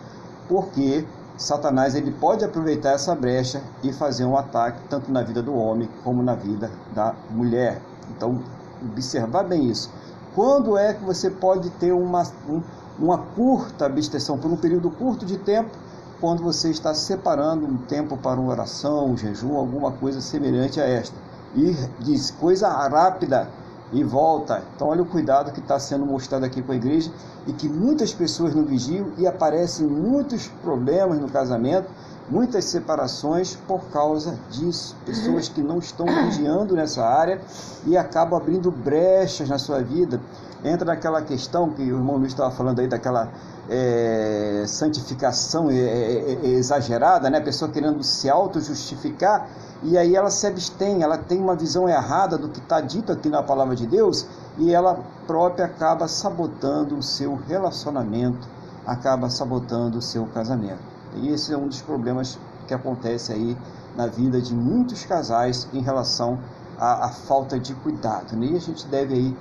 porque 0.48 1.04
Satanás 1.36 1.96
ele 1.96 2.12
pode 2.12 2.46
aproveitar 2.46 2.92
essa 2.92 3.16
brecha 3.16 3.62
e 3.84 3.92
fazer 3.92 4.26
um 4.26 4.38
ataque 4.38 4.80
tanto 4.88 5.12
na 5.12 5.24
vida 5.24 5.42
do 5.42 5.56
homem 5.56 5.90
como 6.04 6.22
na 6.22 6.36
vida 6.36 6.70
da 6.94 7.16
mulher. 7.32 7.82
Então, 8.16 8.40
observar 8.82 9.44
bem 9.44 9.66
isso. 9.66 9.90
Quando 10.36 10.78
é 10.78 10.94
que 10.94 11.04
você 11.04 11.32
pode 11.32 11.72
ter 11.72 11.92
uma, 11.92 12.22
um, 12.48 12.62
uma 13.00 13.18
curta 13.18 13.88
abstenção, 13.88 14.38
por 14.38 14.52
um 14.52 14.58
período 14.58 14.92
curto 14.92 15.26
de 15.26 15.38
tempo, 15.38 15.72
quando 16.20 16.44
você 16.44 16.70
está 16.70 16.94
separando 16.94 17.66
um 17.66 17.78
tempo 17.78 18.18
para 18.18 18.40
uma 18.40 18.52
oração, 18.52 19.12
um 19.12 19.18
jejum, 19.18 19.56
alguma 19.56 19.92
coisa 19.92 20.22
semelhante 20.22 20.80
a 20.80 20.86
esta. 20.86 21.16
E 21.56 21.76
diz 22.00 22.32
coisa 22.32 22.68
rápida 22.68 23.48
e 23.92 24.04
volta. 24.04 24.64
Então, 24.76 24.90
olha 24.90 25.02
o 25.02 25.06
cuidado 25.06 25.52
que 25.52 25.60
está 25.60 25.80
sendo 25.80 26.06
mostrado 26.06 26.46
aqui 26.46 26.62
com 26.62 26.72
a 26.72 26.76
igreja 26.76 27.12
e 27.46 27.54
que 27.54 27.70
muitas 27.70 28.14
pessoas 28.14 28.54
não 28.54 28.66
vigiam 28.66 29.08
e 29.18 29.26
aparecem 29.26 29.88
muitos 29.88 30.48
problemas 30.62 31.20
no 31.20 31.30
casamento, 31.30 31.88
muitas 32.30 32.66
separações 32.66 33.56
por 33.68 33.82
causa 33.86 34.38
disso. 34.50 34.96
Pessoas 35.06 35.48
que 35.48 35.62
não 35.62 35.80
estão 35.80 36.06
vigiando 36.06 36.76
nessa 36.76 37.06
área 37.06 37.40
e 37.86 37.96
acabam 37.96 38.40
abrindo 38.40 38.70
brechas 38.72 39.48
na 39.48 39.58
sua 39.58 39.82
vida. 39.82 40.20
Entra 40.64 40.86
naquela 40.86 41.22
questão 41.22 41.70
que 41.70 41.82
o 41.84 41.98
irmão 41.98 42.18
Luiz 42.18 42.32
estava 42.32 42.50
falando 42.52 42.80
aí, 42.80 42.88
daquela 42.88 43.32
é, 43.70 44.64
santificação 44.68 45.70
é, 45.70 45.76
é, 45.76 46.40
é, 46.44 46.48
exagerada, 46.48 47.30
né? 47.30 47.38
a 47.38 47.42
pessoa 47.42 47.70
querendo 47.70 48.04
se 48.04 48.30
auto-justificar, 48.30 49.48
e 49.84 49.98
aí 49.98 50.16
ela 50.16 50.32
se 50.32 50.48
abstém, 50.48 51.04
ela 51.04 51.18
tem 51.18 51.40
uma 51.40 51.56
visão 51.56 51.88
errada 51.88 52.38
do 52.38 52.50
que 52.50 52.60
está 52.60 52.82
dito 52.82 53.12
aqui 53.12 53.30
na 53.30 53.44
palavra 53.44 53.76
de 53.76 53.86
Deus, 53.86 54.26
e 54.58 54.74
ela 54.74 55.00
própria 55.28 55.66
acaba 55.66 56.08
sabotando 56.08 56.98
o 56.98 57.04
seu 57.04 57.36
relacionamento, 57.48 58.48
acaba 58.86 59.30
sabotando 59.30 60.00
o 60.00 60.02
seu 60.02 60.26
casamento. 60.28 60.80
E 61.16 61.30
esse 61.30 61.54
é 61.54 61.58
um 61.58 61.68
dos 61.68 61.82
problemas 61.82 62.40
que 62.68 62.74
acontece 62.74 63.32
aí 63.32 63.58
na 63.96 64.08
vida 64.08 64.42
de 64.42 64.54
muitos 64.54 65.06
casais 65.06 65.68
em 65.74 65.82
relação 65.82 66.40
à, 66.80 67.06
à 67.06 67.10
falta 67.10 67.60
de 67.60 67.74
cuidado. 67.76 68.36
Né? 68.36 68.48
E 68.48 68.56
a 68.56 68.60
gente 68.60 68.86
deve 68.88 69.14
aí 69.14 69.38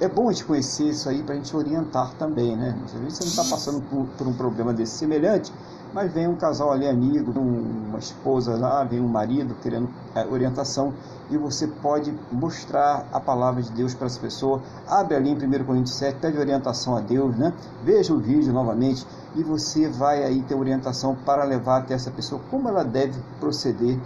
é 0.00 0.08
bom 0.08 0.28
a 0.28 0.32
gente 0.32 0.44
conhecer 0.44 0.88
isso 0.88 1.08
aí 1.08 1.22
para 1.22 1.34
a 1.34 1.36
gente 1.36 1.56
orientar 1.56 2.12
também, 2.14 2.56
né? 2.56 2.76
Às 2.84 2.92
vezes 2.92 3.18
você 3.18 3.24
não 3.24 3.30
está 3.30 3.44
passando 3.44 3.80
por, 3.82 4.06
por, 4.18 4.26
um 4.26 4.32
problema 4.32 4.72
desse 4.72 4.98
semelhante, 4.98 5.52
mas 5.92 6.12
vem 6.12 6.26
um 6.26 6.34
casal 6.34 6.72
ali 6.72 6.88
amigo, 6.88 7.32
uma 7.38 7.98
esposa 7.98 8.56
lá, 8.56 8.82
vem 8.82 9.00
um 9.00 9.06
marido 9.06 9.54
querendo 9.62 9.88
é, 10.14 10.26
orientação 10.26 10.92
e 11.30 11.38
você 11.38 11.68
pode 11.68 12.12
mostrar 12.32 13.06
a 13.12 13.20
palavra 13.20 13.62
de 13.62 13.70
Deus 13.70 13.94
para 13.94 14.06
essa 14.06 14.18
pessoa. 14.18 14.60
Abre 14.88 15.14
ali 15.14 15.30
em 15.30 15.36
1 15.36 15.64
Coríntios 15.64 15.96
7, 15.96 16.18
pede 16.18 16.38
orientação 16.38 16.96
a 16.96 17.00
Deus, 17.00 17.36
né? 17.36 17.52
Veja 17.84 18.12
o 18.12 18.18
vídeo 18.18 18.52
novamente 18.52 19.06
e 19.36 19.44
você 19.44 19.88
vai 19.88 20.24
aí 20.24 20.42
ter 20.42 20.56
orientação 20.56 21.16
para 21.24 21.44
levar 21.44 21.78
até 21.78 21.94
essa 21.94 22.10
pessoa 22.10 22.40
como 22.50 22.68
ela 22.68 22.84
deve 22.84 23.14
proceder 23.38 23.96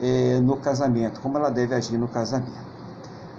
é, 0.00 0.38
no 0.40 0.58
casamento, 0.58 1.20
como 1.20 1.38
ela 1.38 1.50
deve 1.50 1.74
agir 1.74 1.96
no 1.96 2.06
casamento. 2.06 2.68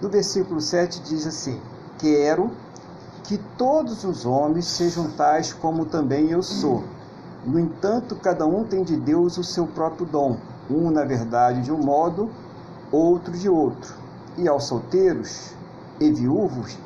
No 0.02 0.10
versículo 0.10 0.60
7 0.60 1.02
diz 1.02 1.28
assim: 1.28 1.60
Quero 2.00 2.50
que 3.26 3.38
todos 3.58 4.06
os 4.06 4.26
homens 4.26 4.66
sejam 4.66 5.12
tais 5.12 5.52
como 5.54 5.86
também 5.86 6.32
eu 6.32 6.42
sou. 6.42 6.84
No 7.46 7.60
entanto, 7.60 8.16
cada 8.16 8.46
um 8.46 8.64
tem 8.64 8.84
de 8.84 8.96
Deus 8.96 9.38
o 9.38 9.44
seu 9.44 9.68
próprio 9.68 10.06
dom, 10.06 10.38
um, 10.70 10.90
na 10.90 11.04
verdade, 11.04 11.62
de 11.62 11.72
um 11.72 11.78
modo, 11.78 12.30
outro 12.92 13.34
de 13.34 13.50
outro. 13.50 13.94
E 14.38 14.48
aos 14.48 14.64
solteiros 14.64 15.52
e 16.00 16.10
viúvos, 16.10 16.78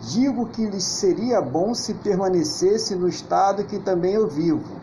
digo 0.00 0.46
que 0.46 0.64
lhes 0.66 0.84
seria 0.84 1.40
bom 1.40 1.74
se 1.74 1.94
permanecesse 1.94 2.94
no 2.94 3.08
estado 3.08 3.64
que 3.64 3.78
também 3.78 4.14
eu 4.14 4.28
vivo. 4.28 4.80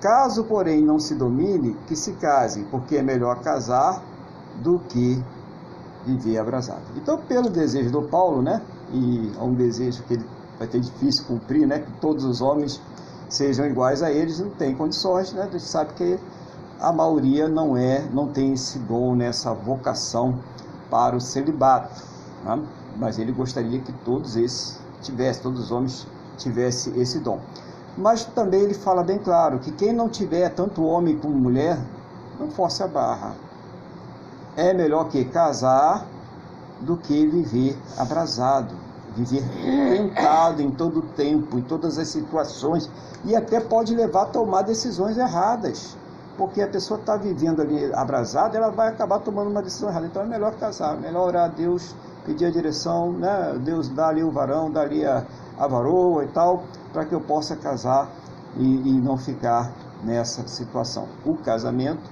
Caso, 0.00 0.44
porém, 0.44 0.82
não 0.82 0.98
se 0.98 1.14
domine, 1.14 1.76
que 1.86 1.96
se 1.96 2.12
casem, 2.12 2.64
porque 2.64 2.96
é 2.96 3.02
melhor 3.02 3.40
casar 3.40 4.02
do 4.56 4.78
que 4.80 5.22
viver 6.06 6.38
abrasado. 6.38 6.82
Então, 6.96 7.18
pelo 7.18 7.48
desejo 7.48 7.90
do 7.90 8.02
Paulo, 8.02 8.42
né, 8.42 8.60
e 8.92 9.32
é 9.36 9.42
um 9.42 9.54
desejo 9.54 10.02
que 10.04 10.14
ele 10.14 10.26
vai 10.58 10.68
ter 10.68 10.80
difícil 10.80 11.24
cumprir, 11.26 11.66
né, 11.66 11.80
que 11.80 11.90
todos 12.00 12.24
os 12.24 12.40
homens 12.40 12.80
sejam 13.28 13.66
iguais 13.66 14.02
a 14.02 14.10
eles, 14.10 14.40
não 14.40 14.50
tem 14.50 14.74
condições, 14.74 15.32
né, 15.32 15.42
a 15.42 15.50
gente 15.50 15.62
sabe 15.62 15.92
que 15.94 16.18
a 16.80 16.92
maioria 16.92 17.48
não 17.48 17.76
é, 17.76 18.02
não 18.12 18.28
tem 18.28 18.52
esse 18.52 18.78
dom, 18.80 19.14
né, 19.14 19.26
essa 19.26 19.52
vocação 19.52 20.38
para 20.90 21.16
o 21.16 21.20
celibato, 21.20 22.02
né? 22.44 22.62
mas 22.96 23.18
ele 23.18 23.32
gostaria 23.32 23.80
que 23.80 23.92
todos 24.04 24.36
esses 24.36 24.78
tivessem, 25.00 25.42
todos 25.42 25.64
os 25.64 25.70
homens 25.72 26.06
tivessem 26.36 27.00
esse 27.00 27.18
dom. 27.18 27.40
Mas 27.96 28.24
também 28.24 28.60
ele 28.60 28.74
fala 28.74 29.02
bem 29.02 29.18
claro 29.18 29.58
que 29.58 29.70
quem 29.72 29.92
não 29.92 30.08
tiver 30.08 30.48
tanto 30.50 30.84
homem 30.84 31.16
como 31.16 31.34
mulher, 31.34 31.78
não 32.38 32.50
force 32.50 32.82
a 32.82 32.88
barra, 32.88 33.34
é 34.56 34.72
melhor 34.72 35.08
que 35.08 35.24
casar 35.24 36.06
do 36.80 36.96
que 36.96 37.26
viver 37.26 37.76
abrasado, 37.98 38.74
viver 39.16 39.42
tentado 39.90 40.62
em 40.62 40.70
todo 40.70 41.00
o 41.00 41.02
tempo, 41.02 41.58
em 41.58 41.62
todas 41.62 41.98
as 41.98 42.08
situações, 42.08 42.90
e 43.24 43.34
até 43.34 43.60
pode 43.60 43.94
levar 43.94 44.22
a 44.22 44.26
tomar 44.26 44.62
decisões 44.62 45.16
erradas. 45.16 45.96
Porque 46.36 46.60
a 46.60 46.66
pessoa 46.66 46.98
está 46.98 47.16
vivendo 47.16 47.62
ali 47.62 47.92
abrasada, 47.94 48.56
ela 48.56 48.68
vai 48.68 48.88
acabar 48.88 49.20
tomando 49.20 49.50
uma 49.50 49.62
decisão 49.62 49.88
errada. 49.88 50.06
Então 50.06 50.22
é 50.22 50.26
melhor 50.26 50.52
casar, 50.54 50.96
melhor 50.96 51.28
orar 51.28 51.44
a 51.44 51.48
Deus, 51.48 51.94
pedir 52.26 52.46
a 52.46 52.50
direção, 52.50 53.12
né? 53.12 53.56
Deus 53.60 53.88
dá 53.88 54.08
ali 54.08 54.24
o 54.24 54.32
varão, 54.32 54.68
dá 54.68 54.80
ali 54.80 55.04
a, 55.04 55.24
a 55.56 55.66
varoa 55.68 56.24
e 56.24 56.28
tal, 56.28 56.64
para 56.92 57.04
que 57.04 57.14
eu 57.14 57.20
possa 57.20 57.54
casar 57.54 58.10
e, 58.56 58.64
e 58.64 59.00
não 59.00 59.16
ficar 59.16 59.70
nessa 60.02 60.46
situação. 60.48 61.06
O 61.24 61.36
casamento, 61.36 62.02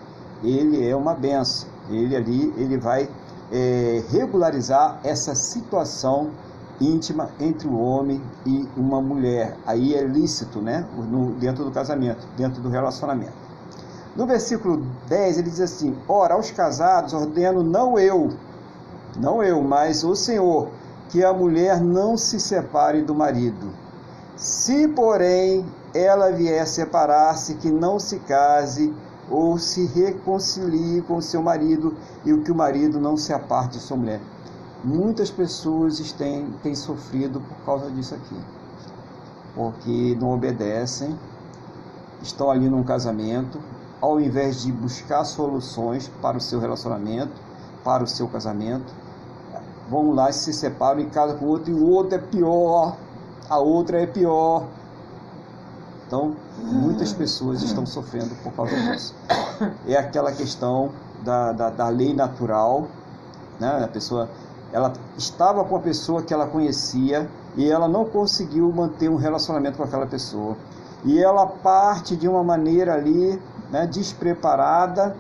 ele 0.45 0.89
é 0.89 0.95
uma 0.95 1.15
benção 1.15 1.72
ele 1.97 2.17
ali 2.17 2.55
ele 2.57 2.79
vai 2.79 3.09
é, 3.51 4.03
regularizar 4.11 5.01
essa 5.05 5.35
situação 5.35 6.31
íntima 6.81 7.31
entre 7.39 7.69
o 7.69 7.79
homem 7.79 8.21
e 8.47 8.67
uma 8.77 9.01
mulher. 9.01 9.57
Aí 9.67 9.95
é 9.95 10.03
lícito, 10.03 10.61
né? 10.61 10.87
No, 10.97 11.33
dentro 11.35 11.65
do 11.65 11.71
casamento, 11.71 12.27
dentro 12.37 12.61
do 12.61 12.69
relacionamento. 12.69 13.43
No 14.17 14.27
versículo 14.27 14.85
10 15.09 15.39
ele 15.39 15.51
diz 15.51 15.61
assim: 15.61 15.97
Ora, 16.09 16.35
aos 16.35 16.51
casados 16.51 17.15
ordeno 17.15 17.63
não 17.63 17.99
eu, 17.99 18.31
não 19.19 19.43
eu, 19.43 19.63
mas 19.63 20.05
o 20.05 20.15
Senhor, 20.15 20.69
que 21.09 21.25
a 21.25 21.33
mulher 21.33 21.81
não 21.81 22.17
se 22.17 22.41
separe 22.41 23.03
do 23.03 23.15
marido. 23.15 23.71
Se, 24.37 24.89
porém, 24.89 25.65
ela 25.95 26.31
vier 26.31 26.67
separar-se, 26.67 27.55
que 27.55 27.71
não 27.71 27.99
se 27.99 28.19
case 28.21 28.93
ou 29.31 29.59
se 29.59 29.87
reconcilie 29.87 31.03
com 31.03 31.21
seu 31.21 31.43
marido 31.43 31.97
e 32.25 32.33
o 32.33 32.43
que 32.43 32.51
o 32.51 32.55
marido 32.55 33.01
não 33.01 33.17
se 33.17 33.33
aparte 33.33 33.79
de 33.79 33.81
sua 33.81 33.97
mulher. 33.97 34.21
Muitas 34.85 35.31
pessoas 35.31 36.13
têm, 36.13 36.51
têm 36.63 36.75
sofrido 36.75 37.41
por 37.41 37.57
causa 37.65 37.91
disso 37.91 38.15
aqui, 38.15 38.37
porque 39.55 40.17
não 40.21 40.33
obedecem, 40.33 41.17
estão 42.21 42.51
ali 42.51 42.69
num 42.69 42.83
casamento, 42.83 43.61
ao 44.01 44.21
invés 44.21 44.63
de 44.63 44.73
buscar 44.73 45.25
soluções 45.25 46.11
para 46.21 46.37
o 46.37 46.41
seu 46.41 46.59
relacionamento, 46.59 47.33
para 47.85 48.03
o 48.03 48.07
seu 48.07 48.27
casamento, 48.27 48.93
vão 49.89 50.13
lá 50.13 50.31
e 50.31 50.33
se 50.33 50.53
separam 50.53 51.01
e 51.01 51.07
casam 51.07 51.39
com 51.39 51.45
o 51.45 51.49
outro, 51.49 51.71
e 51.71 51.75
o 51.75 51.89
outro 51.89 52.17
é 52.17 52.19
pior, 52.19 52.97
a 53.49 53.59
outra 53.59 54.01
é 54.01 54.07
pior, 54.07 54.67
então, 56.13 56.37
muitas 56.59 57.11
pessoas 57.15 57.63
estão 57.63 57.87
sofrendo 57.87 58.35
por 58.43 58.53
causa 58.53 58.77
disso. 58.77 59.15
É 59.89 59.97
aquela 59.97 60.31
questão 60.31 60.91
da, 61.25 61.53
da, 61.53 61.71
da 61.71 61.89
lei 61.89 62.13
natural, 62.13 62.87
né? 63.59 63.83
A 63.83 63.89
pessoa, 63.89 64.29
ela 64.73 64.93
estava 65.17 65.65
com 65.65 65.75
a 65.75 65.81
pessoa 65.81 66.23
que 66.23 66.35
ela 66.35 66.47
conhecia 66.47 67.31
e 67.57 67.67
ela 67.71 67.89
não 67.89 68.05
conseguiu 68.05 68.71
manter 68.71 69.09
um 69.09 69.17
relacionamento 69.17 69.79
com 69.79 69.85
aquela 69.85 70.05
pessoa. 70.07 70.55
E 71.03 71.19
ela 71.19 71.47
parte 71.47 72.15
de 72.15 72.29
uma 72.29 72.45
maneira 72.45 72.93
ali, 72.93 73.41
né, 73.71 73.87
despreparada 73.87 75.17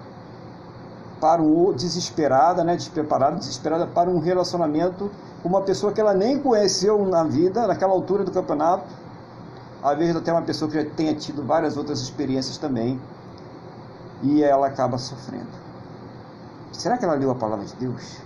para 1.18 1.40
um 1.40 1.72
desesperada, 1.72 2.64
né, 2.64 2.76
despreparada, 2.76 3.36
desesperada 3.36 3.86
para 3.86 4.10
um 4.10 4.18
relacionamento 4.18 5.10
com 5.42 5.48
uma 5.48 5.62
pessoa 5.62 5.92
que 5.92 6.00
ela 6.00 6.12
nem 6.12 6.38
conheceu 6.38 7.02
na 7.06 7.24
vida, 7.24 7.66
naquela 7.66 7.92
altura 7.92 8.24
do 8.24 8.30
campeonato, 8.30 8.84
às 9.82 9.98
vezes 9.98 10.14
até 10.14 10.32
uma 10.32 10.42
pessoa 10.42 10.70
que 10.70 10.80
já 10.80 10.88
tenha 10.90 11.14
tido 11.14 11.44
várias 11.44 11.76
outras 11.76 12.00
experiências 12.00 12.56
também, 12.56 13.00
e 14.22 14.42
ela 14.42 14.68
acaba 14.68 14.96
sofrendo. 14.96 15.50
Será 16.72 16.96
que 16.96 17.04
ela 17.04 17.14
leu 17.14 17.30
a 17.30 17.34
palavra 17.34 17.66
de 17.66 17.74
Deus? 17.74 18.18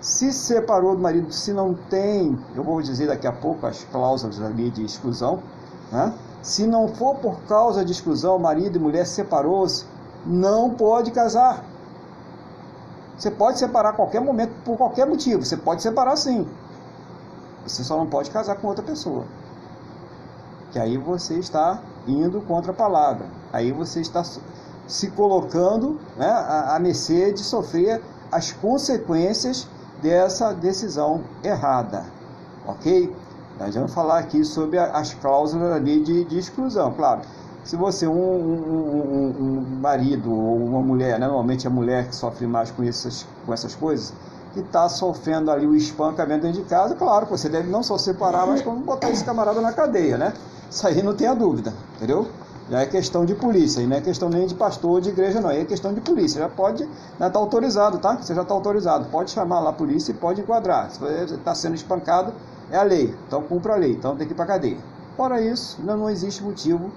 Se 0.00 0.32
separou 0.32 0.96
do 0.96 1.00
marido, 1.00 1.32
se 1.32 1.52
não 1.52 1.74
tem, 1.74 2.36
eu 2.54 2.64
vou 2.64 2.82
dizer 2.82 3.06
daqui 3.06 3.26
a 3.26 3.32
pouco 3.32 3.66
as 3.66 3.84
cláusulas 3.84 4.40
ali 4.42 4.70
de 4.70 4.84
exclusão, 4.84 5.40
né? 5.90 6.12
se 6.42 6.66
não 6.66 6.88
for 6.88 7.14
por 7.16 7.40
causa 7.42 7.84
de 7.84 7.92
exclusão, 7.92 8.38
marido 8.38 8.76
e 8.76 8.80
mulher 8.80 9.06
separou-se, 9.06 9.86
não 10.26 10.70
pode 10.70 11.12
casar. 11.12 11.64
Você 13.16 13.30
pode 13.30 13.58
separar 13.58 13.90
a 13.90 13.92
qualquer 13.92 14.20
momento, 14.20 14.52
por 14.64 14.76
qualquer 14.76 15.06
motivo. 15.06 15.44
Você 15.44 15.56
pode 15.56 15.80
separar 15.80 16.16
sim. 16.16 16.46
Você 17.64 17.84
só 17.84 17.96
não 17.96 18.06
pode 18.06 18.30
casar 18.30 18.56
com 18.56 18.66
outra 18.66 18.84
pessoa 18.84 19.24
que 20.74 20.78
aí 20.80 20.98
você 20.98 21.38
está 21.38 21.80
indo 22.04 22.40
contra 22.40 22.72
a 22.72 22.74
palavra, 22.74 23.26
aí 23.52 23.70
você 23.70 24.00
está 24.00 24.24
se 24.88 25.08
colocando 25.12 26.00
né, 26.16 26.28
a 26.28 26.76
mercê 26.80 27.32
de 27.32 27.44
sofrer 27.44 28.02
as 28.32 28.50
consequências 28.50 29.68
dessa 30.02 30.52
decisão 30.52 31.20
errada, 31.44 32.04
ok? 32.66 33.14
Nós 33.56 33.72
vamos 33.72 33.94
falar 33.94 34.18
aqui 34.18 34.44
sobre 34.44 34.76
as 34.76 35.14
cláusulas 35.14 35.74
ali 35.74 36.00
de, 36.00 36.24
de 36.24 36.38
exclusão, 36.40 36.92
claro. 36.92 37.20
Se 37.62 37.76
você, 37.76 38.08
um, 38.08 38.12
um, 38.12 38.64
um, 38.66 39.34
um 39.38 39.80
marido 39.80 40.32
ou 40.34 40.56
uma 40.56 40.82
mulher, 40.82 41.20
né, 41.20 41.26
normalmente 41.28 41.68
é 41.68 41.70
a 41.70 41.72
mulher 41.72 42.08
que 42.08 42.16
sofre 42.16 42.48
mais 42.48 42.72
com 42.72 42.82
essas, 42.82 43.24
com 43.46 43.54
essas 43.54 43.76
coisas, 43.76 44.12
que 44.52 44.58
está 44.58 44.88
sofrendo 44.88 45.52
ali 45.52 45.68
o 45.68 45.76
espancamento 45.76 46.42
dentro 46.42 46.60
de 46.60 46.68
casa, 46.68 46.96
claro, 46.96 47.26
você 47.26 47.48
deve 47.48 47.70
não 47.70 47.84
só 47.84 47.96
separar, 47.96 48.44
mas 48.44 48.60
como 48.60 48.80
botar 48.80 49.10
esse 49.10 49.24
camarada 49.24 49.60
na 49.60 49.72
cadeia, 49.72 50.18
né? 50.18 50.32
Isso 50.70 50.86
aí 50.86 51.02
não 51.02 51.14
tenha 51.14 51.34
dúvida, 51.34 51.72
entendeu? 51.96 52.26
Já 52.70 52.80
é 52.80 52.86
questão 52.86 53.24
de 53.24 53.34
polícia, 53.34 53.80
e 53.80 53.86
não 53.86 53.96
é 53.96 54.00
questão 54.00 54.28
nem 54.28 54.46
de 54.46 54.54
pastor 54.54 55.00
de 55.00 55.10
igreja, 55.10 55.40
não, 55.40 55.50
é 55.50 55.64
questão 55.64 55.92
de 55.92 56.00
polícia. 56.00 56.40
Já 56.40 56.48
pode, 56.48 56.88
já 57.18 57.26
está 57.26 57.38
autorizado, 57.38 57.98
tá? 57.98 58.16
Você 58.16 58.34
já 58.34 58.42
está 58.42 58.54
autorizado, 58.54 59.04
pode 59.10 59.30
chamar 59.30 59.60
lá 59.60 59.70
a 59.70 59.72
polícia 59.72 60.12
e 60.12 60.14
pode 60.14 60.40
enquadrar. 60.40 60.90
Se 60.90 60.98
você 60.98 61.34
está 61.34 61.54
sendo 61.54 61.74
espancado, 61.74 62.32
é 62.70 62.76
a 62.78 62.82
lei, 62.82 63.14
então 63.26 63.42
cumpra 63.42 63.74
a 63.74 63.76
lei, 63.76 63.92
então 63.92 64.16
tem 64.16 64.26
que 64.26 64.32
ir 64.32 64.36
para 64.36 64.46
cadeia. 64.46 64.78
Fora 65.16 65.40
isso, 65.40 65.80
não, 65.82 65.96
não 65.96 66.10
existe 66.10 66.42
motivo, 66.42 66.90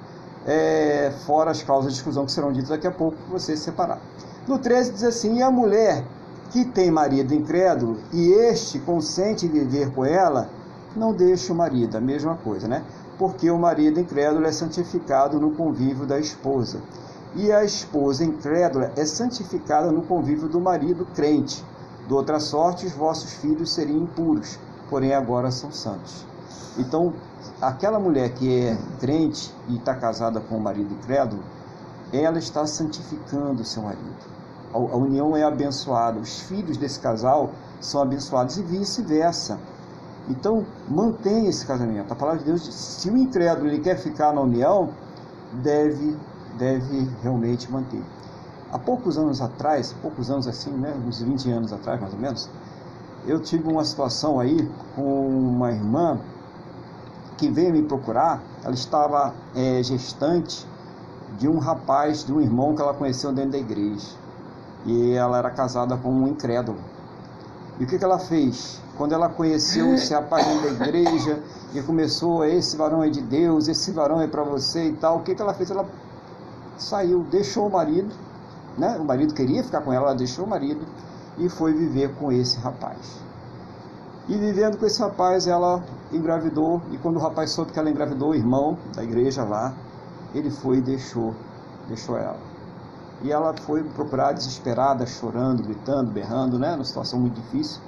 é, 0.46 1.12
fora 1.26 1.52
as 1.52 1.62
causas 1.62 1.92
de 1.92 2.00
exclusão 2.00 2.26
que 2.26 2.32
serão 2.32 2.54
ditas 2.54 2.70
daqui 2.70 2.88
a 2.88 2.92
pouco, 2.92 3.18
você 3.30 3.58
se 3.58 3.64
separar. 3.64 4.00
No 4.48 4.58
13 4.58 4.94
diz 4.94 5.04
assim: 5.04 5.38
e 5.38 5.42
a 5.42 5.52
mulher 5.52 6.06
que 6.52 6.64
tem 6.64 6.90
marido 6.90 7.34
incrédulo 7.34 7.98
e 8.14 8.32
este 8.32 8.80
consente 8.80 9.48
viver 9.48 9.92
com 9.92 10.06
ela, 10.06 10.50
não 10.96 11.14
deixe 11.14 11.52
o 11.52 11.56
marido, 11.56 11.98
a 11.98 12.02
mesma 12.02 12.36
coisa, 12.36 12.68
né? 12.68 12.84
porque 13.18 13.50
o 13.50 13.58
marido 13.58 14.00
incrédulo 14.00 14.46
é 14.46 14.52
santificado 14.52 15.40
no 15.40 15.52
convívio 15.52 16.06
da 16.06 16.20
esposa, 16.20 16.80
e 17.36 17.52
a 17.52 17.64
esposa 17.64 18.24
incrédula 18.24 18.92
é 18.96 19.06
santificada 19.06 19.92
no 19.92 20.04
convívio 20.04 20.48
do 20.48 20.60
marido 20.60 21.06
crente. 21.14 21.64
De 22.08 22.14
outra 22.14 22.40
sorte, 22.40 22.86
os 22.86 22.94
vossos 22.94 23.34
filhos 23.34 23.74
seriam 23.74 24.00
impuros, 24.00 24.58
porém 24.90 25.14
agora 25.14 25.52
são 25.52 25.72
santos. 25.72 26.26
Então, 26.78 27.14
aquela 27.62 28.00
mulher 28.00 28.34
que 28.34 28.62
é 28.62 28.78
crente 29.00 29.54
e 29.68 29.76
está 29.76 29.96
casada 29.96 30.40
com 30.40 30.56
o 30.56 30.62
marido 30.62 30.94
incrédulo, 30.94 31.44
ela 32.14 32.38
está 32.38 32.66
santificando 32.66 33.62
o 33.62 33.66
seu 33.66 33.84
marido. 33.84 34.16
A, 34.74 34.78
a 34.78 34.96
união 34.96 35.36
é 35.36 35.44
abençoada, 35.44 36.20
os 36.20 36.40
filhos 36.42 36.78
desse 36.78 37.00
casal 37.00 37.52
são 37.82 38.02
abençoados 38.02 38.58
e 38.58 38.64
vice-versa. 38.64 39.60
Então, 40.30 40.66
mantenha 40.90 41.50
esse 41.50 41.66
casamento. 41.66 42.12
A 42.12 42.16
palavra 42.16 42.40
de 42.40 42.46
Deus 42.46 42.64
diz, 42.64 42.74
se 42.74 43.10
o 43.10 43.18
incrédulo 43.18 43.68
ele 43.68 43.80
quer 43.80 43.98
ficar 43.98 44.34
na 44.34 44.42
união, 44.42 44.90
deve, 45.54 46.18
deve 46.58 47.10
realmente 47.22 47.72
manter. 47.72 48.04
Há 48.72 48.78
poucos 48.78 49.18
anos 49.18 49.42
atrás, 49.42 49.96
poucos 50.02 50.30
anos 50.30 50.48
assim, 50.48 50.72
né, 50.72 50.94
uns 51.08 51.22
20 51.22 51.50
anos 51.52 51.72
atrás 51.72 52.02
mais 52.02 52.14
ou 52.14 52.20
menos, 52.20 52.50
eu 53.26 53.40
tive 53.40 53.70
uma 53.70 53.84
situação 53.86 54.40
aí 54.40 54.70
com 54.96 55.28
uma 55.28 55.72
irmã 55.72 56.20
que 57.38 57.50
veio 57.50 57.72
me 57.72 57.84
procurar, 57.84 58.42
ela 58.64 58.74
estava 58.74 59.34
é, 59.56 59.82
gestante 59.84 60.68
de 61.38 61.48
um 61.48 61.60
rapaz, 61.60 62.26
de 62.26 62.34
um 62.34 62.42
irmão 62.42 62.76
que 62.76 62.82
ela 62.82 62.94
conheceu 62.94 63.32
dentro 63.32 63.52
da 63.52 63.58
igreja. 63.58 64.08
E 64.86 65.12
ela 65.12 65.38
era 65.38 65.52
casada 65.52 65.96
com 65.98 66.10
um 66.10 66.28
incrédulo. 66.28 66.80
E 67.80 67.84
o 67.84 67.88
que, 67.88 67.98
que 67.98 68.04
ela 68.04 68.18
fez? 68.18 68.82
Quando 68.98 69.14
ela 69.14 69.30
conheceu 69.30 69.94
esse 69.94 70.12
rapaz 70.14 70.46
da 70.46 70.86
igreja 70.86 71.40
e 71.74 71.82
começou, 71.82 72.44
esse 72.44 72.76
varão 72.76 73.04
é 73.04 73.10
de 73.10 73.22
Deus, 73.22 73.68
esse 73.68 73.92
varão 73.92 74.20
é 74.20 74.28
para 74.28 74.44
você 74.44 74.90
e 74.90 74.94
tal, 74.94 75.18
o 75.18 75.22
que, 75.22 75.36
que 75.36 75.42
ela 75.42 75.54
fez? 75.54 75.70
Ela 75.70 75.88
saiu, 76.78 77.24
deixou 77.30 77.68
o 77.68 77.72
marido, 77.72 78.14
né? 78.78 78.98
o 79.00 79.06
marido 79.06 79.34
queria 79.36 79.64
ficar 79.64 79.82
com 79.82 79.94
ela, 79.94 80.08
ela 80.08 80.16
deixou 80.16 80.46
o 80.46 80.50
marido 80.50 80.84
e 81.38 81.48
foi 81.48 81.74
viver 81.74 82.14
com 82.16 82.32
esse 82.32 82.58
rapaz. 82.58 83.20
E 84.28 84.36
vivendo 84.36 84.78
com 84.78 84.86
esse 84.86 85.00
rapaz, 85.00 85.48
ela 85.48 85.82
engravidou, 86.12 86.82
e 86.92 86.98
quando 86.98 87.18
o 87.18 87.20
rapaz 87.20 87.52
soube 87.52 87.72
que 87.72 87.80
ela 87.80 87.90
engravidou, 87.90 88.32
o 88.32 88.36
irmão 88.36 88.78
da 88.96 89.04
igreja 89.04 89.44
lá, 89.44 89.74
ele 90.34 90.50
foi 90.50 90.78
e 90.78 90.82
deixou, 90.82 91.34
deixou 91.88 92.18
ela. 92.18 92.40
E 93.22 93.32
ela 93.32 93.54
foi 93.56 93.84
procurar 93.84 94.34
desesperada, 94.34 95.06
chorando, 95.06 95.64
gritando, 95.64 96.12
berrando, 96.12 96.60
né, 96.60 96.72
numa 96.72 96.84
situação 96.84 97.20
muito 97.20 97.36
difícil, 97.36 97.80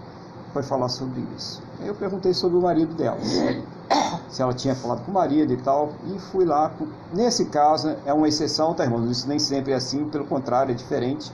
foi 0.54 0.64
falar 0.64 0.90
sobre 0.90 1.26
isso. 1.38 1.62
Eu 1.82 1.96
perguntei 1.96 2.34
sobre 2.34 2.58
o 2.58 2.62
marido 2.62 2.94
dela, 2.96 3.18
se 4.30 4.42
ela 4.42 4.54
tinha 4.54 4.76
falado 4.76 5.04
com 5.06 5.12
o 5.12 5.14
marido 5.14 5.54
e 5.54 5.58
tal, 5.58 5.94
e 6.14 6.20
fui 6.20 6.46
lá. 6.46 6.72
Nesse 7.14 7.46
caso, 7.46 7.96
é 8.06 8.14
uma 8.14 8.28
exceção, 8.28 8.74
tá, 8.74 8.84
irmãos? 8.84 9.10
Isso 9.10 9.28
nem 9.28 9.40
sempre 9.40 9.74
é 9.74 9.76
assim, 9.76 10.06
pelo 10.06 10.26
contrário, 10.26 10.72
é 10.72 10.76
diferente 10.76 11.32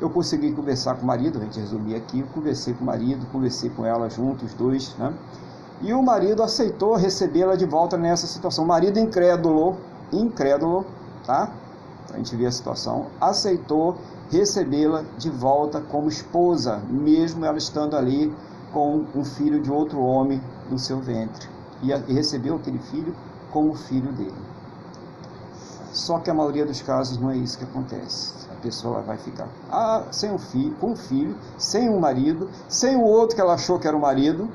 eu 0.00 0.10
consegui 0.10 0.52
conversar 0.52 0.94
com 0.94 1.02
o 1.02 1.06
marido, 1.06 1.38
a 1.38 1.42
gente 1.42 1.58
resumir 1.58 1.94
aqui, 1.94 2.22
conversei 2.34 2.74
com 2.74 2.82
o 2.82 2.86
marido, 2.86 3.26
conversei 3.32 3.70
com 3.70 3.84
ela 3.84 4.08
juntos, 4.10 4.50
os 4.50 4.54
dois, 4.54 4.94
né? 4.98 5.12
E 5.82 5.92
o 5.92 6.02
marido 6.02 6.42
aceitou 6.42 6.94
recebê-la 6.94 7.54
de 7.54 7.66
volta 7.66 7.96
nessa 7.96 8.26
situação. 8.26 8.64
O 8.64 8.68
marido 8.68 8.98
incrédulo, 8.98 9.76
incrédulo, 10.12 10.86
tá? 11.24 11.52
A 12.12 12.16
gente 12.16 12.34
ver 12.36 12.46
a 12.46 12.52
situação, 12.52 13.06
aceitou 13.20 13.96
recebê-la 14.30 15.04
de 15.18 15.30
volta 15.30 15.80
como 15.80 16.08
esposa, 16.08 16.80
mesmo 16.88 17.44
ela 17.44 17.58
estando 17.58 17.96
ali 17.96 18.34
com 18.72 19.04
um 19.14 19.24
filho 19.24 19.60
de 19.60 19.70
outro 19.70 20.00
homem 20.00 20.40
no 20.70 20.78
seu 20.78 21.00
ventre. 21.00 21.48
E 21.82 21.92
recebeu 22.12 22.56
aquele 22.56 22.78
filho 22.78 23.14
como 23.50 23.74
filho 23.74 24.12
dele. 24.12 24.34
Só 25.92 26.18
que 26.18 26.30
a 26.30 26.34
maioria 26.34 26.66
dos 26.66 26.82
casos 26.82 27.18
não 27.18 27.30
é 27.30 27.36
isso 27.36 27.56
que 27.56 27.64
acontece. 27.64 28.34
A 28.50 28.60
pessoa 28.60 29.00
vai 29.00 29.16
ficar 29.16 29.48
ah, 29.70 30.04
sem 30.10 30.30
um 30.30 30.38
filho, 30.38 30.74
com 30.76 30.92
um 30.92 30.96
filho, 30.96 31.34
sem 31.56 31.88
um 31.88 31.98
marido, 31.98 32.50
sem 32.68 32.96
o 32.96 33.02
outro 33.02 33.34
que 33.34 33.40
ela 33.40 33.54
achou 33.54 33.78
que 33.78 33.88
era 33.88 33.96
o 33.96 34.00
marido, 34.00 34.50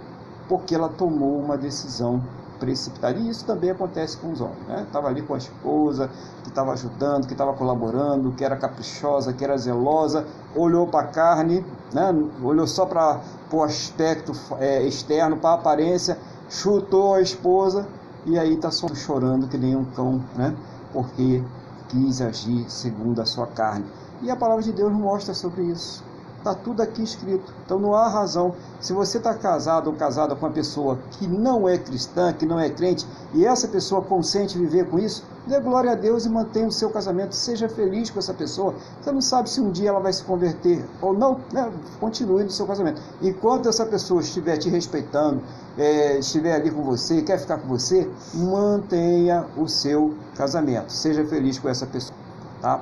porque 0.47 0.75
ela 0.75 0.87
tomou 0.87 1.39
uma 1.39 1.57
decisão 1.57 2.21
precipitada. 2.61 3.17
E 3.17 3.27
isso 3.27 3.43
também 3.43 3.71
acontece 3.71 4.15
com 4.17 4.31
os 4.31 4.39
homens. 4.39 4.67
Né? 4.67 4.83
Estava 4.83 5.07
ali 5.07 5.23
com 5.23 5.33
a 5.33 5.37
esposa, 5.37 6.09
que 6.43 6.49
estava 6.49 6.71
ajudando, 6.73 7.25
que 7.25 7.33
estava 7.33 7.53
colaborando, 7.53 8.31
que 8.33 8.45
era 8.45 8.55
caprichosa, 8.55 9.33
que 9.33 9.43
era 9.43 9.57
zelosa, 9.57 10.27
olhou 10.55 10.85
para 10.87 11.07
a 11.07 11.07
carne, 11.07 11.65
né? 11.91 12.13
olhou 12.43 12.67
só 12.67 12.85
para 12.85 13.19
o 13.51 13.63
aspecto 13.63 14.31
é, 14.59 14.83
externo, 14.83 15.37
para 15.37 15.49
a 15.49 15.55
aparência, 15.55 16.19
chutou 16.47 17.15
a 17.15 17.21
esposa 17.21 17.87
e 18.25 18.37
aí 18.37 18.53
está 18.53 18.69
só 18.69 18.87
chorando 18.93 19.47
que 19.47 19.57
nem 19.57 19.75
um 19.75 19.85
cão, 19.85 20.23
né? 20.35 20.55
porque 20.93 21.43
quis 21.89 22.21
agir 22.21 22.69
segundo 22.69 23.19
a 23.21 23.25
sua 23.25 23.47
carne. 23.47 23.85
E 24.21 24.29
a 24.29 24.35
palavra 24.35 24.63
de 24.63 24.71
Deus 24.71 24.93
mostra 24.93 25.33
sobre 25.33 25.63
isso. 25.63 26.10
Está 26.41 26.55
tudo 26.55 26.81
aqui 26.81 27.03
escrito. 27.03 27.53
Então 27.63 27.77
não 27.77 27.93
há 27.93 28.07
razão. 28.07 28.55
Se 28.79 28.93
você 28.93 29.19
está 29.19 29.31
casado 29.31 29.91
ou 29.91 29.95
casada 29.95 30.35
com 30.35 30.47
uma 30.47 30.51
pessoa 30.51 30.97
que 31.11 31.27
não 31.27 31.69
é 31.69 31.77
cristã, 31.77 32.33
que 32.33 32.47
não 32.47 32.59
é 32.59 32.67
crente, 32.67 33.05
e 33.31 33.45
essa 33.45 33.67
pessoa 33.67 34.01
consente 34.01 34.57
viver 34.57 34.89
com 34.89 34.97
isso, 34.97 35.23
dê 35.45 35.59
glória 35.59 35.91
a 35.91 35.95
Deus 35.95 36.25
e 36.25 36.29
mantenha 36.29 36.67
o 36.67 36.71
seu 36.71 36.89
casamento. 36.89 37.35
Seja 37.35 37.69
feliz 37.69 38.09
com 38.09 38.17
essa 38.17 38.33
pessoa. 38.33 38.73
Você 38.99 39.11
não 39.11 39.21
sabe 39.21 39.51
se 39.51 39.61
um 39.61 39.69
dia 39.69 39.89
ela 39.89 39.99
vai 39.99 40.11
se 40.11 40.23
converter 40.23 40.83
ou 40.99 41.13
não. 41.13 41.39
Né? 41.53 41.71
Continue 41.99 42.43
no 42.43 42.49
seu 42.49 42.65
casamento. 42.65 42.99
Enquanto 43.21 43.69
essa 43.69 43.85
pessoa 43.85 44.21
estiver 44.21 44.57
te 44.57 44.67
respeitando, 44.67 45.43
é, 45.77 46.17
estiver 46.17 46.55
ali 46.55 46.71
com 46.71 46.81
você, 46.81 47.21
quer 47.21 47.37
ficar 47.37 47.59
com 47.59 47.67
você, 47.67 48.09
mantenha 48.33 49.45
o 49.55 49.67
seu 49.67 50.15
casamento. 50.35 50.91
Seja 50.91 51.23
feliz 51.23 51.59
com 51.59 51.69
essa 51.69 51.85
pessoa. 51.85 52.17
Tá? 52.59 52.81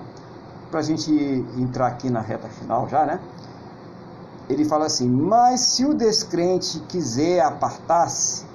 Para 0.72 0.80
a 0.80 0.84
gente 0.84 1.12
entrar 1.58 1.88
aqui 1.88 2.10
na 2.10 2.22
reta 2.22 2.48
final 2.48 2.88
já, 2.88 3.06
né? 3.06 3.20
Ele 4.50 4.66
fala 4.66 4.88
assim: 4.88 5.08
Mas 5.08 5.62
se 5.62 5.86
o 5.86 5.94
descrente 5.94 6.80
quiser 6.82 7.42
apartar-se, 7.42 8.46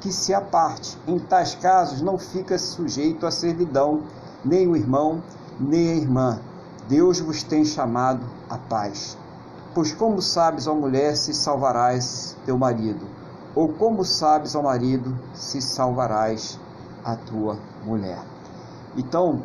que 0.00 0.12
se 0.12 0.34
aparte. 0.34 0.98
Em 1.06 1.18
tais 1.18 1.54
casos 1.54 2.00
não 2.02 2.18
fica 2.18 2.58
sujeito 2.58 3.26
à 3.26 3.30
servidão, 3.30 4.02
nem 4.44 4.68
o 4.68 4.76
irmão, 4.76 5.22
nem 5.58 5.90
a 5.90 5.94
irmã. 5.94 6.40
Deus 6.88 7.18
vos 7.18 7.42
tem 7.42 7.64
chamado 7.64 8.24
à 8.48 8.56
paz. 8.56 9.16
Pois 9.74 9.92
como 9.92 10.22
sabes, 10.22 10.66
ó 10.66 10.74
mulher, 10.74 11.16
se 11.16 11.34
salvarás 11.34 12.36
teu 12.44 12.56
marido? 12.56 13.04
Ou 13.54 13.68
como 13.72 14.04
sabes, 14.04 14.54
ó 14.54 14.62
marido, 14.62 15.18
se 15.34 15.60
salvarás 15.60 16.58
a 17.04 17.16
tua 17.16 17.58
mulher? 17.84 18.22
Então, 18.96 19.42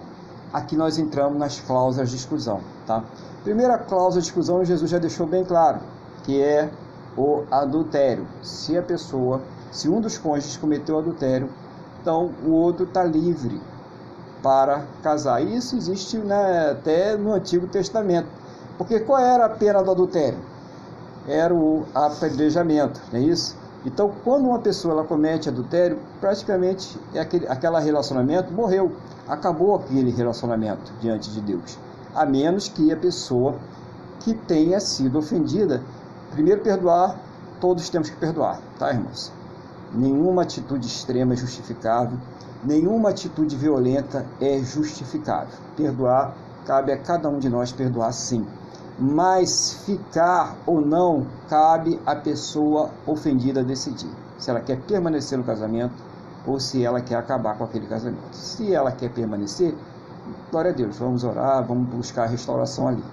aqui 0.53 0.75
nós 0.75 0.97
entramos 0.97 1.39
nas 1.39 1.59
cláusulas 1.59 2.09
de 2.09 2.17
exclusão, 2.17 2.61
tá? 2.85 3.03
Primeira 3.43 3.75
cláusula 3.75 4.21
de 4.21 4.27
exclusão, 4.27 4.63
Jesus 4.63 4.91
já 4.91 4.99
deixou 4.99 5.25
bem 5.25 5.43
claro, 5.43 5.79
que 6.23 6.39
é 6.39 6.69
o 7.17 7.43
adultério. 7.49 8.27
Se 8.43 8.77
a 8.77 8.83
pessoa, 8.83 9.41
se 9.71 9.89
um 9.89 9.99
dos 9.99 10.15
cônjuges 10.15 10.57
cometeu 10.57 10.99
adultério, 10.99 11.49
então 11.99 12.29
o 12.45 12.51
outro 12.51 12.85
está 12.85 13.03
livre 13.03 13.59
para 14.43 14.85
casar. 15.01 15.41
Isso 15.41 15.75
existe 15.75 16.17
né, 16.17 16.69
até 16.69 17.17
no 17.17 17.33
Antigo 17.33 17.65
Testamento. 17.65 18.27
Porque 18.77 18.99
qual 18.99 19.19
era 19.19 19.45
a 19.45 19.49
pena 19.49 19.81
do 19.81 19.89
adultério? 19.89 20.37
Era 21.27 21.51
o 21.51 21.83
apedrejamento, 21.95 23.01
não 23.11 23.19
é 23.19 23.23
isso? 23.23 23.57
Então, 23.83 24.11
quando 24.23 24.45
uma 24.45 24.59
pessoa 24.59 24.93
ela 24.93 25.03
comete 25.03 25.49
adultério, 25.49 25.97
praticamente 26.19 26.95
aquele, 27.19 27.47
aquele 27.47 27.79
relacionamento 27.79 28.53
morreu, 28.53 28.91
acabou 29.27 29.75
aquele 29.75 30.11
relacionamento 30.11 30.93
diante 31.01 31.31
de 31.31 31.41
Deus 31.41 31.79
a 32.15 32.25
menos 32.25 32.67
que 32.67 32.91
a 32.91 32.97
pessoa 32.97 33.55
que 34.19 34.33
tenha 34.33 34.79
sido 34.79 35.19
ofendida, 35.19 35.81
primeiro 36.31 36.61
perdoar, 36.61 37.17
todos 37.59 37.89
temos 37.89 38.09
que 38.09 38.15
perdoar, 38.17 38.59
tá, 38.77 38.91
irmãos? 38.91 39.31
Nenhuma 39.93 40.43
atitude 40.43 40.87
extrema 40.87 41.33
é 41.33 41.37
justificável, 41.37 42.17
nenhuma 42.63 43.09
atitude 43.09 43.55
violenta 43.55 44.25
é 44.39 44.59
justificável. 44.59 45.53
Perdoar, 45.75 46.33
cabe 46.65 46.91
a 46.91 46.97
cada 46.97 47.27
um 47.29 47.39
de 47.39 47.49
nós 47.49 47.71
perdoar 47.71 48.11
sim. 48.13 48.45
Mas 48.97 49.83
ficar 49.85 50.55
ou 50.65 50.79
não, 50.79 51.25
cabe 51.49 51.99
à 52.05 52.15
pessoa 52.15 52.89
ofendida 53.05 53.63
decidir. 53.63 54.11
Se 54.37 54.49
ela 54.49 54.59
quer 54.59 54.79
permanecer 54.81 55.37
no 55.37 55.43
casamento 55.43 55.93
ou 56.45 56.59
se 56.59 56.83
ela 56.83 57.01
quer 57.01 57.15
acabar 57.15 57.57
com 57.57 57.63
aquele 57.63 57.87
casamento. 57.87 58.33
Se 58.33 58.73
ela 58.73 58.91
quer 58.91 59.09
permanecer, 59.11 59.75
glória 60.51 60.71
a 60.71 60.73
Deus, 60.73 60.97
vamos 60.97 61.23
orar, 61.23 61.65
vamos 61.65 61.87
buscar 61.87 62.23
a 62.23 62.27
restauração 62.27 62.89
ali. 62.89 63.03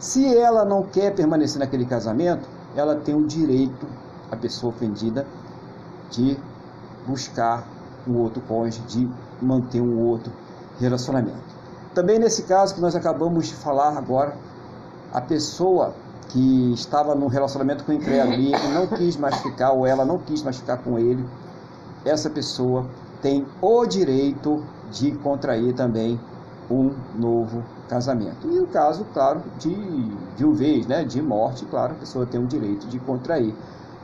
Se 0.00 0.36
ela 0.36 0.64
não 0.64 0.82
quer 0.82 1.14
permanecer 1.14 1.60
naquele 1.60 1.86
casamento, 1.86 2.46
ela 2.74 2.96
tem 2.96 3.14
o 3.14 3.24
direito, 3.24 3.86
a 4.30 4.36
pessoa 4.36 4.72
ofendida, 4.72 5.24
de 6.10 6.36
buscar 7.06 7.64
um 8.06 8.16
outro 8.18 8.42
cônjuge, 8.42 8.80
de 8.88 9.08
manter 9.40 9.80
um 9.80 10.04
outro 10.04 10.32
relacionamento. 10.80 11.56
Também 11.94 12.18
nesse 12.18 12.42
caso 12.42 12.74
que 12.74 12.80
nós 12.80 12.96
acabamos 12.96 13.46
de 13.46 13.54
falar 13.54 13.96
agora, 13.96 14.36
a 15.12 15.20
pessoa 15.20 15.94
que 16.28 16.72
estava 16.72 17.14
num 17.14 17.28
relacionamento 17.28 17.84
com 17.84 17.92
o 17.92 17.94
incrédulo 17.94 18.34
e 18.34 18.52
não 18.74 18.86
quis 18.86 19.16
mais 19.16 19.36
ficar, 19.36 19.70
ou 19.72 19.86
ela 19.86 20.04
não 20.04 20.18
quis 20.18 20.42
mais 20.42 20.58
ficar 20.58 20.78
com 20.78 20.98
ele, 20.98 21.24
essa 22.04 22.28
pessoa 22.28 22.86
tem 23.22 23.46
o 23.62 23.86
direito 23.86 24.62
de 24.90 25.12
contrair 25.12 25.74
também 25.74 26.20
um 26.70 26.92
novo 27.18 27.64
casamento. 27.88 28.46
E 28.50 28.60
o 28.60 28.66
caso, 28.66 29.06
claro, 29.12 29.42
de 29.58 29.74
viuvez, 30.36 30.86
né, 30.86 31.04
de 31.04 31.20
morte, 31.22 31.64
claro, 31.64 31.92
a 31.92 31.96
pessoa 31.96 32.26
tem 32.26 32.42
o 32.42 32.46
direito 32.46 32.86
de 32.86 32.98
contrair. 32.98 33.54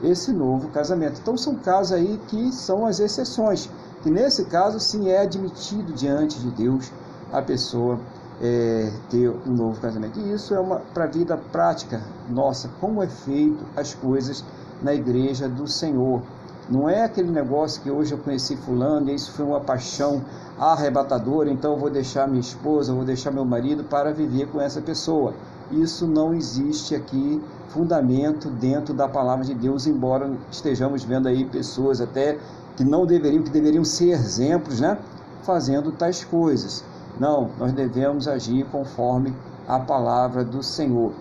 esse 0.02 0.32
novo 0.32 0.68
casamento. 0.68 1.20
Então 1.22 1.36
são 1.36 1.54
casos 1.54 1.92
aí 1.92 2.20
que 2.28 2.52
são 2.52 2.84
as 2.84 2.98
exceções, 2.98 3.70
que 4.02 4.10
nesse 4.10 4.44
caso 4.46 4.80
sim 4.80 5.08
é 5.08 5.20
admitido 5.20 5.92
diante 5.92 6.38
de 6.40 6.50
Deus 6.50 6.90
a 7.32 7.40
pessoa 7.40 7.98
é, 8.40 8.92
ter 9.08 9.30
um 9.30 9.52
novo 9.52 9.80
casamento. 9.80 10.18
E 10.18 10.32
isso 10.32 10.54
é 10.54 10.60
uma 10.60 10.80
para 10.92 11.04
a 11.04 11.06
vida 11.06 11.36
prática 11.52 12.02
nossa, 12.28 12.68
como 12.80 13.02
é 13.02 13.06
feito 13.06 13.64
as 13.76 13.94
coisas 13.94 14.44
na 14.82 14.92
igreja 14.92 15.48
do 15.48 15.66
Senhor. 15.66 16.22
Não 16.68 16.88
é 16.88 17.04
aquele 17.04 17.30
negócio 17.30 17.82
que 17.82 17.90
hoje 17.90 18.12
eu 18.12 18.18
conheci 18.18 18.56
fulano 18.56 19.10
e 19.10 19.14
isso 19.14 19.32
foi 19.32 19.44
uma 19.44 19.60
paixão 19.60 20.22
arrebatadora, 20.58 21.50
então 21.50 21.72
eu 21.72 21.78
vou 21.78 21.90
deixar 21.90 22.26
minha 22.26 22.40
esposa, 22.40 22.94
vou 22.94 23.04
deixar 23.04 23.30
meu 23.30 23.44
marido 23.44 23.84
para 23.84 24.12
viver 24.12 24.48
com 24.48 24.60
essa 24.60 24.80
pessoa. 24.80 25.34
Isso 25.70 26.06
não 26.06 26.32
existe 26.32 26.94
aqui 26.94 27.42
fundamento 27.68 28.48
dentro 28.48 28.94
da 28.94 29.06
palavra 29.06 29.44
de 29.44 29.52
Deus, 29.52 29.86
embora 29.86 30.30
estejamos 30.50 31.04
vendo 31.04 31.28
aí 31.28 31.44
pessoas 31.44 32.00
até 32.00 32.38
que 32.76 32.84
não 32.84 33.04
deveriam, 33.04 33.42
que 33.42 33.50
deveriam 33.50 33.84
ser 33.84 34.10
exemplos, 34.10 34.80
né, 34.80 34.96
fazendo 35.42 35.92
tais 35.92 36.24
coisas. 36.24 36.82
Não, 37.20 37.50
nós 37.58 37.72
devemos 37.72 38.26
agir 38.26 38.64
conforme 38.72 39.34
a 39.68 39.78
palavra 39.78 40.42
do 40.42 40.62
Senhor. 40.62 41.12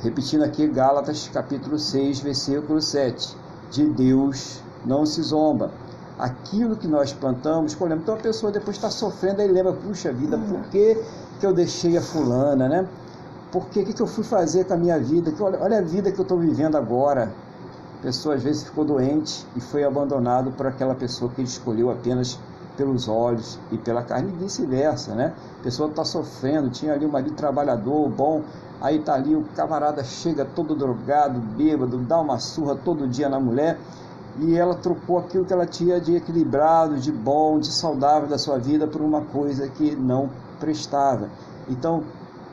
Repetindo 0.00 0.44
aqui 0.44 0.66
Gálatas 0.68 1.28
capítulo 1.32 1.78
6, 1.78 2.20
versículo 2.20 2.80
7. 2.80 3.47
De 3.70 3.84
Deus 3.86 4.62
não 4.84 5.04
se 5.04 5.22
zomba. 5.22 5.70
Aquilo 6.18 6.76
que 6.76 6.88
nós 6.88 7.12
plantamos, 7.12 7.74
colhemos. 7.74 8.02
Então 8.02 8.14
a 8.14 8.18
pessoa 8.18 8.50
depois 8.50 8.76
está 8.76 8.90
sofrendo, 8.90 9.40
aí 9.40 9.48
lembra, 9.48 9.72
puxa 9.72 10.12
vida, 10.12 10.36
por 10.36 10.62
que, 10.70 11.00
que 11.38 11.46
eu 11.46 11.52
deixei 11.52 11.96
a 11.96 12.02
fulana, 12.02 12.68
né? 12.68 12.88
Por 13.52 13.66
que, 13.66 13.84
que 13.84 14.00
eu 14.00 14.06
fui 14.06 14.24
fazer 14.24 14.64
com 14.64 14.74
a 14.74 14.76
minha 14.76 14.98
vida? 14.98 15.32
Olha, 15.40 15.58
olha 15.62 15.78
a 15.78 15.82
vida 15.82 16.10
que 16.10 16.18
eu 16.18 16.22
estou 16.22 16.38
vivendo 16.38 16.76
agora. 16.76 17.32
A 17.98 18.02
pessoa 18.02 18.34
às 18.34 18.42
vezes 18.42 18.64
ficou 18.64 18.84
doente 18.84 19.46
e 19.56 19.60
foi 19.60 19.84
abandonado 19.84 20.50
por 20.52 20.66
aquela 20.66 20.94
pessoa 20.94 21.30
que 21.30 21.40
ele 21.40 21.48
escolheu 21.48 21.90
apenas 21.90 22.38
pelos 22.76 23.08
olhos 23.08 23.58
e 23.72 23.76
pela 23.76 24.02
carne 24.02 24.32
e 24.32 24.44
vice-versa, 24.44 25.14
né? 25.14 25.34
A 25.60 25.62
pessoa 25.64 25.88
está 25.88 26.04
sofrendo, 26.04 26.70
tinha 26.70 26.92
ali 26.92 27.04
um 27.04 27.10
marido 27.10 27.34
trabalhador, 27.34 28.08
bom, 28.08 28.42
aí 28.80 28.98
tá 29.00 29.14
ali 29.14 29.34
o 29.34 29.42
camarada 29.56 30.04
chega 30.04 30.44
todo 30.44 30.74
drogado, 30.74 31.40
bêbado, 31.40 31.98
dá 31.98 32.20
uma 32.20 32.38
surra 32.38 32.76
todo 32.76 33.08
dia 33.08 33.28
na 33.28 33.40
mulher 33.40 33.78
e 34.40 34.56
ela 34.56 34.74
trocou 34.74 35.18
aquilo 35.18 35.44
que 35.44 35.52
ela 35.52 35.66
tinha 35.66 36.00
de 36.00 36.14
equilibrado, 36.14 36.96
de 36.98 37.10
bom, 37.10 37.58
de 37.58 37.72
saudável 37.72 38.28
da 38.28 38.38
sua 38.38 38.58
vida 38.58 38.86
por 38.86 39.00
uma 39.00 39.22
coisa 39.22 39.68
que 39.68 39.96
não 39.96 40.30
prestava. 40.60 41.28
Então, 41.68 42.04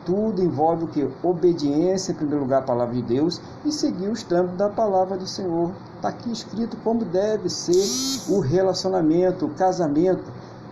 tudo 0.05 0.41
envolve 0.41 0.85
o 0.85 0.87
que? 0.87 1.09
Obediência, 1.23 2.11
em 2.11 2.15
primeiro 2.15 2.41
lugar, 2.41 2.59
à 2.59 2.61
palavra 2.61 2.93
de 2.93 3.01
Deus 3.01 3.41
e 3.65 3.71
seguir 3.71 4.07
os 4.07 4.21
trâmites 4.23 4.57
da 4.57 4.69
palavra 4.69 5.17
do 5.17 5.27
Senhor. 5.27 5.71
Está 5.95 6.09
aqui 6.09 6.31
escrito 6.31 6.77
como 6.83 7.03
deve 7.03 7.49
ser 7.49 8.31
o 8.31 8.39
relacionamento, 8.39 9.45
o 9.45 9.49
casamento, 9.49 10.23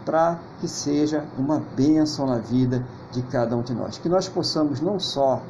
para 0.06 0.39
que 0.60 0.68
seja 0.68 1.26
uma 1.38 1.62
bênção 1.76 2.26
na 2.28 2.38
vida 2.38 2.86
de 3.12 3.22
cada 3.24 3.56
um 3.56 3.62
de 3.62 3.74
nós. 3.74 3.97
Que 3.97 4.10
nós 4.10 4.28
possamos 4.28 4.82
não 4.82 4.99
só 4.99 5.41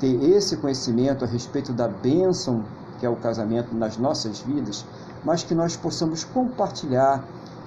ter 0.00 0.22
esse 0.22 0.56
conhecimento 0.56 1.24
a 1.24 1.28
respeito 1.28 1.72
da 1.72 1.88
bênção 1.88 2.64
que 2.98 3.06
é 3.06 3.10
o 3.10 3.16
casamento 3.16 3.74
nas 3.74 3.96
nossas 3.96 4.40
vidas, 4.40 4.84
mas 5.24 5.42
que 5.42 5.54
nós 5.54 5.76
possamos 5.76 6.24
compartilhar 6.24 7.24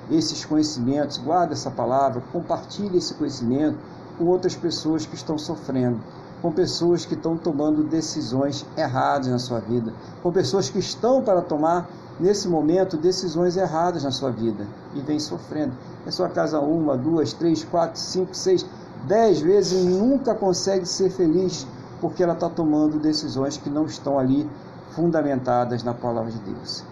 esses 0.09 0.45
conhecimentos, 0.45 1.18
guarda 1.18 1.53
essa 1.53 1.70
palavra, 1.70 2.24
compartilhe 2.32 2.97
esse 2.97 3.13
conhecimento 3.13 3.78
com 4.18 4.26
outras 4.26 4.55
pessoas 4.55 5.05
que 5.05 5.15
estão 5.15 5.38
sofrendo, 5.38 5.99
com 6.41 6.51
pessoas 6.51 7.05
que 7.05 7.13
estão 7.13 7.38
tomando 7.38 7.84
decisões 7.84 8.65
erradas 8.78 9.28
na 9.28 9.39
sua 9.39 9.59
vida, 9.59 9.93
com 10.24 10.32
pessoas 10.32 10.70
que 10.70 10.80
estão 10.80 11.22
para 11.22 11.41
tomar 11.41 11.88
nesse 12.20 12.47
momento 12.47 12.97
decisões 12.97 13.57
erradas 13.57 14.03
na 14.03 14.11
sua 14.11 14.32
vida 14.32 14.65
e 14.95 15.01
vem 15.01 15.20
sofrendo. 15.20 15.74
É 16.05 16.11
sua 16.11 16.30
casa 16.30 16.59
uma, 16.59 16.97
duas, 16.97 17.34
três, 17.34 17.63
quatro, 17.63 17.99
cinco, 17.99 18.36
seis, 18.36 18.65
dez 19.05 19.39
vezes 19.39 19.74
e 19.74 19.88
nunca 19.88 20.34
consegue 20.34 20.86
ser 20.86 21.09
feliz 21.09 21.68
porque 22.01 22.24
ela 22.24 22.34
está 22.34 22.49
tomando 22.49 22.99
decisões 22.99 23.57
que 23.57 23.70
não 23.70 23.86
estão 23.86 24.18
ali 24.20 24.49
fundamentadas 24.91 25.84
na 25.84 25.93
palavra 25.93 26.32
de 26.32 26.39
Deus. 26.39 26.84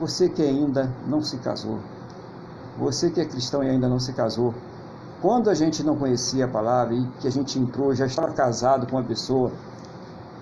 Você 0.00 0.28
que 0.28 0.42
ainda 0.42 0.90
não 1.06 1.22
se 1.22 1.36
casou, 1.38 1.78
você 2.78 3.10
que 3.10 3.20
é 3.20 3.24
cristão 3.24 3.62
e 3.62 3.68
ainda 3.68 3.88
não 3.88 4.00
se 4.00 4.12
casou, 4.12 4.54
quando 5.20 5.48
a 5.48 5.54
gente 5.54 5.84
não 5.84 5.96
conhecia 5.96 6.46
a 6.46 6.48
palavra 6.48 6.94
e 6.94 7.06
que 7.20 7.28
a 7.28 7.30
gente 7.30 7.56
entrou, 7.58 7.94
já 7.94 8.06
estava 8.06 8.32
casado 8.32 8.88
com 8.88 8.96
uma 8.96 9.04
pessoa 9.04 9.52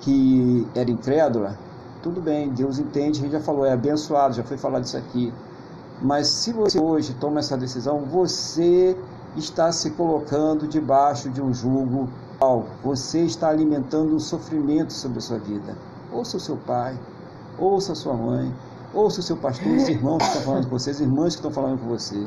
que 0.01 0.67
era 0.75 0.91
incrédula, 0.91 1.59
tudo 2.03 2.21
bem, 2.21 2.49
Deus 2.51 2.79
entende, 2.79 3.19
a 3.19 3.23
gente 3.23 3.33
já 3.33 3.41
falou, 3.41 3.65
é 3.65 3.73
abençoado, 3.73 4.35
já 4.35 4.43
foi 4.43 4.57
falado 4.57 4.85
isso 4.85 4.97
aqui. 4.97 5.33
Mas 6.01 6.29
se 6.29 6.53
você 6.53 6.79
hoje 6.79 7.15
toma 7.21 7.41
essa 7.41 7.57
decisão, 7.57 8.01
você 8.01 8.97
está 9.37 9.71
se 9.71 9.91
colocando 9.91 10.67
debaixo 10.67 11.29
de 11.29 11.43
um 11.43 11.53
jugo, 11.53 12.09
você 12.83 13.21
está 13.21 13.51
alimentando 13.51 14.15
um 14.15 14.19
sofrimento 14.19 14.93
sobre 14.95 15.19
a 15.19 15.21
sua 15.21 15.39
vida. 15.39 15.77
Ouça 16.11 16.39
o 16.39 16.41
seu 16.41 16.57
pai, 16.57 16.99
ouça 17.59 17.93
a 17.93 17.95
sua 17.95 18.15
mãe, 18.15 18.53
ouça 18.95 19.21
o 19.21 19.23
seu 19.23 19.37
pastor, 19.37 19.71
os 19.77 19.89
irmãos 19.89 20.19
que 20.19 20.25
estão 20.25 20.43
falando 20.43 20.65
com 20.65 20.79
você, 20.79 20.91
as 20.91 21.01
irmãs 21.01 21.35
que 21.35 21.41
estão 21.41 21.51
falando 21.51 21.79
com 21.81 21.87
você. 21.87 22.27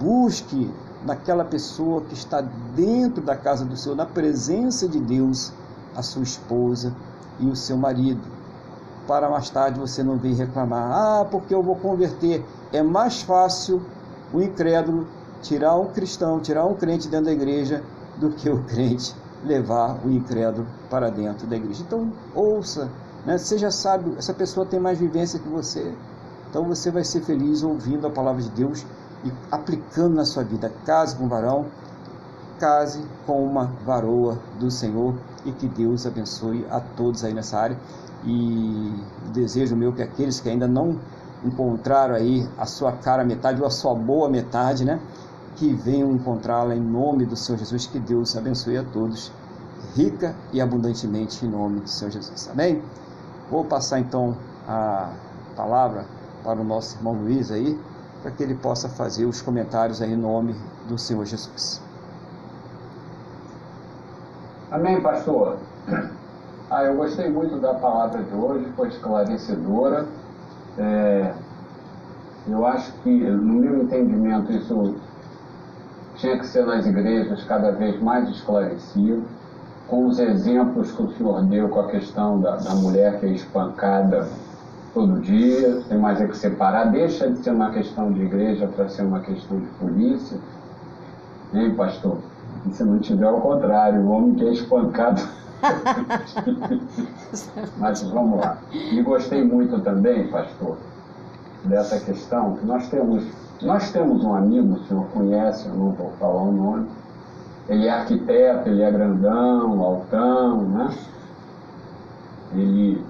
Busque 0.00 0.68
naquela 1.06 1.44
pessoa 1.44 2.02
que 2.02 2.14
está 2.14 2.40
dentro 2.74 3.22
da 3.22 3.36
casa 3.36 3.64
do 3.64 3.76
Senhor, 3.76 3.94
na 3.94 4.06
presença 4.06 4.88
de 4.88 4.98
Deus, 4.98 5.52
a 5.94 6.02
sua 6.02 6.22
esposa 6.22 6.94
e 7.38 7.46
o 7.46 7.54
seu 7.54 7.76
marido. 7.76 8.39
Para 9.10 9.28
mais 9.28 9.50
tarde 9.50 9.80
você 9.80 10.04
não 10.04 10.16
vir 10.16 10.36
reclamar: 10.36 10.92
ah, 10.92 11.24
porque 11.28 11.52
eu 11.52 11.64
vou 11.64 11.74
converter. 11.74 12.46
É 12.72 12.80
mais 12.80 13.22
fácil 13.22 13.82
o 14.32 14.40
incrédulo 14.40 15.04
tirar 15.42 15.76
um 15.76 15.86
cristão, 15.86 16.38
tirar 16.38 16.64
um 16.64 16.74
crente 16.74 17.08
dentro 17.08 17.26
da 17.26 17.32
igreja, 17.32 17.82
do 18.18 18.30
que 18.30 18.48
o 18.48 18.62
crente 18.62 19.12
levar 19.44 19.98
o 20.06 20.10
incrédulo 20.12 20.64
para 20.88 21.10
dentro 21.10 21.44
da 21.48 21.56
igreja. 21.56 21.82
Então, 21.84 22.12
ouça, 22.36 22.88
né? 23.26 23.36
seja 23.36 23.72
sábio, 23.72 24.14
essa 24.16 24.32
pessoa 24.32 24.64
tem 24.64 24.78
mais 24.78 25.00
vivência 25.00 25.40
que 25.40 25.48
você. 25.48 25.92
Então 26.48 26.62
você 26.68 26.88
vai 26.92 27.02
ser 27.02 27.22
feliz 27.22 27.64
ouvindo 27.64 28.06
a 28.06 28.10
palavra 28.10 28.40
de 28.40 28.50
Deus 28.50 28.86
e 29.24 29.32
aplicando 29.50 30.14
na 30.14 30.24
sua 30.24 30.44
vida. 30.44 30.72
Case 30.86 31.16
com 31.16 31.24
um 31.24 31.28
varão, 31.28 31.66
case 32.60 33.04
com 33.26 33.44
uma 33.44 33.72
varoa 33.84 34.38
do 34.60 34.70
Senhor 34.70 35.16
e 35.44 35.50
que 35.50 35.66
Deus 35.66 36.06
abençoe 36.06 36.64
a 36.70 36.78
todos 36.78 37.24
aí 37.24 37.34
nessa 37.34 37.58
área. 37.58 37.76
E 38.24 39.04
o 39.26 39.30
desejo 39.30 39.76
meu 39.76 39.92
que 39.92 40.02
aqueles 40.02 40.40
que 40.40 40.48
ainda 40.48 40.68
não 40.68 40.98
encontraram 41.44 42.14
aí 42.14 42.46
a 42.58 42.66
sua 42.66 42.92
cara 42.92 43.24
metade 43.24 43.60
ou 43.60 43.66
a 43.66 43.70
sua 43.70 43.94
boa 43.94 44.28
metade, 44.28 44.84
né? 44.84 45.00
Que 45.56 45.72
venham 45.72 46.12
encontrá-la 46.12 46.74
em 46.74 46.80
nome 46.80 47.24
do 47.24 47.36
Senhor 47.36 47.58
Jesus, 47.58 47.86
que 47.86 47.98
Deus 47.98 48.36
abençoe 48.36 48.76
a 48.76 48.84
todos, 48.84 49.32
rica 49.94 50.34
e 50.52 50.60
abundantemente 50.60 51.44
em 51.44 51.48
nome 51.48 51.80
do 51.80 51.88
Senhor 51.88 52.10
Jesus. 52.10 52.48
Amém? 52.52 52.82
Vou 53.50 53.64
passar 53.64 53.98
então 54.00 54.36
a 54.68 55.10
palavra 55.56 56.04
para 56.44 56.60
o 56.60 56.64
nosso 56.64 56.96
irmão 56.96 57.14
Luiz 57.14 57.50
aí, 57.50 57.78
para 58.22 58.30
que 58.30 58.42
ele 58.42 58.54
possa 58.54 58.88
fazer 58.88 59.24
os 59.24 59.40
comentários 59.40 60.00
aí 60.02 60.12
em 60.12 60.16
nome 60.16 60.54
do 60.88 60.98
Senhor 60.98 61.24
Jesus. 61.24 61.80
Amém, 64.70 65.00
pastor. 65.00 65.56
Ah, 66.70 66.84
eu 66.84 66.94
gostei 66.94 67.28
muito 67.28 67.58
da 67.58 67.74
palavra 67.74 68.22
de 68.22 68.32
hoje, 68.32 68.64
foi 68.76 68.86
esclarecedora. 68.86 70.06
É, 70.78 71.32
eu 72.46 72.64
acho 72.64 72.92
que, 73.02 73.10
no 73.10 73.54
meu 73.54 73.82
entendimento, 73.82 74.52
isso 74.52 74.94
tinha 76.14 76.38
que 76.38 76.46
ser 76.46 76.64
nas 76.64 76.86
igrejas 76.86 77.42
cada 77.42 77.72
vez 77.72 78.00
mais 78.00 78.28
esclarecido, 78.28 79.24
com 79.88 80.06
os 80.06 80.20
exemplos 80.20 80.92
que 80.92 81.02
o 81.02 81.10
senhor 81.16 81.42
deu 81.46 81.68
com 81.70 81.80
a 81.80 81.88
questão 81.88 82.40
da, 82.40 82.54
da 82.54 82.74
mulher 82.76 83.18
que 83.18 83.26
é 83.26 83.30
espancada 83.30 84.28
todo 84.94 85.20
dia, 85.20 85.82
tem 85.88 85.98
mais 85.98 86.20
é 86.20 86.26
que 86.28 86.36
separar, 86.36 86.84
deixa 86.92 87.28
de 87.28 87.38
ser 87.38 87.50
uma 87.50 87.70
questão 87.70 88.12
de 88.12 88.22
igreja 88.22 88.68
para 88.68 88.88
ser 88.88 89.02
uma 89.02 89.18
questão 89.18 89.58
de 89.58 89.66
polícia. 89.80 90.38
Hein, 91.52 91.74
pastor? 91.74 92.18
E 92.68 92.72
se 92.72 92.84
não 92.84 93.00
tiver 93.00 93.26
ao 93.26 93.40
contrário, 93.40 94.02
o 94.02 94.10
homem 94.10 94.34
que 94.36 94.44
é 94.44 94.52
espancado. 94.52 95.39
Mas 97.78 98.02
vamos 98.02 98.40
lá. 98.40 98.58
E 98.72 99.00
gostei 99.02 99.44
muito 99.44 99.80
também, 99.80 100.26
pastor, 100.28 100.78
dessa 101.64 102.00
questão 102.00 102.56
que 102.56 102.66
nós 102.66 102.88
temos. 102.88 103.24
Nós 103.62 103.92
temos 103.92 104.24
um 104.24 104.34
amigo, 104.34 104.74
o 104.74 104.84
senhor 104.86 105.06
conhece, 105.08 105.68
eu 105.68 105.74
não 105.74 105.92
vou 105.92 106.12
falar 106.18 106.42
o 106.42 106.52
nome. 106.52 106.88
Ele 107.68 107.86
é 107.86 107.90
arquiteto, 107.90 108.70
ele 108.70 108.82
é 108.82 108.90
grandão, 108.90 109.80
altão, 109.80 110.62
né? 110.62 110.94
Ele 112.54 113.04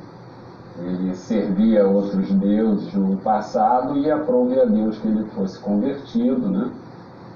ele 0.78 1.14
servia 1.14 1.86
outros 1.86 2.30
deuses 2.32 2.94
no 2.94 3.16
passado 3.18 3.98
e 3.98 4.11
aprove 4.11 4.59
a 4.59 4.64
Deus 4.64 4.98
que 4.98 5.09
ele 5.09 5.24
fosse 5.34 5.59
convertido, 5.59 6.48
né? 6.48 6.70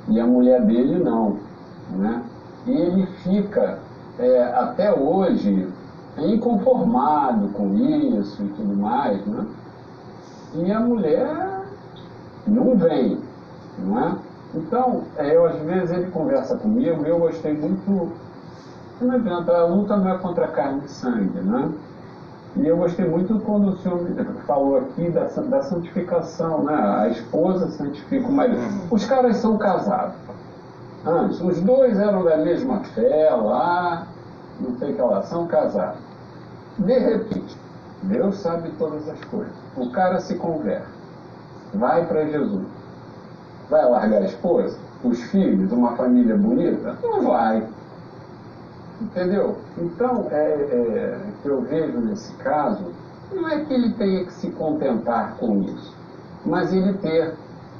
E 0.08 0.18
a 0.18 0.26
mulher 0.26 0.64
dele 0.64 0.98
não, 0.98 1.38
né? 1.90 2.22
E 2.66 2.70
ele 2.70 3.06
fica 3.22 3.78
é, 4.18 4.42
até 4.54 4.92
hoje 4.92 5.68
é 6.16 6.26
inconformado 6.26 7.48
com 7.48 7.74
isso 7.74 8.42
e 8.42 8.48
tudo 8.48 8.76
mais, 8.76 9.24
né? 9.26 9.46
E 10.54 10.70
a 10.70 10.80
mulher 10.80 11.64
não 12.46 12.76
vem, 12.76 13.18
não 13.78 13.98
é? 13.98 14.16
Então, 14.54 15.02
é, 15.16 15.34
eu, 15.34 15.46
às 15.46 15.58
vezes 15.62 15.90
ele 15.90 16.10
conversa 16.12 16.56
comigo, 16.56 17.04
eu 17.04 17.18
gostei 17.18 17.52
muito. 17.52 18.12
Não 19.00 19.14
adianta, 19.16 19.52
a 19.52 19.66
luta 19.66 19.96
não 19.96 20.14
é 20.14 20.18
contra 20.18 20.46
carne 20.48 20.82
e 20.84 20.88
sangue, 20.88 21.40
né? 21.40 21.72
E 22.56 22.68
eu 22.68 22.76
gostei 22.76 23.08
muito 23.08 23.40
quando 23.40 23.70
o 23.70 23.76
senhor 23.78 23.98
falou 24.46 24.78
aqui 24.78 25.10
da, 25.10 25.24
da 25.24 25.62
santificação, 25.62 26.62
né? 26.62 26.74
A 26.74 27.08
esposa 27.08 27.68
santifica 27.72 28.28
o 28.28 28.32
marido. 28.32 28.60
Os 28.92 29.04
caras 29.04 29.38
são 29.38 29.58
casados. 29.58 30.14
Antes, 31.06 31.40
os 31.40 31.60
dois 31.60 31.98
eram 31.98 32.24
da 32.24 32.36
mesma 32.38 32.80
fé 32.80 33.30
lá, 33.30 34.06
não 34.60 34.76
sei 34.78 34.94
que 34.94 35.02
lá, 35.02 35.22
são 35.22 35.46
casados. 35.46 36.00
De 36.78 36.98
repente, 36.98 37.56
Deus 38.02 38.36
sabe 38.38 38.70
todas 38.78 39.08
as 39.08 39.22
coisas. 39.24 39.52
O 39.76 39.90
cara 39.90 40.20
se 40.20 40.34
converte, 40.36 40.88
vai 41.74 42.06
para 42.06 42.24
Jesus. 42.26 42.66
Vai 43.70 43.88
largar 43.88 44.22
a 44.22 44.26
esposa, 44.26 44.78
os 45.02 45.20
filhos, 45.24 45.72
uma 45.72 45.96
família 45.96 46.36
bonita? 46.36 46.96
Não 47.02 47.22
vai. 47.22 47.66
Entendeu? 49.00 49.56
Então, 49.76 50.26
é, 50.30 50.36
é, 50.36 51.18
que 51.42 51.48
eu 51.48 51.62
vejo 51.62 51.98
nesse 51.98 52.32
caso, 52.34 52.92
não 53.32 53.48
é 53.48 53.64
que 53.64 53.72
ele 53.72 53.92
tenha 53.94 54.24
que 54.24 54.32
se 54.32 54.50
contentar 54.50 55.36
com 55.38 55.62
isso, 55.62 55.94
mas 56.44 56.72
ele 56.72 56.92
ter, 56.94 57.34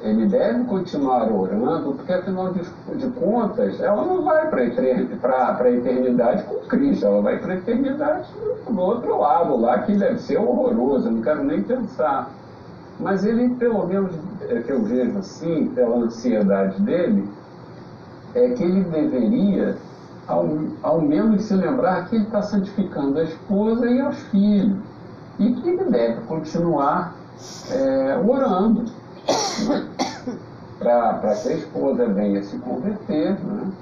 ele 0.04 0.26
deve 0.26 0.64
continuar 0.64 1.32
orando, 1.32 1.94
porque 1.94 2.12
afinal 2.12 2.52
de, 2.52 2.60
de 2.96 3.08
contas, 3.18 3.80
ela 3.80 4.04
não 4.04 4.22
vai 4.22 4.48
para 4.50 4.60
a 4.60 5.70
eternidade 5.70 6.42
com 6.42 6.56
Cristo, 6.68 7.06
ela 7.06 7.22
vai 7.22 7.38
para 7.38 7.54
a 7.54 7.56
eternidade 7.56 8.28
do 8.68 8.78
outro 8.78 9.18
lado 9.18 9.56
lá, 9.56 9.78
que 9.78 9.96
deve 9.96 10.18
ser 10.18 10.36
horroroso, 10.36 11.10
não 11.10 11.22
quero 11.22 11.42
nem 11.42 11.62
pensar. 11.62 12.30
Mas 13.00 13.24
ele, 13.24 13.48
pelo 13.54 13.86
menos, 13.86 14.14
é 14.42 14.60
que 14.60 14.70
eu 14.70 14.82
vejo 14.82 15.18
assim, 15.18 15.68
pela 15.74 15.96
ansiedade 15.96 16.80
dele, 16.82 17.26
é 18.34 18.50
que 18.50 18.62
ele 18.62 18.84
deveria 18.84 19.76
ao, 20.28 20.46
ao 20.82 21.00
menos 21.00 21.44
se 21.44 21.54
lembrar 21.54 22.08
que 22.08 22.16
ele 22.16 22.24
está 22.24 22.42
santificando 22.42 23.18
a 23.18 23.24
esposa 23.24 23.86
e 23.86 24.02
os 24.02 24.18
filhos. 24.24 24.78
E 25.38 25.52
que 25.54 25.68
ele 25.68 25.84
deve 25.84 26.20
continuar 26.26 27.14
é, 27.70 28.22
orando? 28.24 28.84
para 30.78 31.18
que 31.18 31.48
a 31.48 31.52
esposa 31.52 32.06
venha 32.08 32.42
se 32.42 32.58
converter 32.58 33.38
né? 33.44 33.72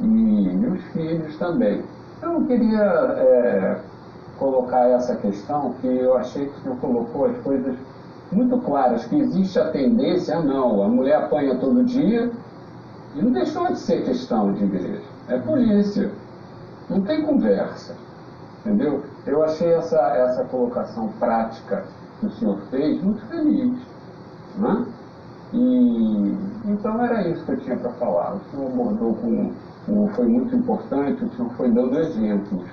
e, 0.00 0.66
os 0.66 0.82
filhos 0.92 1.36
também. 1.38 1.82
Então, 2.18 2.34
eu 2.34 2.46
queria 2.46 2.82
é, 2.82 3.80
colocar 4.38 4.88
essa 4.88 5.16
questão 5.16 5.74
que 5.80 5.86
eu 5.86 6.16
achei 6.16 6.46
que 6.46 6.58
o 6.58 6.62
senhor 6.62 6.76
colocou 6.78 7.26
as 7.26 7.36
coisas 7.38 7.76
muito 8.32 8.58
claras, 8.58 9.04
que 9.04 9.16
existe 9.16 9.58
a 9.58 9.70
tendência, 9.70 10.40
não, 10.40 10.82
a 10.82 10.88
mulher 10.88 11.16
apanha 11.16 11.56
todo 11.56 11.84
dia, 11.84 12.30
e 13.14 13.22
não 13.22 13.30
deixou 13.30 13.66
de 13.68 13.78
ser 13.78 14.04
questão 14.04 14.52
de 14.52 14.64
igreja. 14.64 15.02
É 15.28 15.38
polícia. 15.38 16.10
Não 16.90 17.00
tem 17.02 17.24
conversa. 17.24 17.94
Entendeu? 18.60 19.02
Eu 19.26 19.44
achei 19.44 19.72
essa, 19.72 19.98
essa 20.16 20.44
colocação 20.44 21.08
prática 21.20 21.84
que 22.18 22.26
o 22.26 22.30
senhor 22.32 22.58
fez 22.70 23.02
muito 23.02 23.24
feliz. 23.26 23.78
Né? 24.58 24.86
E, 25.52 26.36
então 26.66 27.04
era 27.04 27.28
isso 27.28 27.44
que 27.44 27.52
eu 27.52 27.60
tinha 27.60 27.76
para 27.76 27.90
falar. 27.92 28.34
O 28.34 28.40
senhor 28.50 28.66
abordou 28.66 29.14
com. 29.14 29.52
Foi 30.14 30.26
muito 30.26 30.56
importante, 30.56 31.24
o 31.24 31.28
senhor 31.36 31.50
foi 31.56 31.70
dando 31.70 31.98
exemplos. 31.98 32.64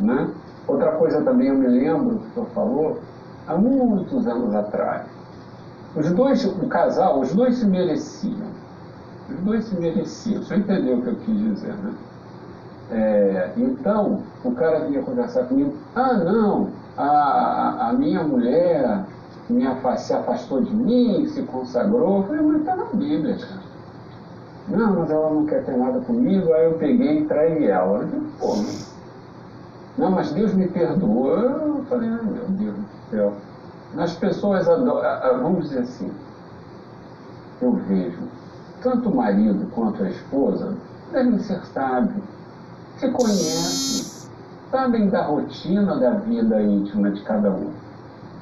Né? 0.00 0.30
Outra 0.66 0.92
coisa 0.92 1.22
também 1.22 1.48
eu 1.48 1.54
me 1.54 1.66
lembro 1.66 2.18
que 2.18 2.26
o 2.28 2.32
senhor 2.32 2.48
falou, 2.54 2.98
há 3.46 3.56
muitos 3.56 4.26
anos 4.26 4.54
atrás. 4.54 5.02
Os 5.94 6.10
dois, 6.12 6.44
o 6.44 6.66
casal, 6.66 7.20
os 7.20 7.34
dois 7.34 7.56
se 7.56 7.66
mereciam. 7.66 8.48
Os 9.30 9.40
dois 9.40 9.64
se 9.64 9.78
mereciam. 9.78 10.42
Você 10.42 10.56
entendeu 10.56 10.98
o 10.98 11.02
que 11.02 11.08
eu 11.08 11.16
quis 11.16 11.38
dizer, 11.38 11.74
né? 11.74 11.94
É, 12.90 13.52
então, 13.56 14.22
o 14.44 14.52
cara 14.52 14.86
vinha 14.86 15.02
conversar 15.02 15.44
comigo, 15.44 15.74
ah 15.94 16.14
não, 16.14 16.70
a, 16.96 17.88
a 17.88 17.92
minha 17.92 18.22
mulher 18.22 19.04
me 19.48 19.64
se 19.98 20.12
afastou 20.12 20.60
de 20.60 20.74
mim, 20.74 21.26
se 21.28 21.42
consagrou. 21.42 22.18
Eu 22.18 22.22
falei, 22.24 22.42
mas 22.42 22.60
está 22.60 22.76
na 22.76 22.84
Bíblia. 22.84 23.38
Não, 24.68 24.96
mas 24.96 25.10
ela 25.10 25.30
não 25.30 25.46
quer 25.46 25.64
ter 25.64 25.76
nada 25.76 26.00
comigo, 26.00 26.52
aí 26.52 26.64
eu 26.64 26.74
peguei 26.78 27.20
e 27.20 27.24
traí 27.26 27.66
ela. 27.66 28.00
Eu 28.00 28.06
disse, 28.06 28.26
pô, 28.40 28.56
não, 29.98 30.10
mas 30.10 30.32
Deus 30.32 30.52
me 30.54 30.66
perdoa. 30.68 31.38
Eu 31.38 31.84
falei, 31.88 32.10
meu 32.10 32.48
Deus 32.48 32.74
do 32.74 33.10
céu. 33.10 33.32
As 33.96 34.14
pessoas 34.14 34.68
adoram, 34.68 35.42
vamos 35.42 35.68
dizer 35.68 35.80
assim, 35.80 36.10
eu 37.62 37.72
vejo 37.72 38.18
tanto 38.82 39.08
o 39.08 39.16
marido 39.16 39.70
quanto 39.74 40.02
a 40.02 40.10
esposa 40.10 40.76
devem 41.12 41.38
ser 41.38 41.64
sábios, 41.66 42.22
se 42.98 43.10
conhecem, 43.10 44.30
sabem 44.70 45.08
da 45.08 45.22
rotina 45.22 45.96
da 45.96 46.10
vida 46.10 46.60
íntima 46.60 47.10
de 47.10 47.22
cada 47.22 47.50
um. 47.50 47.70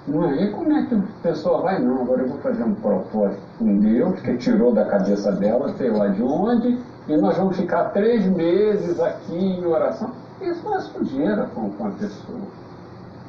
Não 0.07 0.25
é? 0.25 0.47
Como 0.49 0.71
é 0.73 0.85
que 0.87 0.95
a 0.95 1.03
pessoa 1.23 1.63
vai? 1.63 1.83
Não, 1.83 2.03
agora 2.03 2.23
eu 2.23 2.29
vou 2.29 2.39
fazer 2.39 2.63
um 2.63 2.75
propósito 2.75 3.41
com 3.59 3.79
Deus, 3.79 4.21
que 4.21 4.37
tirou 4.37 4.73
da 4.73 4.85
cabeça 4.85 5.33
dela, 5.33 5.75
sei 5.77 5.91
lá 5.91 6.09
de 6.09 6.23
onde, 6.23 6.79
e 7.09 7.17
nós 7.17 7.37
vamos 7.37 7.57
ficar 7.57 7.85
três 7.91 8.27
meses 8.27 9.01
aqui 9.01 9.35
em 9.35 9.65
oração. 9.65 10.11
Isso 10.43 10.63
não 10.65 10.77
é 10.77 10.81
sujeira 10.81 11.49
com, 11.55 11.71
com 11.71 11.87
a 11.87 11.91
pessoa. 11.93 12.41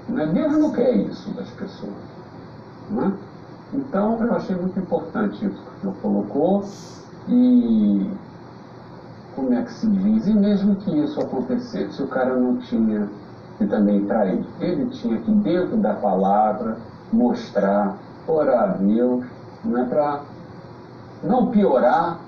Não 0.09 0.19
é? 0.19 0.27
Deus 0.27 0.57
não 0.57 0.71
quer 0.71 0.95
isso 0.95 1.29
das 1.31 1.49
pessoas. 1.51 1.93
Não 2.91 3.05
é? 3.05 3.11
Então, 3.73 4.23
eu 4.23 4.33
achei 4.35 4.55
muito 4.55 4.77
importante 4.79 5.45
isso 5.45 5.55
que 5.61 5.77
o 5.77 5.81
senhor 5.81 5.95
colocou. 6.01 6.63
E 7.27 8.09
como 9.35 9.53
é 9.53 9.61
que 9.63 9.73
se 9.73 9.87
diz? 9.87 10.27
E 10.27 10.33
mesmo 10.33 10.75
que 10.75 10.91
isso 10.97 11.19
acontecesse, 11.19 12.01
o 12.01 12.07
cara 12.07 12.35
não 12.35 12.57
tinha 12.57 13.09
que 13.57 13.65
também 13.67 14.05
trair, 14.05 14.45
ele 14.59 14.87
tinha 14.87 15.17
que, 15.19 15.31
dentro 15.31 15.77
da 15.77 15.93
palavra, 15.93 16.77
mostrar, 17.11 17.97
orar 18.27 18.63
a 18.63 18.67
Deus, 18.67 19.25
não 19.63 19.81
é 19.81 19.85
para 19.85 20.21
não 21.23 21.47
piorar, 21.47 22.19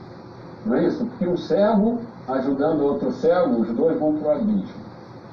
não 0.65 0.75
é 0.75 0.85
isso? 0.85 1.05
Porque 1.05 1.27
um 1.27 1.37
cego 1.37 1.99
ajudando 2.27 2.81
outro 2.81 3.11
cego, 3.13 3.61
os 3.61 3.69
dois 3.73 3.99
vão 3.99 4.15
para 4.15 4.29
o 4.29 4.31
abismo. 4.31 4.87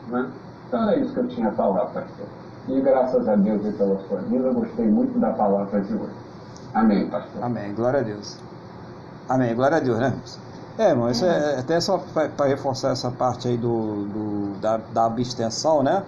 Né? 0.09 0.31
Então 0.69 0.83
era 0.83 0.99
isso 0.99 1.13
que 1.13 1.21
eu 1.21 1.29
tinha 1.29 1.49
a 1.49 1.53
falar, 1.53 1.87
pastor. 1.87 2.27
E 2.69 2.81
graças 2.81 3.29
a 3.29 3.37
Deus 3.37 3.65
e 3.67 3.73
pela 3.73 3.99
sua 4.09 4.19
vida, 4.21 4.47
eu 4.47 4.55
gostei 4.55 4.89
muito 4.89 5.19
da 5.19 5.31
palavra 5.31 5.81
de 5.81 5.95
hoje. 5.95 6.15
Amém, 6.73 7.09
pastor. 7.09 7.43
Amém. 7.43 7.75
Glória 7.75 8.01
a 8.01 8.03
Deus. 8.03 8.39
Amém. 9.29 9.55
Glória 9.55 9.77
a 9.77 9.81
Deus, 9.81 9.99
né? 9.99 10.15
É, 10.77 10.91
irmão, 10.91 11.09
isso 11.09 11.25
é 11.25 11.61
até 11.61 11.81
só 11.81 11.99
para 11.99 12.47
reforçar 12.47 12.91
essa 12.91 13.09
parte 13.09 13.47
aí 13.47 13.57
do, 13.57 14.07
do 14.07 14.61
da, 14.61 14.79
da, 14.79 15.05
abstenção, 15.07 15.85
né? 15.85 16.03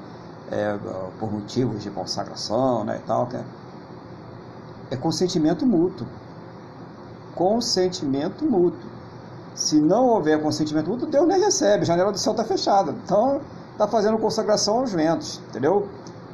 É, 0.50 0.76
por 1.20 1.32
motivos 1.32 1.82
de 1.82 1.90
consagração, 1.90 2.84
né, 2.84 3.00
e 3.02 3.06
tal, 3.06 3.26
que 3.26 3.36
é, 3.36 3.44
é 4.92 4.96
consentimento 4.96 5.64
mútuo. 5.64 6.06
Consentimento 7.34 8.44
mútuo. 8.44 8.90
Se 9.54 9.80
não 9.80 10.06
houver 10.06 10.40
consentimento 10.42 10.88
mútuo, 10.88 11.08
Deus 11.08 11.26
nem 11.26 11.40
recebe, 11.40 11.82
a 11.82 11.86
janela 11.86 12.12
do 12.12 12.18
céu 12.18 12.32
está 12.32 12.44
fechada. 12.44 12.92
Então, 13.04 13.40
está 13.72 13.86
fazendo 13.86 14.18
consagração 14.18 14.78
aos 14.78 14.92
ventos, 14.92 15.40
entendeu? 15.48 15.88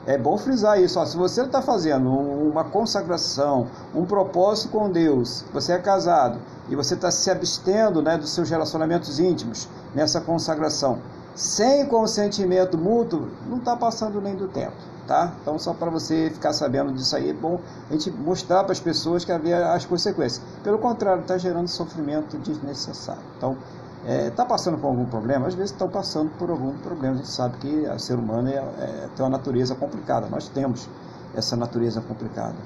É 0.05 0.18
bom 0.18 0.36
frisar 0.36 0.80
isso. 0.80 0.98
Ó, 0.98 1.07
se 1.07 1.16
você 1.16 1.42
está 1.42 1.62
fazendo 1.62 2.11
uma 2.11 2.64
consagração, 2.64 3.68
um 3.94 4.05
propósito 4.05 4.70
com 4.70 4.90
Deus, 4.90 5.44
você 5.53 5.72
é 5.72 5.78
casado 5.78 6.40
e 6.68 6.74
você 6.74 6.94
está 6.94 7.11
se 7.11 7.30
abstendo 7.30 8.03
né, 8.03 8.18
dos 8.18 8.30
seus 8.30 8.50
relacionamentos 8.50 9.20
íntimos 9.20 9.68
nessa 9.94 10.20
consagração, 10.20 10.98
sem 11.34 11.86
consentimento 11.86 12.76
mútuo, 12.76 13.28
não 13.48 13.59
está 13.59 13.76
passando 13.76 14.20
nem 14.20 14.34
do 14.34 14.48
tempo. 14.48 14.76
Tá? 15.07 15.32
Então, 15.40 15.59
só 15.59 15.74
para 15.74 15.90
você 15.90 16.30
ficar 16.32 16.53
sabendo 16.53 16.92
disso 16.92 17.14
aí, 17.16 17.30
é 17.30 17.32
bom 17.32 17.61
a 17.90 17.92
gente 17.92 18.11
mostrar 18.11 18.62
para 18.62 18.72
as 18.72 18.80
pessoas 18.80 19.24
que 19.24 19.32
havia 19.32 19.72
as 19.72 19.84
consequências. 19.84 20.42
Pelo 20.62 20.78
contrário, 20.78 21.22
está 21.22 21.36
gerando 21.36 21.68
sofrimento 21.68 22.38
desnecessário. 22.38 23.22
Então, 23.36 23.57
está 24.05 24.42
é, 24.42 24.46
passando 24.46 24.78
por 24.78 24.88
algum 24.88 25.05
problema, 25.05 25.46
às 25.46 25.55
vezes 25.55 25.70
estão 25.70 25.88
passando 25.88 26.30
por 26.38 26.50
algum 26.50 26.72
problema. 26.78 27.14
A 27.14 27.18
gente 27.18 27.28
sabe 27.28 27.57
que 27.59 27.86
o 27.86 27.98
ser 27.98 28.18
humano 28.18 28.48
é, 28.48 28.57
é, 28.57 29.09
tem 29.14 29.24
uma 29.24 29.30
natureza 29.30 29.74
complicada, 29.74 30.28
nós 30.28 30.48
temos 30.48 30.88
essa 31.34 31.57
natureza 31.57 32.00
complicada. 32.00 32.57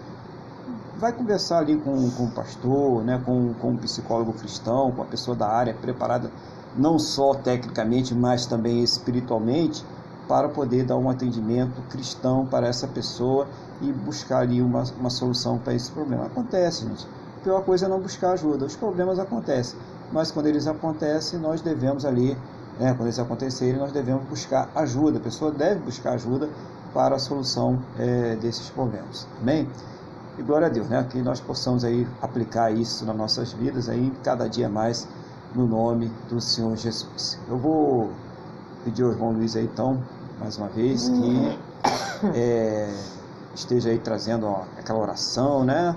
Vai 0.98 1.12
conversar 1.12 1.58
ali 1.58 1.76
com, 1.76 2.10
com 2.10 2.24
o 2.24 2.30
pastor, 2.30 3.04
né, 3.04 3.20
com, 3.24 3.52
com 3.60 3.72
um 3.72 3.76
psicólogo 3.76 4.32
cristão, 4.32 4.90
com 4.92 5.02
a 5.02 5.04
pessoa 5.04 5.36
da 5.36 5.46
área 5.46 5.74
preparada 5.74 6.30
não 6.76 6.98
só 6.98 7.34
tecnicamente, 7.34 8.14
mas 8.14 8.46
também 8.46 8.82
espiritualmente, 8.82 9.84
para 10.26 10.48
poder 10.48 10.84
dar 10.84 10.96
um 10.96 11.08
atendimento 11.08 11.80
cristão 11.88 12.46
para 12.46 12.66
essa 12.66 12.86
pessoa 12.88 13.46
e 13.80 13.92
buscar 13.92 14.40
ali 14.40 14.60
uma, 14.60 14.84
uma 14.98 15.10
solução 15.10 15.58
para 15.58 15.74
esse 15.74 15.90
problema. 15.90 16.26
Acontece, 16.26 16.86
gente. 16.86 17.06
A 17.40 17.44
pior 17.44 17.62
coisa 17.62 17.86
é 17.86 17.88
não 17.88 18.00
buscar 18.00 18.32
ajuda. 18.32 18.64
Os 18.64 18.74
problemas 18.74 19.18
acontecem 19.18 19.78
mas 20.12 20.30
quando 20.30 20.46
eles 20.46 20.66
acontecem, 20.66 21.38
nós 21.38 21.60
devemos 21.60 22.04
ali 22.04 22.36
né, 22.78 22.92
quando 22.92 23.04
eles 23.04 23.18
acontecerem, 23.18 23.78
nós 23.78 23.92
devemos 23.92 24.24
buscar 24.24 24.68
ajuda. 24.74 25.18
A 25.18 25.20
pessoa 25.20 25.50
deve 25.50 25.80
buscar 25.80 26.12
ajuda 26.12 26.48
para 26.92 27.16
a 27.16 27.18
solução 27.18 27.78
é, 27.98 28.36
desses 28.36 28.68
problemas. 28.70 29.26
Amém? 29.40 29.68
E 30.38 30.42
glória 30.42 30.66
a 30.66 30.70
Deus, 30.70 30.88
né? 30.88 31.06
Que 31.08 31.20
nós 31.22 31.40
possamos 31.40 31.84
aí 31.84 32.06
aplicar 32.20 32.70
isso 32.70 33.04
nas 33.06 33.16
nossas 33.16 33.52
vidas 33.52 33.88
aí 33.88 34.12
cada 34.22 34.48
dia 34.48 34.68
mais 34.68 35.08
no 35.54 35.66
nome 35.66 36.12
do 36.28 36.40
Senhor 36.40 36.76
Jesus. 36.76 37.38
Eu 37.48 37.56
vou 37.56 38.10
pedir 38.84 39.02
ao 39.02 39.10
irmão 39.10 39.32
Luiz 39.32 39.56
aí 39.56 39.64
então, 39.64 40.02
mais 40.38 40.58
uma 40.58 40.68
vez, 40.68 41.08
que 41.08 41.58
é, 42.34 42.94
esteja 43.54 43.88
aí 43.88 43.98
trazendo 43.98 44.46
ó, 44.46 44.64
aquela 44.78 44.98
oração, 44.98 45.64
né? 45.64 45.96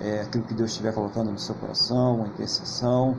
É, 0.00 0.22
aquilo 0.22 0.44
que 0.44 0.54
Deus 0.54 0.70
estiver 0.70 0.92
colocando 0.92 1.30
no 1.30 1.38
seu 1.38 1.54
coração, 1.54 2.16
uma 2.16 2.26
intercessão 2.26 3.14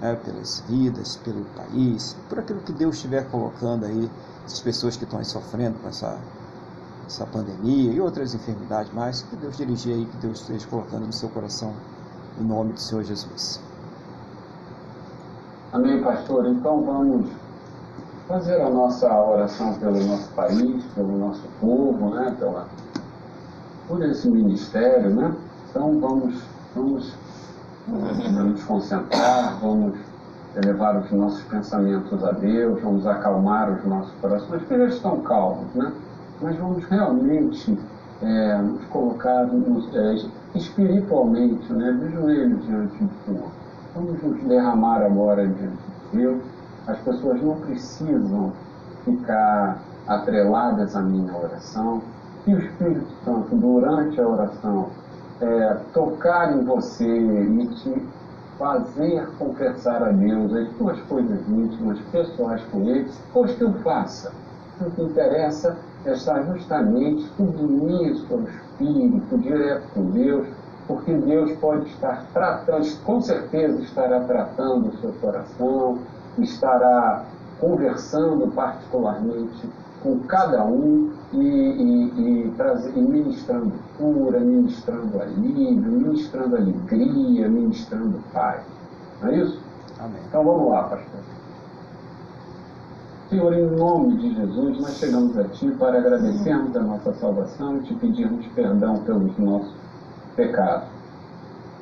né? 0.00 0.14
pelas 0.24 0.60
vidas, 0.68 1.16
pelo 1.16 1.44
país, 1.56 2.16
por 2.28 2.38
aquilo 2.38 2.60
que 2.60 2.72
Deus 2.72 2.96
estiver 2.96 3.28
colocando 3.30 3.86
aí, 3.86 4.10
essas 4.44 4.60
pessoas 4.60 4.96
que 4.96 5.04
estão 5.04 5.18
aí 5.18 5.24
sofrendo 5.24 5.78
com 5.78 5.88
essa 5.88 6.18
essa 7.06 7.26
pandemia 7.26 7.92
e 7.92 8.00
outras 8.00 8.34
enfermidades 8.34 8.92
mais, 8.92 9.22
que 9.22 9.36
Deus 9.36 9.56
dirigir 9.56 9.94
aí, 9.94 10.06
que 10.06 10.16
Deus 10.18 10.40
esteja 10.40 10.66
colocando 10.66 11.06
no 11.06 11.12
seu 11.12 11.28
coração, 11.28 11.72
em 12.40 12.44
nome 12.44 12.72
do 12.72 12.80
Senhor 12.80 13.04
Jesus. 13.04 13.60
Amém, 15.72 16.02
pastor. 16.02 16.46
Então 16.46 16.82
vamos 16.82 17.30
fazer 18.26 18.60
a 18.60 18.70
nossa 18.70 19.12
oração 19.20 19.74
pelo 19.74 20.02
nosso 20.04 20.28
país, 20.30 20.84
pelo 20.94 21.18
nosso 21.18 21.42
povo, 21.60 22.14
né? 22.14 22.34
Pela, 22.38 22.68
por 23.86 24.02
esse 24.02 24.28
ministério, 24.28 25.10
né? 25.10 25.34
Então 25.68 26.00
vamos, 26.00 26.42
vamos 26.74 27.12
nos 27.88 28.62
concentrar, 28.64 29.58
vamos 29.60 29.94
elevar 30.56 30.96
os 30.96 31.10
nossos 31.10 31.42
pensamentos 31.44 32.22
a 32.24 32.32
Deus, 32.32 32.80
vamos 32.80 33.06
acalmar 33.06 33.70
os 33.72 33.84
nossos 33.84 34.12
corações, 34.20 34.62
que 34.62 34.78
já 34.78 34.86
estão 34.86 35.20
calmos, 35.20 35.72
né? 35.74 35.92
mas 36.40 36.56
vamos 36.56 36.84
realmente 36.84 37.78
é, 38.22 38.58
nos 38.58 38.84
colocar 38.86 39.46
nos, 39.46 39.94
é, 39.94 40.16
espiritualmente, 40.54 41.72
né, 41.72 41.92
de 41.92 42.12
joelhos 42.12 42.64
diante 42.66 43.04
do 43.04 43.10
Senhor. 43.24 43.50
Vamos 43.94 44.22
nos 44.22 44.42
derramar 44.44 45.02
agora 45.02 45.46
diante 45.46 45.76
de 46.12 46.18
Deus. 46.18 46.42
As 46.86 46.98
pessoas 46.98 47.42
não 47.42 47.56
precisam 47.56 48.52
ficar 49.04 49.78
atreladas 50.06 50.94
à 50.96 51.00
minha 51.00 51.34
oração. 51.36 52.02
Que 52.44 52.54
o 52.54 52.58
Espírito 52.58 53.06
Santo, 53.24 53.56
durante 53.56 54.20
a 54.20 54.28
oração, 54.28 54.90
é, 55.40 55.76
tocar 55.92 56.56
em 56.56 56.64
você 56.64 57.04
e 57.04 57.66
te 57.66 58.02
fazer 58.58 59.26
confessar 59.38 60.02
a 60.02 60.10
Deus 60.10 60.54
as 60.54 60.76
suas 60.76 61.00
coisas 61.02 61.40
íntimas, 61.48 61.98
pessoais 62.12 62.62
com 62.70 62.82
Ele, 62.82 63.10
pois 63.32 63.52
que 63.54 63.64
o 63.64 63.72
faça. 63.82 64.32
O 64.80 64.90
que 64.90 65.02
interessa 65.02 65.76
está 66.06 66.42
justamente 66.42 67.24
submir 67.36 68.12
o 68.12 68.16
seu 68.26 68.42
espírito 68.42 69.38
direto 69.38 69.86
com 69.94 70.10
Deus, 70.10 70.48
porque 70.86 71.14
Deus 71.14 71.52
pode 71.58 71.88
estar 71.88 72.26
tratando, 72.32 73.04
com 73.04 73.20
certeza 73.20 73.80
estará 73.80 74.20
tratando 74.20 74.88
o 74.88 74.96
seu 74.98 75.12
coração, 75.14 75.98
estará 76.38 77.24
conversando 77.60 78.48
particularmente 78.48 79.68
com 80.04 80.20
cada 80.20 80.62
um 80.62 81.10
e, 81.32 81.38
e, 81.38 82.12
e, 82.20 82.54
e 82.94 83.00
ministrando 83.00 83.72
cura, 83.96 84.38
ministrando 84.38 85.18
alívio, 85.20 85.90
ministrando 85.90 86.56
alegria, 86.56 87.48
ministrando 87.48 88.22
paz. 88.30 88.62
Não 89.22 89.30
é 89.30 89.38
isso? 89.38 89.58
Amém. 89.98 90.20
Então 90.28 90.44
vamos 90.44 90.70
lá, 90.70 90.82
pastor. 90.84 91.20
Senhor, 93.30 93.54
em 93.54 93.66
nome 93.70 94.18
de 94.18 94.34
Jesus, 94.34 94.78
nós 94.78 94.98
chegamos 94.98 95.38
a 95.38 95.44
Ti 95.44 95.70
para 95.78 95.98
agradecermos 95.98 96.76
a 96.76 96.80
nossa 96.82 97.14
salvação 97.14 97.78
e 97.78 97.80
te 97.80 97.94
pedirmos 97.94 98.46
perdão 98.48 98.98
pelos 98.98 99.36
nossos 99.38 99.72
pecados. 100.36 100.88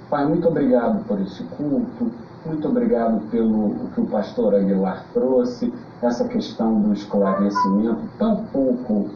Pai, 0.09 0.27
muito 0.27 0.47
obrigado 0.47 1.05
por 1.07 1.20
esse 1.20 1.43
culto, 1.57 2.12
muito 2.47 2.68
obrigado 2.68 3.20
pelo 3.31 3.75
que 3.93 4.01
o 4.01 4.07
pastor 4.07 4.55
Aguilar 4.55 5.05
trouxe, 5.12 5.73
essa 6.03 6.25
questão 6.25 6.81
do 6.81 6.93
esclarecimento 6.93 8.01
tão 8.19 8.45
pouco 8.53 9.11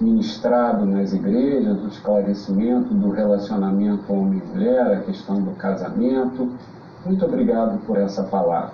ministrado 0.00 0.86
nas 0.86 1.12
igrejas, 1.12 1.82
o 1.82 1.88
esclarecimento 1.88 2.94
do 2.94 3.10
relacionamento 3.10 4.10
homem-mulher, 4.10 4.96
a 4.96 5.00
questão 5.00 5.42
do 5.42 5.50
casamento. 5.52 6.50
Muito 7.04 7.24
obrigado 7.26 7.78
por 7.86 7.98
essa 7.98 8.22
palavra. 8.24 8.72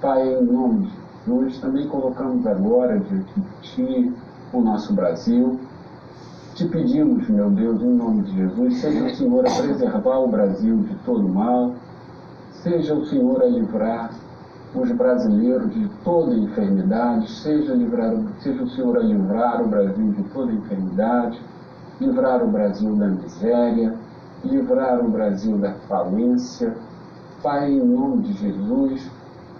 Pai, 0.00 0.22
em 0.34 0.44
nome 0.44 0.86
de 0.86 1.00
nós 1.26 1.58
também 1.58 1.86
colocamos 1.88 2.46
agora 2.46 2.98
diante 3.00 3.32
de 3.34 3.46
Ti 3.62 4.12
o 4.52 4.60
nosso 4.60 4.92
Brasil. 4.92 5.58
Te 6.54 6.66
pedimos, 6.66 7.28
meu 7.28 7.50
Deus, 7.50 7.82
em 7.82 7.94
nome 7.94 8.22
de 8.22 8.36
Jesus, 8.36 8.80
seja 8.80 9.04
o 9.04 9.14
Senhor 9.14 9.46
a 9.46 9.50
preservar 9.50 10.18
o 10.18 10.28
Brasil 10.28 10.76
de 10.78 10.94
todo 11.04 11.28
mal, 11.28 11.74
seja 12.62 12.94
o 12.94 13.04
Senhor 13.06 13.42
a 13.42 13.46
livrar 13.46 14.10
os 14.74 14.90
brasileiros 14.92 15.74
de 15.74 15.88
toda 16.04 16.32
enfermidade, 16.32 17.28
seja, 17.30 17.74
livrar, 17.74 18.14
seja 18.40 18.62
o 18.62 18.70
Senhor 18.70 18.96
a 18.98 19.00
livrar 19.00 19.62
o 19.62 19.68
Brasil 19.68 20.12
de 20.12 20.22
toda 20.24 20.52
enfermidade, 20.52 21.40
livrar 22.00 22.42
o 22.42 22.48
Brasil 22.48 22.94
da 22.94 23.08
miséria, 23.08 23.94
livrar 24.44 25.04
o 25.04 25.10
Brasil 25.10 25.58
da 25.58 25.72
falência. 25.88 26.74
Pai, 27.42 27.72
em 27.72 27.84
nome 27.84 28.22
de 28.22 28.32
Jesus, 28.34 29.10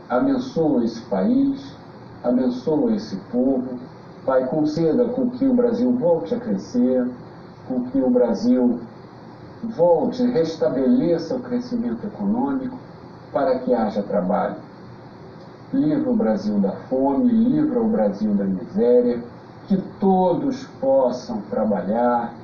abençoa 0.08 0.84
esse 0.84 1.00
país, 1.02 1.76
abençoa 2.22 2.94
esse 2.94 3.16
povo. 3.32 3.80
Pai, 4.24 4.46
conceda 4.46 5.06
com 5.06 5.30
que 5.30 5.44
o 5.44 5.54
Brasil 5.54 5.90
volte 5.92 6.34
a 6.34 6.38
crescer, 6.38 7.08
com 7.66 7.82
que 7.84 7.98
o 7.98 8.10
Brasil 8.10 8.78
volte, 9.64 10.22
restabeleça 10.24 11.34
o 11.34 11.40
crescimento 11.40 12.06
econômico 12.06 12.78
para 13.32 13.58
que 13.58 13.74
haja 13.74 14.02
trabalho. 14.02 14.69
Livra 15.72 16.10
o 16.10 16.16
Brasil 16.16 16.58
da 16.58 16.72
fome, 16.72 17.30
livra 17.30 17.80
o 17.80 17.88
Brasil 17.88 18.34
da 18.34 18.42
miséria, 18.44 19.22
que 19.68 19.76
todos 20.00 20.64
possam 20.80 21.40
trabalhar, 21.42 22.34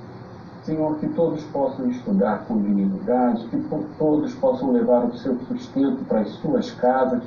Senhor, 0.63 0.97
que 0.99 1.09
todos 1.09 1.43
possam 1.47 1.91
estudar 1.91 2.45
com 2.47 2.57
dignidade, 2.63 3.45
que 3.49 3.57
todos 3.99 4.33
possam 4.35 4.71
levar 4.71 5.07
o 5.07 5.17
seu 5.17 5.37
sustento 5.49 6.05
para 6.05 6.21
as 6.21 6.29
suas 6.35 6.71
casas, 6.71 7.21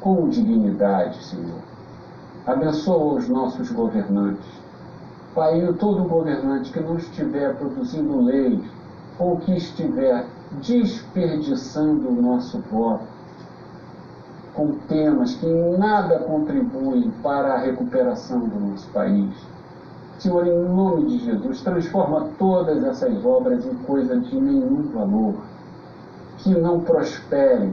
com 0.00 0.28
dignidade, 0.28 1.24
Senhor. 1.24 1.62
Abençoa 2.46 3.14
os 3.14 3.28
nossos 3.28 3.72
governantes. 3.72 4.46
Pai, 5.34 5.60
todo 5.80 6.08
governante 6.08 6.70
que 6.72 6.78
não 6.78 6.96
estiver 6.96 7.56
produzindo 7.56 8.20
leis 8.20 8.60
ou 9.18 9.36
que 9.38 9.56
estiver 9.56 10.26
desperdiçando 10.62 12.08
o 12.08 12.22
nosso 12.22 12.60
voto 12.70 13.17
com 14.58 14.72
temas 14.88 15.36
que 15.36 15.46
nada 15.78 16.18
contribuem 16.18 17.12
para 17.22 17.54
a 17.54 17.58
recuperação 17.58 18.40
do 18.40 18.58
nosso 18.58 18.88
país. 18.88 19.32
Senhor, 20.18 20.44
em 20.48 20.68
nome 20.68 21.06
de 21.06 21.18
Jesus, 21.26 21.60
transforma 21.60 22.26
todas 22.40 22.82
essas 22.82 23.24
obras 23.24 23.64
em 23.64 23.74
coisa 23.86 24.18
de 24.18 24.34
nenhum 24.34 24.82
valor, 24.92 25.36
que 26.38 26.50
não 26.50 26.80
prosperem, 26.80 27.72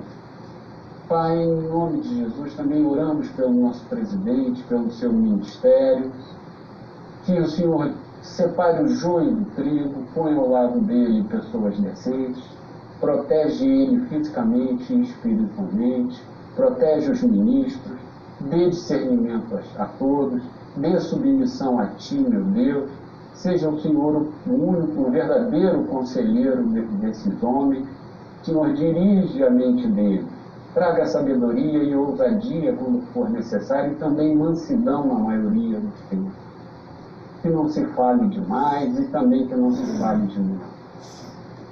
Pai, 1.09 1.35
em 1.39 1.67
nome 1.67 2.01
de 2.01 2.19
Jesus, 2.19 2.53
também 2.53 2.85
oramos 2.85 3.29
pelo 3.29 3.53
nosso 3.53 3.83
presidente, 3.85 4.61
pelo 4.63 4.91
seu 4.91 5.11
ministério, 5.11 6.11
que 7.23 7.39
o 7.39 7.47
Senhor 7.47 7.93
separe 8.21 8.83
o 8.83 8.87
joio 8.89 9.31
do 9.31 9.45
trigo, 9.55 10.03
põe 10.13 10.35
ao 10.35 10.49
lado 10.49 10.79
dele 10.81 11.23
pessoas 11.23 11.79
decentes, 11.79 12.43
protege 12.99 13.65
ele 13.65 14.05
fisicamente 14.07 14.93
e 14.93 15.01
espiritualmente, 15.01 16.21
protege 16.55 17.11
os 17.11 17.21
ministros, 17.23 17.97
dê 18.39 18.69
discernimento 18.69 19.59
a, 19.77 19.85
todos, 19.85 20.41
dê 20.77 20.99
submissão 20.99 21.79
a 21.79 21.87
ti, 21.87 22.15
meu 22.15 22.43
Deus, 22.43 22.89
seja 23.33 23.69
o 23.69 23.79
Senhor 23.79 24.27
o 24.47 24.51
único, 24.51 25.01
o 25.01 25.11
verdadeiro 25.11 25.83
conselheiro 25.85 26.63
desses 27.01 27.43
homens, 27.43 27.85
Senhor, 28.43 28.73
dirige 28.73 29.43
a 29.43 29.49
mente 29.49 29.87
deles 29.87 30.25
Traga 30.75 31.05
sabedoria 31.05 31.83
e 31.83 31.95
ousadia 31.95 32.73
quando 32.73 33.01
for 33.13 33.29
necessário 33.29 33.93
e 33.93 33.95
também 33.95 34.35
mansidão 34.35 35.07
na 35.07 35.13
maioria 35.13 35.79
dos 35.79 36.01
tempos. 36.09 36.33
Que 37.41 37.47
não 37.47 37.69
se 37.69 37.85
fale 37.95 38.27
demais 38.27 38.99
e 38.99 39.05
também 39.05 39.47
que 39.47 39.55
não 39.55 39.71
se 39.71 39.97
fale 39.97 40.27
de 40.27 40.37
menos. 40.37 40.74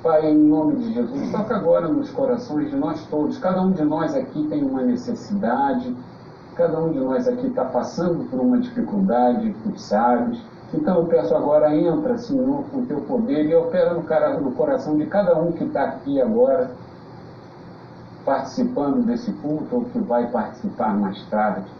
Pai, 0.04 0.30
em 0.30 0.38
nome 0.38 0.76
de 0.76 0.94
Jesus, 0.96 1.32
toca 1.32 1.56
agora 1.56 1.88
nos 1.88 2.12
corações 2.12 2.70
de 2.70 2.76
nós 2.76 3.08
todos. 3.08 3.38
Cada 3.38 3.62
um 3.62 3.72
de 3.72 3.86
nós 3.86 4.14
aqui 4.14 4.46
tem 4.50 4.62
uma 4.62 4.82
necessidade, 4.82 5.96
cada 6.58 6.78
um 6.78 6.92
de 6.92 7.00
nós 7.00 7.26
aqui 7.26 7.48
está 7.48 7.64
passando 7.64 8.30
por 8.30 8.38
uma 8.42 8.60
dificuldade, 8.60 9.56
tu 9.64 9.80
sabes. 9.80 10.42
Então 10.74 10.98
eu 10.98 11.06
peço 11.06 11.34
agora, 11.34 11.74
entra, 11.74 12.18
Senhor, 12.18 12.66
com 12.66 12.80
o 12.80 12.86
teu 12.86 13.00
poder 13.00 13.46
e 13.46 13.56
opera 13.56 13.94
no, 13.94 14.04
cara, 14.04 14.38
no 14.42 14.52
coração 14.52 14.98
de 14.98 15.06
cada 15.06 15.40
um 15.40 15.54
que 15.54 15.64
está 15.64 15.86
aqui 15.86 16.22
agora 16.22 16.72
participando 18.26 19.06
desse 19.06 19.32
culto 19.32 19.74
ou 19.74 19.86
que 19.86 20.00
vai 20.00 20.30
participar 20.30 20.94
mais 20.98 21.24
tarde. 21.30 21.72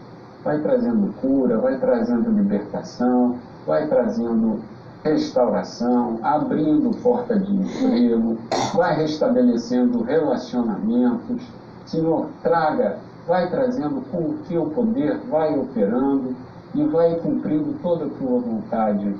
Vai 0.42 0.60
trazendo 0.60 1.12
cura, 1.20 1.58
vai 1.58 1.78
trazendo 1.78 2.30
libertação, 2.30 3.36
vai 3.66 3.86
trazendo 3.86 4.62
restauração, 5.04 6.18
abrindo 6.22 6.90
porta 7.02 7.38
de 7.38 7.54
emprego, 7.54 8.38
vai 8.74 8.96
restabelecendo 8.96 10.02
relacionamentos. 10.02 11.42
Senhor, 11.84 12.28
traga, 12.42 12.98
vai 13.28 13.50
trazendo 13.50 14.02
com 14.10 14.30
o 14.30 14.38
teu 14.48 14.66
poder, 14.70 15.18
vai 15.30 15.56
operando 15.58 16.34
e 16.74 16.82
vai 16.84 17.14
cumprindo 17.16 17.74
toda 17.82 18.06
a 18.06 18.08
tua 18.08 18.40
vontade 18.40 19.14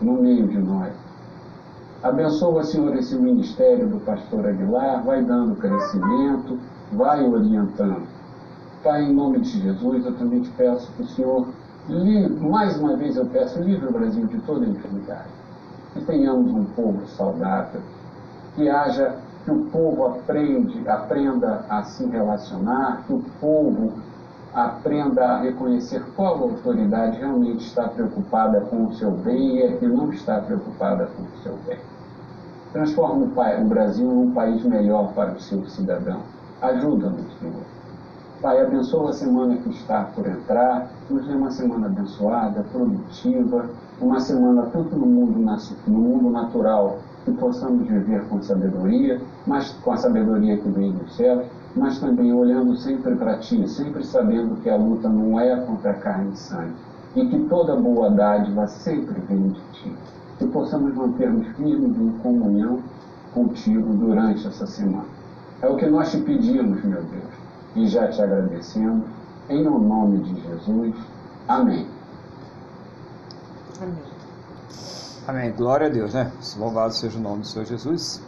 no 0.00 0.12
meio 0.14 0.46
de 0.46 0.58
nós. 0.58 0.92
Abençoa, 2.02 2.62
Senhor, 2.62 2.94
esse 2.96 3.16
ministério 3.16 3.88
do 3.88 4.00
pastor 4.00 4.46
Aguilar, 4.46 5.02
vai 5.02 5.22
dando 5.22 5.56
crescimento, 5.56 6.58
vai 6.92 7.26
orientando. 7.26 8.06
Pai, 8.82 9.04
em 9.04 9.14
nome 9.14 9.40
de 9.40 9.60
Jesus, 9.60 10.06
eu 10.06 10.14
também 10.16 10.40
te 10.40 10.50
peço 10.50 10.90
que 10.92 11.02
o 11.02 11.06
Senhor, 11.08 11.48
mais 12.40 12.78
uma 12.78 12.96
vez 12.96 13.16
eu 13.16 13.26
peço, 13.26 13.60
livre 13.60 13.86
o 13.86 13.92
Brasil 13.92 14.26
de 14.26 14.38
toda 14.40 14.66
enfermidade. 14.66 15.28
Que 15.94 16.00
tenhamos 16.02 16.52
um 16.52 16.64
povo 16.64 17.06
saudável, 17.08 17.80
que 18.54 18.68
haja, 18.68 19.16
que 19.44 19.50
o 19.50 19.64
povo 19.66 20.06
aprende, 20.06 20.88
aprenda 20.88 21.64
a 21.68 21.82
se 21.82 22.04
relacionar, 22.06 23.02
que 23.06 23.12
o 23.12 23.24
povo 23.40 23.92
aprenda 24.54 25.24
a 25.24 25.40
reconhecer 25.40 26.02
qual 26.16 26.42
autoridade 26.42 27.18
realmente 27.18 27.66
está 27.66 27.88
preocupada 27.88 28.60
com 28.62 28.86
o 28.86 28.94
seu 28.94 29.10
bem 29.12 29.56
e 29.56 29.62
é 29.62 29.72
que 29.76 29.86
não 29.86 30.12
está 30.12 30.40
preocupada 30.40 31.08
com 31.16 31.22
o 31.22 31.42
seu 31.42 31.56
bem. 31.66 31.78
Transforma 32.72 33.24
o, 33.24 33.68
Brasil 33.68 34.06
num 34.06 34.32
país 34.32 34.62
melhor 34.62 35.12
para 35.12 35.32
os 35.32 35.44
seus 35.46 35.72
cidadãos. 35.72 36.22
Ajuda-nos, 36.62 37.26
Senhor. 37.38 37.79
Pai, 38.40 38.58
abençoa 38.58 39.10
a 39.10 39.12
semana 39.12 39.54
que 39.56 39.68
está 39.68 40.04
por 40.14 40.26
entrar, 40.26 40.88
nos 41.10 41.26
dê 41.26 41.34
uma 41.34 41.50
semana 41.50 41.88
abençoada, 41.88 42.64
produtiva, 42.72 43.68
uma 44.00 44.18
semana 44.18 44.62
tanto 44.72 44.96
no 44.96 45.04
mundo, 45.04 45.38
no 45.86 45.98
mundo 45.98 46.30
natural, 46.30 47.00
que 47.22 47.32
possamos 47.32 47.86
viver 47.86 48.26
com 48.28 48.40
sabedoria, 48.40 49.20
mas 49.46 49.72
com 49.84 49.92
a 49.92 49.98
sabedoria 49.98 50.56
que 50.56 50.70
vem 50.70 50.90
dos 50.90 51.16
céus, 51.16 51.44
mas 51.76 51.98
também 51.98 52.32
olhando 52.32 52.74
sempre 52.76 53.14
para 53.14 53.36
Ti, 53.36 53.68
sempre 53.68 54.02
sabendo 54.06 54.58
que 54.62 54.70
a 54.70 54.76
luta 54.76 55.10
não 55.10 55.38
é 55.38 55.54
contra 55.56 55.92
carne 55.92 56.32
e 56.32 56.38
sangue, 56.38 56.72
e 57.16 57.26
que 57.26 57.40
toda 57.40 57.76
boa 57.76 58.08
dádiva 58.08 58.66
sempre 58.68 59.20
vem 59.28 59.50
de 59.50 59.60
Ti. 59.72 59.92
Que 60.38 60.46
possamos 60.46 60.94
mantermos 60.94 61.46
firmes 61.48 61.94
em 61.94 62.10
comunhão 62.22 62.78
contigo 63.34 63.92
durante 63.92 64.46
essa 64.46 64.66
semana. 64.66 65.04
É 65.60 65.68
o 65.68 65.76
que 65.76 65.84
nós 65.84 66.10
te 66.10 66.16
pedimos, 66.22 66.82
meu 66.82 67.02
Deus, 67.02 67.39
e 67.74 67.86
já 67.86 68.08
te 68.08 68.20
agradecemos, 68.20 69.04
em 69.48 69.66
o 69.66 69.78
nome 69.78 70.18
de 70.20 70.40
Jesus. 70.42 70.94
Amém. 71.46 71.86
Amém. 73.80 74.10
Amém. 75.26 75.52
Glória 75.52 75.86
a 75.86 75.90
Deus, 75.90 76.14
né? 76.14 76.32
Louvado 76.58 76.94
seja 76.94 77.18
o 77.18 77.22
nome 77.22 77.40
do 77.40 77.46
Senhor 77.46 77.64
Jesus. 77.64 78.20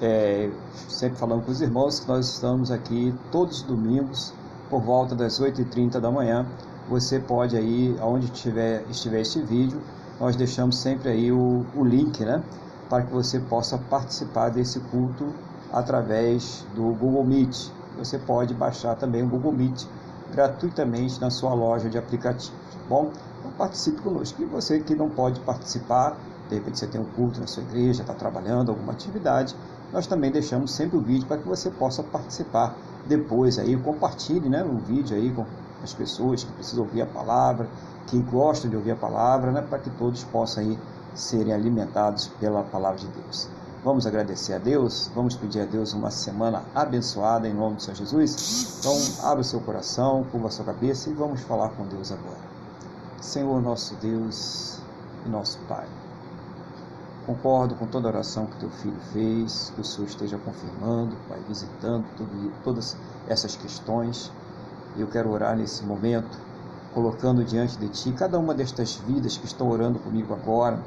É, 0.00 0.50
sempre 0.88 1.18
falando 1.18 1.44
com 1.44 1.50
os 1.50 1.60
irmãos 1.60 2.00
que 2.00 2.08
nós 2.08 2.28
estamos 2.28 2.70
aqui 2.70 3.14
todos 3.32 3.58
os 3.58 3.62
domingos 3.62 4.32
por 4.70 4.80
volta 4.80 5.14
das 5.14 5.40
8h30 5.40 6.00
da 6.00 6.10
manhã. 6.10 6.46
Você 6.88 7.18
pode 7.18 7.56
aí, 7.56 7.96
aonde 8.00 8.26
estiver, 8.26 8.84
estiver 8.88 9.20
este 9.20 9.40
vídeo, 9.42 9.80
nós 10.18 10.36
deixamos 10.36 10.78
sempre 10.78 11.10
aí 11.10 11.30
o, 11.30 11.64
o 11.76 11.84
link, 11.84 12.24
né? 12.24 12.42
Para 12.88 13.04
que 13.04 13.12
você 13.12 13.38
possa 13.38 13.78
participar 13.78 14.48
desse 14.48 14.80
culto 14.80 15.32
através 15.72 16.66
do 16.74 16.82
Google 16.94 17.24
Meet. 17.24 17.70
Você 17.98 18.18
pode 18.18 18.54
baixar 18.54 18.94
também 18.94 19.22
o 19.22 19.28
Google 19.28 19.52
Meet 19.52 19.84
gratuitamente 20.32 21.20
na 21.20 21.30
sua 21.30 21.52
loja 21.54 21.88
de 21.88 21.98
aplicativos. 21.98 22.52
Tá 22.72 22.78
bom, 22.88 23.10
então 23.40 23.50
participe 23.52 24.00
conosco. 24.00 24.40
E 24.40 24.44
você 24.44 24.80
que 24.80 24.94
não 24.94 25.08
pode 25.08 25.40
participar, 25.40 26.16
de 26.48 26.54
repente 26.54 26.78
você 26.78 26.86
tem 26.86 27.00
um 27.00 27.04
culto 27.04 27.40
na 27.40 27.46
sua 27.46 27.62
igreja, 27.62 28.02
está 28.02 28.14
trabalhando, 28.14 28.70
alguma 28.70 28.92
atividade, 28.92 29.54
nós 29.92 30.06
também 30.06 30.30
deixamos 30.30 30.72
sempre 30.72 30.96
o 30.96 31.00
vídeo 31.00 31.26
para 31.26 31.38
que 31.38 31.48
você 31.48 31.70
possa 31.70 32.02
participar 32.02 32.76
depois 33.06 33.58
aí, 33.58 33.76
compartilhe 33.76 34.48
né, 34.48 34.62
o 34.62 34.76
vídeo 34.78 35.16
aí 35.16 35.32
com 35.32 35.46
as 35.82 35.94
pessoas 35.94 36.44
que 36.44 36.52
precisam 36.52 36.84
ouvir 36.84 37.02
a 37.02 37.06
palavra, 37.06 37.68
que 38.06 38.18
gostam 38.18 38.70
de 38.70 38.76
ouvir 38.76 38.90
a 38.90 38.96
palavra, 38.96 39.50
né, 39.50 39.62
para 39.62 39.78
que 39.78 39.90
todos 39.90 40.22
possam 40.24 40.62
aí 40.62 40.78
serem 41.14 41.52
alimentados 41.52 42.28
pela 42.38 42.62
palavra 42.62 42.98
de 42.98 43.06
Deus. 43.08 43.48
Vamos 43.84 44.08
agradecer 44.08 44.54
a 44.54 44.58
Deus, 44.58 45.08
vamos 45.14 45.36
pedir 45.36 45.60
a 45.60 45.64
Deus 45.64 45.92
uma 45.92 46.10
semana 46.10 46.64
abençoada 46.74 47.46
em 47.46 47.54
nome 47.54 47.76
do 47.76 47.82
Senhor 47.82 47.96
Jesus. 47.96 48.76
Então, 48.80 49.30
abra 49.30 49.40
o 49.40 49.44
seu 49.44 49.60
coração, 49.60 50.24
curva 50.32 50.48
a 50.48 50.50
sua 50.50 50.64
cabeça 50.64 51.08
e 51.08 51.14
vamos 51.14 51.40
falar 51.42 51.68
com 51.70 51.86
Deus 51.86 52.10
agora. 52.10 52.40
Senhor 53.20 53.62
nosso 53.62 53.94
Deus 53.96 54.80
e 55.24 55.28
nosso 55.28 55.60
Pai. 55.68 55.86
Concordo 57.24 57.76
com 57.76 57.86
toda 57.86 58.08
a 58.08 58.10
oração 58.10 58.46
que 58.46 58.56
teu 58.56 58.68
filho 58.68 58.98
fez, 59.12 59.70
que 59.72 59.80
o 59.80 59.84
Senhor 59.84 60.08
esteja 60.08 60.38
confirmando, 60.38 61.14
Pai, 61.28 61.38
visitando 61.46 62.04
tudo, 62.16 62.52
todas 62.64 62.96
essas 63.28 63.54
questões. 63.54 64.32
Eu 64.96 65.06
quero 65.06 65.30
orar 65.30 65.56
nesse 65.56 65.84
momento, 65.84 66.36
colocando 66.92 67.44
diante 67.44 67.78
de 67.78 67.88
Ti 67.90 68.10
cada 68.10 68.40
uma 68.40 68.54
destas 68.54 68.96
vidas 69.06 69.36
que 69.36 69.46
estão 69.46 69.68
orando 69.70 70.00
comigo 70.00 70.34
agora, 70.34 70.80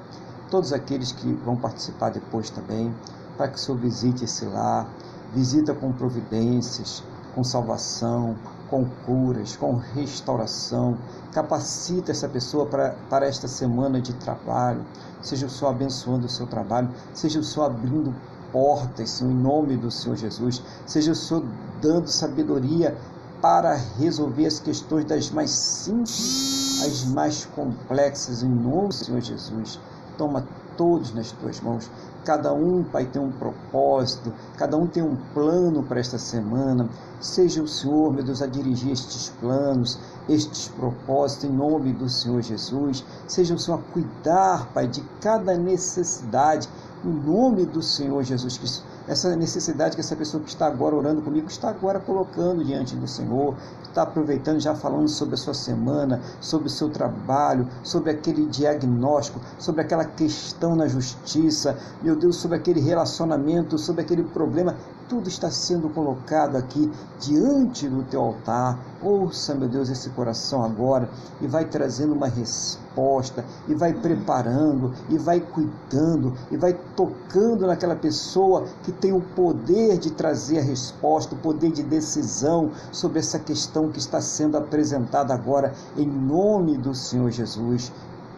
todos 0.52 0.74
aqueles 0.74 1.14
que 1.14 1.34
vão 1.46 1.56
participar 1.56 2.10
depois 2.10 2.50
também, 2.50 2.94
para 3.38 3.48
que 3.48 3.56
o 3.56 3.60
Senhor 3.60 3.78
visite 3.80 4.26
esse 4.26 4.46
lar, 4.46 4.88
visita 5.34 5.74
com 5.74 5.92
providências, 5.94 7.02
com 7.34 7.44
salvação, 7.44 8.36
com 8.70 8.86
curas, 9.06 9.56
com 9.56 9.76
restauração. 9.76 10.98
Capacita 11.32 12.12
essa 12.12 12.28
pessoa 12.28 12.66
para, 12.66 12.96
para 13.10 13.26
esta 13.26 13.48
semana 13.48 14.02
de 14.02 14.14
trabalho. 14.14 14.86
Seja 15.22 15.46
o 15.46 15.50
Senhor 15.50 15.72
abençoando 15.72 16.26
o 16.26 16.30
seu 16.30 16.46
trabalho, 16.46 16.90
seja 17.14 17.40
o 17.40 17.44
Senhor 17.44 17.68
abrindo 17.68 18.14
portas, 18.52 19.10
Senhor, 19.12 19.32
em 19.32 19.36
nome 19.36 19.78
do 19.78 19.90
Senhor 19.90 20.18
Jesus. 20.18 20.62
Seja 20.86 21.14
o 21.14 21.16
Senhor 21.16 21.46
dando 21.82 22.10
sabedoria 22.10 22.98
para 23.42 23.76
resolver 23.98 24.46
as 24.46 24.60
questões 24.60 25.06
das 25.06 25.32
mais 25.32 25.52
simples 25.52 26.82
às 26.84 27.06
mais 27.06 27.46
complexas, 27.46 28.44
em 28.44 28.50
nome 28.50 28.90
do 28.90 28.94
Senhor 28.94 29.22
Jesus. 29.22 29.80
Toma 30.22 30.46
todos 30.78 31.12
nas 31.16 31.32
tuas 31.32 31.60
mãos. 31.62 31.90
Cada 32.24 32.54
um, 32.54 32.84
Pai, 32.84 33.08
tem 33.08 33.20
um 33.20 33.32
propósito, 33.32 34.32
cada 34.56 34.78
um 34.78 34.86
tem 34.86 35.02
um 35.02 35.16
plano 35.34 35.82
para 35.82 36.00
esta 36.00 36.20
semana. 36.20 36.88
Seja 37.20 37.64
o 37.64 37.68
Senhor, 37.68 38.14
meu 38.14 38.24
Deus, 38.24 38.40
a 38.40 38.46
dirigir 38.46 38.92
estes 38.92 39.30
planos, 39.40 39.98
estes 40.30 40.68
propósitos, 40.68 41.46
em 41.46 41.52
nome 41.52 41.92
do 41.92 42.08
Senhor 42.08 42.40
Jesus. 42.44 43.04
Seja 43.28 43.56
o 43.56 43.58
Senhor 43.58 43.80
a 43.80 43.92
cuidar, 43.92 44.72
Pai, 44.76 44.88
de 44.88 45.02
cada 45.20 45.58
necessidade, 45.58 46.70
em 47.04 47.10
nome 47.10 47.66
do 47.66 47.82
Senhor 47.82 48.22
Jesus 48.22 48.60
Cristo 48.60 48.91
essa 49.08 49.36
necessidade 49.36 49.96
que 49.96 50.02
essa 50.02 50.16
pessoa 50.16 50.44
que 50.44 50.50
está 50.50 50.68
agora 50.68 50.96
orando 50.96 51.22
comigo 51.22 51.48
está 51.48 51.70
agora 51.70 52.00
colocando 52.00 52.64
diante 52.64 52.96
do 52.96 53.08
Senhor, 53.08 53.56
está 53.84 54.04
aproveitando 54.04 54.60
já 54.60 54.76
falando 54.76 55.08
sobre 55.08 55.36
a 55.36 55.38
sua 55.38 55.54
semana, 55.54 56.22
sobre 56.40 56.68
o 56.68 56.72
seu 56.72 56.90
trabalho, 56.90 57.68
sobre 57.84 58.12
aquele 58.12 58.46
diagnóstico, 58.46 59.40
sobre 59.58 59.82
aquela 59.82 60.06
questão 60.06 60.76
na 60.76 60.88
justiça, 60.88 61.78
meu 62.02 62.16
Deus, 62.16 62.38
sobre 62.38 62.58
aquele 62.58 62.80
relacionamento, 62.80 63.78
sobre 63.78 64.02
aquele 64.02 64.24
problema 64.24 64.76
tudo 65.12 65.28
está 65.28 65.52
sendo 65.52 65.90
colocado 65.90 66.56
aqui 66.56 66.90
diante 67.20 67.86
do 67.90 68.02
teu 68.04 68.22
altar. 68.22 68.80
Ouça, 69.04 69.54
meu 69.54 69.68
Deus, 69.68 69.90
esse 69.90 70.10
coração 70.12 70.64
agora 70.64 71.10
e 71.42 71.48
vai 71.48 71.66
trazendo 71.66 72.14
uma 72.14 72.28
resposta, 72.28 73.44
e 73.68 73.76
vai 73.76 73.94
preparando, 73.94 74.94
e 75.10 75.18
vai 75.18 75.42
cuidando, 75.42 76.34
e 76.50 76.56
vai 76.56 76.80
tocando 76.96 77.68
naquela 77.68 77.96
pessoa 77.96 78.66
que 78.84 78.92
tem 78.94 79.12
o 79.12 79.20
poder 79.20 79.98
de 79.98 80.12
trazer 80.12 80.60
a 80.60 80.64
resposta, 80.64 81.36
o 81.36 81.40
poder 81.40 81.74
de 81.74 81.84
decisão 81.84 82.72
sobre 82.90 83.20
essa 83.20 83.38
questão 83.38 83.90
que 83.92 84.00
está 84.00 84.22
sendo 84.22 84.56
apresentada 84.56 85.34
agora, 85.34 85.74
em 85.98 86.08
nome 86.08 86.78
do 86.78 86.96
Senhor 86.96 87.30
Jesus 87.32 87.92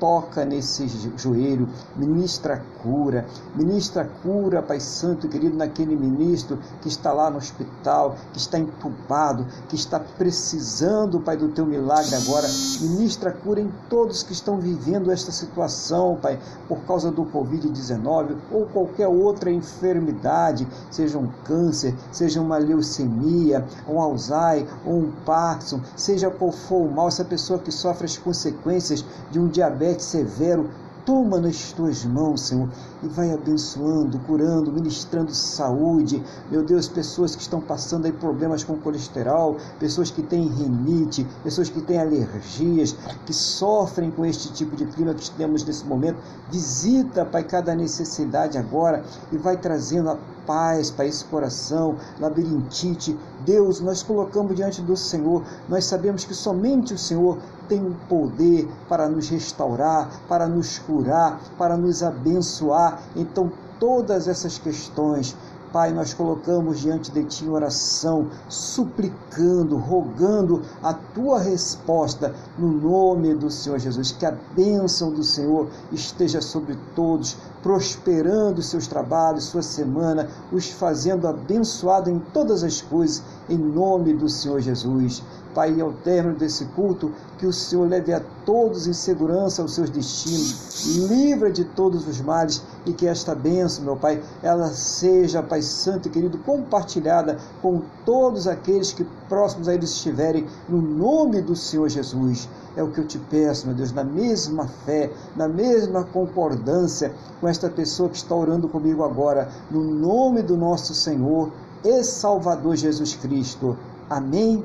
toca 0.03 0.43
nesse 0.43 0.85
joelho, 1.15 1.69
ministra 1.95 2.61
cura, 2.81 3.25
ministra 3.55 4.03
cura, 4.21 4.61
Pai 4.61 4.81
Santo 4.81 5.29
querido, 5.29 5.55
naquele 5.55 5.95
ministro 5.95 6.59
que 6.81 6.89
está 6.89 7.13
lá 7.13 7.29
no 7.29 7.37
hospital, 7.37 8.17
que 8.33 8.37
está 8.37 8.59
entubado, 8.59 9.47
que 9.69 9.77
está 9.77 10.01
precisando, 10.01 11.21
Pai, 11.21 11.37
do 11.37 11.47
teu 11.47 11.65
milagre 11.65 12.13
agora. 12.15 12.45
Ministra 12.81 13.31
cura 13.31 13.61
em 13.61 13.71
todos 13.89 14.23
que 14.23 14.33
estão 14.33 14.59
vivendo 14.59 15.09
esta 15.09 15.31
situação, 15.31 16.17
Pai, 16.21 16.37
por 16.67 16.79
causa 16.79 17.09
do 17.09 17.23
Covid-19 17.23 18.35
ou 18.51 18.65
qualquer 18.65 19.07
outra 19.07 19.49
enfermidade, 19.49 20.67
seja 20.91 21.17
um 21.17 21.29
câncer, 21.45 21.95
seja 22.11 22.41
uma 22.41 22.57
leucemia, 22.57 23.65
um 23.87 24.01
Alzheimer, 24.01 24.67
ou 24.85 24.99
um 24.99 25.11
Parkinson, 25.25 25.79
seja 25.95 26.29
qual 26.29 26.51
for 26.51 26.87
o 26.87 26.91
mal, 26.91 27.07
essa 27.07 27.23
pessoa 27.23 27.57
que 27.57 27.71
sofre 27.71 28.03
as 28.03 28.17
consequências 28.17 29.05
de 29.31 29.39
um 29.39 29.47
diabetes 29.47 29.92
severo, 30.01 30.69
toma 31.05 31.39
nas 31.39 31.71
tuas 31.73 32.05
mãos, 32.05 32.41
Senhor, 32.41 32.69
e 33.01 33.07
vai 33.07 33.31
abençoando, 33.31 34.19
curando, 34.19 34.71
ministrando 34.71 35.33
saúde. 35.33 36.23
Meu 36.49 36.63
Deus, 36.63 36.87
pessoas 36.87 37.35
que 37.35 37.41
estão 37.41 37.59
passando 37.59 38.05
aí 38.05 38.11
problemas 38.11 38.63
com 38.63 38.77
colesterol, 38.77 39.57
pessoas 39.79 40.09
que 40.09 40.23
têm 40.23 40.47
rinite, 40.47 41.27
pessoas 41.43 41.69
que 41.69 41.81
têm 41.81 41.99
alergias, 41.99 42.95
que 43.25 43.33
sofrem 43.33 44.11
com 44.11 44.25
este 44.25 44.51
tipo 44.53 44.75
de 44.75 44.85
clima 44.85 45.13
que 45.13 45.29
temos 45.31 45.63
nesse 45.63 45.85
momento. 45.85 46.17
Visita, 46.49 47.25
Pai, 47.25 47.43
cada 47.43 47.75
necessidade 47.75 48.57
agora 48.57 49.03
e 49.31 49.37
vai 49.37 49.57
trazendo 49.57 50.09
a 50.09 50.17
paz 50.45 50.91
para 50.91 51.05
esse 51.05 51.23
coração, 51.25 51.97
labirintite. 52.19 53.17
Deus, 53.45 53.79
nós 53.79 54.01
colocamos 54.03 54.55
diante 54.55 54.81
do 54.81 54.95
Senhor, 54.95 55.43
nós 55.67 55.85
sabemos 55.85 56.25
que 56.25 56.33
somente 56.33 56.93
o 56.93 56.97
Senhor 56.97 57.37
tem 57.67 57.79
o 57.79 57.95
poder 58.07 58.67
para 58.89 59.07
nos 59.07 59.29
restaurar, 59.29 60.09
para 60.27 60.47
nos 60.47 60.79
curar, 60.79 61.39
para 61.57 61.77
nos 61.77 62.03
abençoar. 62.03 63.01
Então, 63.15 63.51
todas 63.79 64.27
essas 64.27 64.57
questões 64.57 65.35
Pai, 65.73 65.91
nós 65.91 66.13
colocamos 66.13 66.81
diante 66.81 67.11
de 67.11 67.23
Ti 67.23 67.45
em 67.45 67.49
oração, 67.49 68.29
suplicando, 68.47 69.75
rogando 69.75 70.61
a 70.83 70.93
Tua 70.93 71.39
resposta 71.39 72.31
no 72.59 72.67
nome 72.71 73.33
do 73.33 73.49
Senhor 73.49 73.79
Jesus. 73.79 74.11
Que 74.11 74.27
a 74.27 74.37
bênção 74.55 75.11
do 75.11 75.23
Senhor 75.23 75.67
esteja 75.91 76.41
sobre 76.41 76.77
todos, 76.95 77.35
prosperando 77.63 78.61
seus 78.61 78.85
trabalhos, 78.85 79.45
sua 79.45 79.63
semana, 79.63 80.29
os 80.51 80.69
fazendo 80.69 81.27
abençoado 81.27 82.07
em 82.07 82.19
todas 82.19 82.63
as 82.63 82.79
coisas, 82.79 83.23
em 83.49 83.57
nome 83.57 84.13
do 84.13 84.29
Senhor 84.29 84.61
Jesus. 84.61 85.23
Pai, 85.53 85.79
ao 85.79 85.91
término 85.91 86.35
desse 86.35 86.65
culto, 86.65 87.11
que 87.37 87.45
o 87.45 87.53
Senhor 87.53 87.87
leve 87.87 88.13
a 88.13 88.21
todos 88.45 88.87
em 88.87 88.93
segurança 88.93 89.61
aos 89.61 89.75
seus 89.75 89.89
destinos, 89.89 90.85
livra 91.09 91.51
de 91.51 91.63
todos 91.63 92.07
os 92.07 92.19
males 92.21 92.61
e 92.85 92.93
que 92.93 93.07
esta 93.07 93.33
bênção, 93.33 93.85
meu 93.85 93.95
Pai, 93.95 94.21
ela 94.41 94.67
seja, 94.67 95.43
Pai 95.43 95.61
Santo 95.61 96.07
e 96.07 96.11
querido, 96.11 96.37
compartilhada 96.39 97.37
com 97.61 97.81
todos 98.05 98.47
aqueles 98.47 98.91
que 98.91 99.05
próximos 99.29 99.67
a 99.67 99.73
eles 99.73 99.91
estiverem, 99.91 100.47
no 100.67 100.81
nome 100.81 101.41
do 101.41 101.55
Senhor 101.55 101.87
Jesus. 101.89 102.49
É 102.75 102.81
o 102.81 102.89
que 102.89 102.99
eu 102.99 103.07
te 103.07 103.19
peço, 103.19 103.67
meu 103.67 103.75
Deus, 103.75 103.91
na 103.91 104.03
mesma 104.03 104.67
fé, 104.67 105.11
na 105.35 105.47
mesma 105.47 106.03
concordância 106.03 107.13
com 107.39 107.47
esta 107.47 107.69
pessoa 107.69 108.09
que 108.09 108.17
está 108.17 108.35
orando 108.35 108.67
comigo 108.67 109.03
agora, 109.03 109.49
no 109.69 109.83
nome 109.83 110.41
do 110.41 110.57
nosso 110.57 110.93
Senhor 110.93 111.51
e 111.83 112.03
Salvador 112.03 112.75
Jesus 112.75 113.15
Cristo. 113.15 113.77
Amém 114.09 114.63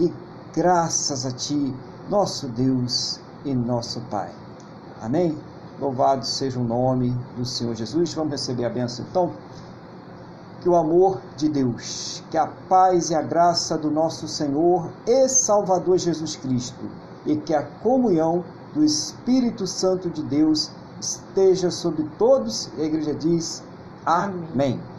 e 0.00 0.12
graças 0.54 1.26
a 1.26 1.32
Ti, 1.32 1.74
nosso 2.08 2.48
Deus 2.48 3.20
e 3.44 3.52
nosso 3.54 4.00
Pai. 4.10 4.30
Amém? 5.02 5.36
Louvado 5.80 6.24
seja 6.24 6.58
o 6.60 6.64
nome 6.64 7.10
do 7.36 7.44
Senhor 7.44 7.74
Jesus. 7.74 8.14
Vamos 8.14 8.32
receber 8.32 8.64
a 8.64 8.70
bênção 8.70 9.04
então. 9.08 9.32
Que 10.60 10.68
o 10.68 10.76
amor 10.76 11.20
de 11.36 11.48
Deus, 11.48 12.22
que 12.30 12.38
a 12.38 12.46
paz 12.46 13.10
e 13.10 13.14
a 13.14 13.20
graça 13.20 13.76
do 13.76 13.90
nosso 13.90 14.26
Senhor 14.26 14.90
e 15.06 15.28
Salvador 15.28 15.98
Jesus 15.98 16.36
Cristo 16.36 16.88
e 17.26 17.36
que 17.36 17.54
a 17.54 17.62
comunhão 17.62 18.44
do 18.72 18.84
Espírito 18.84 19.66
Santo 19.66 20.08
de 20.08 20.22
Deus 20.22 20.70
esteja 21.00 21.70
sobre 21.70 22.04
todos. 22.18 22.70
E 22.78 22.82
a 22.82 22.84
igreja 22.84 23.14
diz: 23.14 23.62
Amém. 24.06 24.48
Amém. 24.52 24.93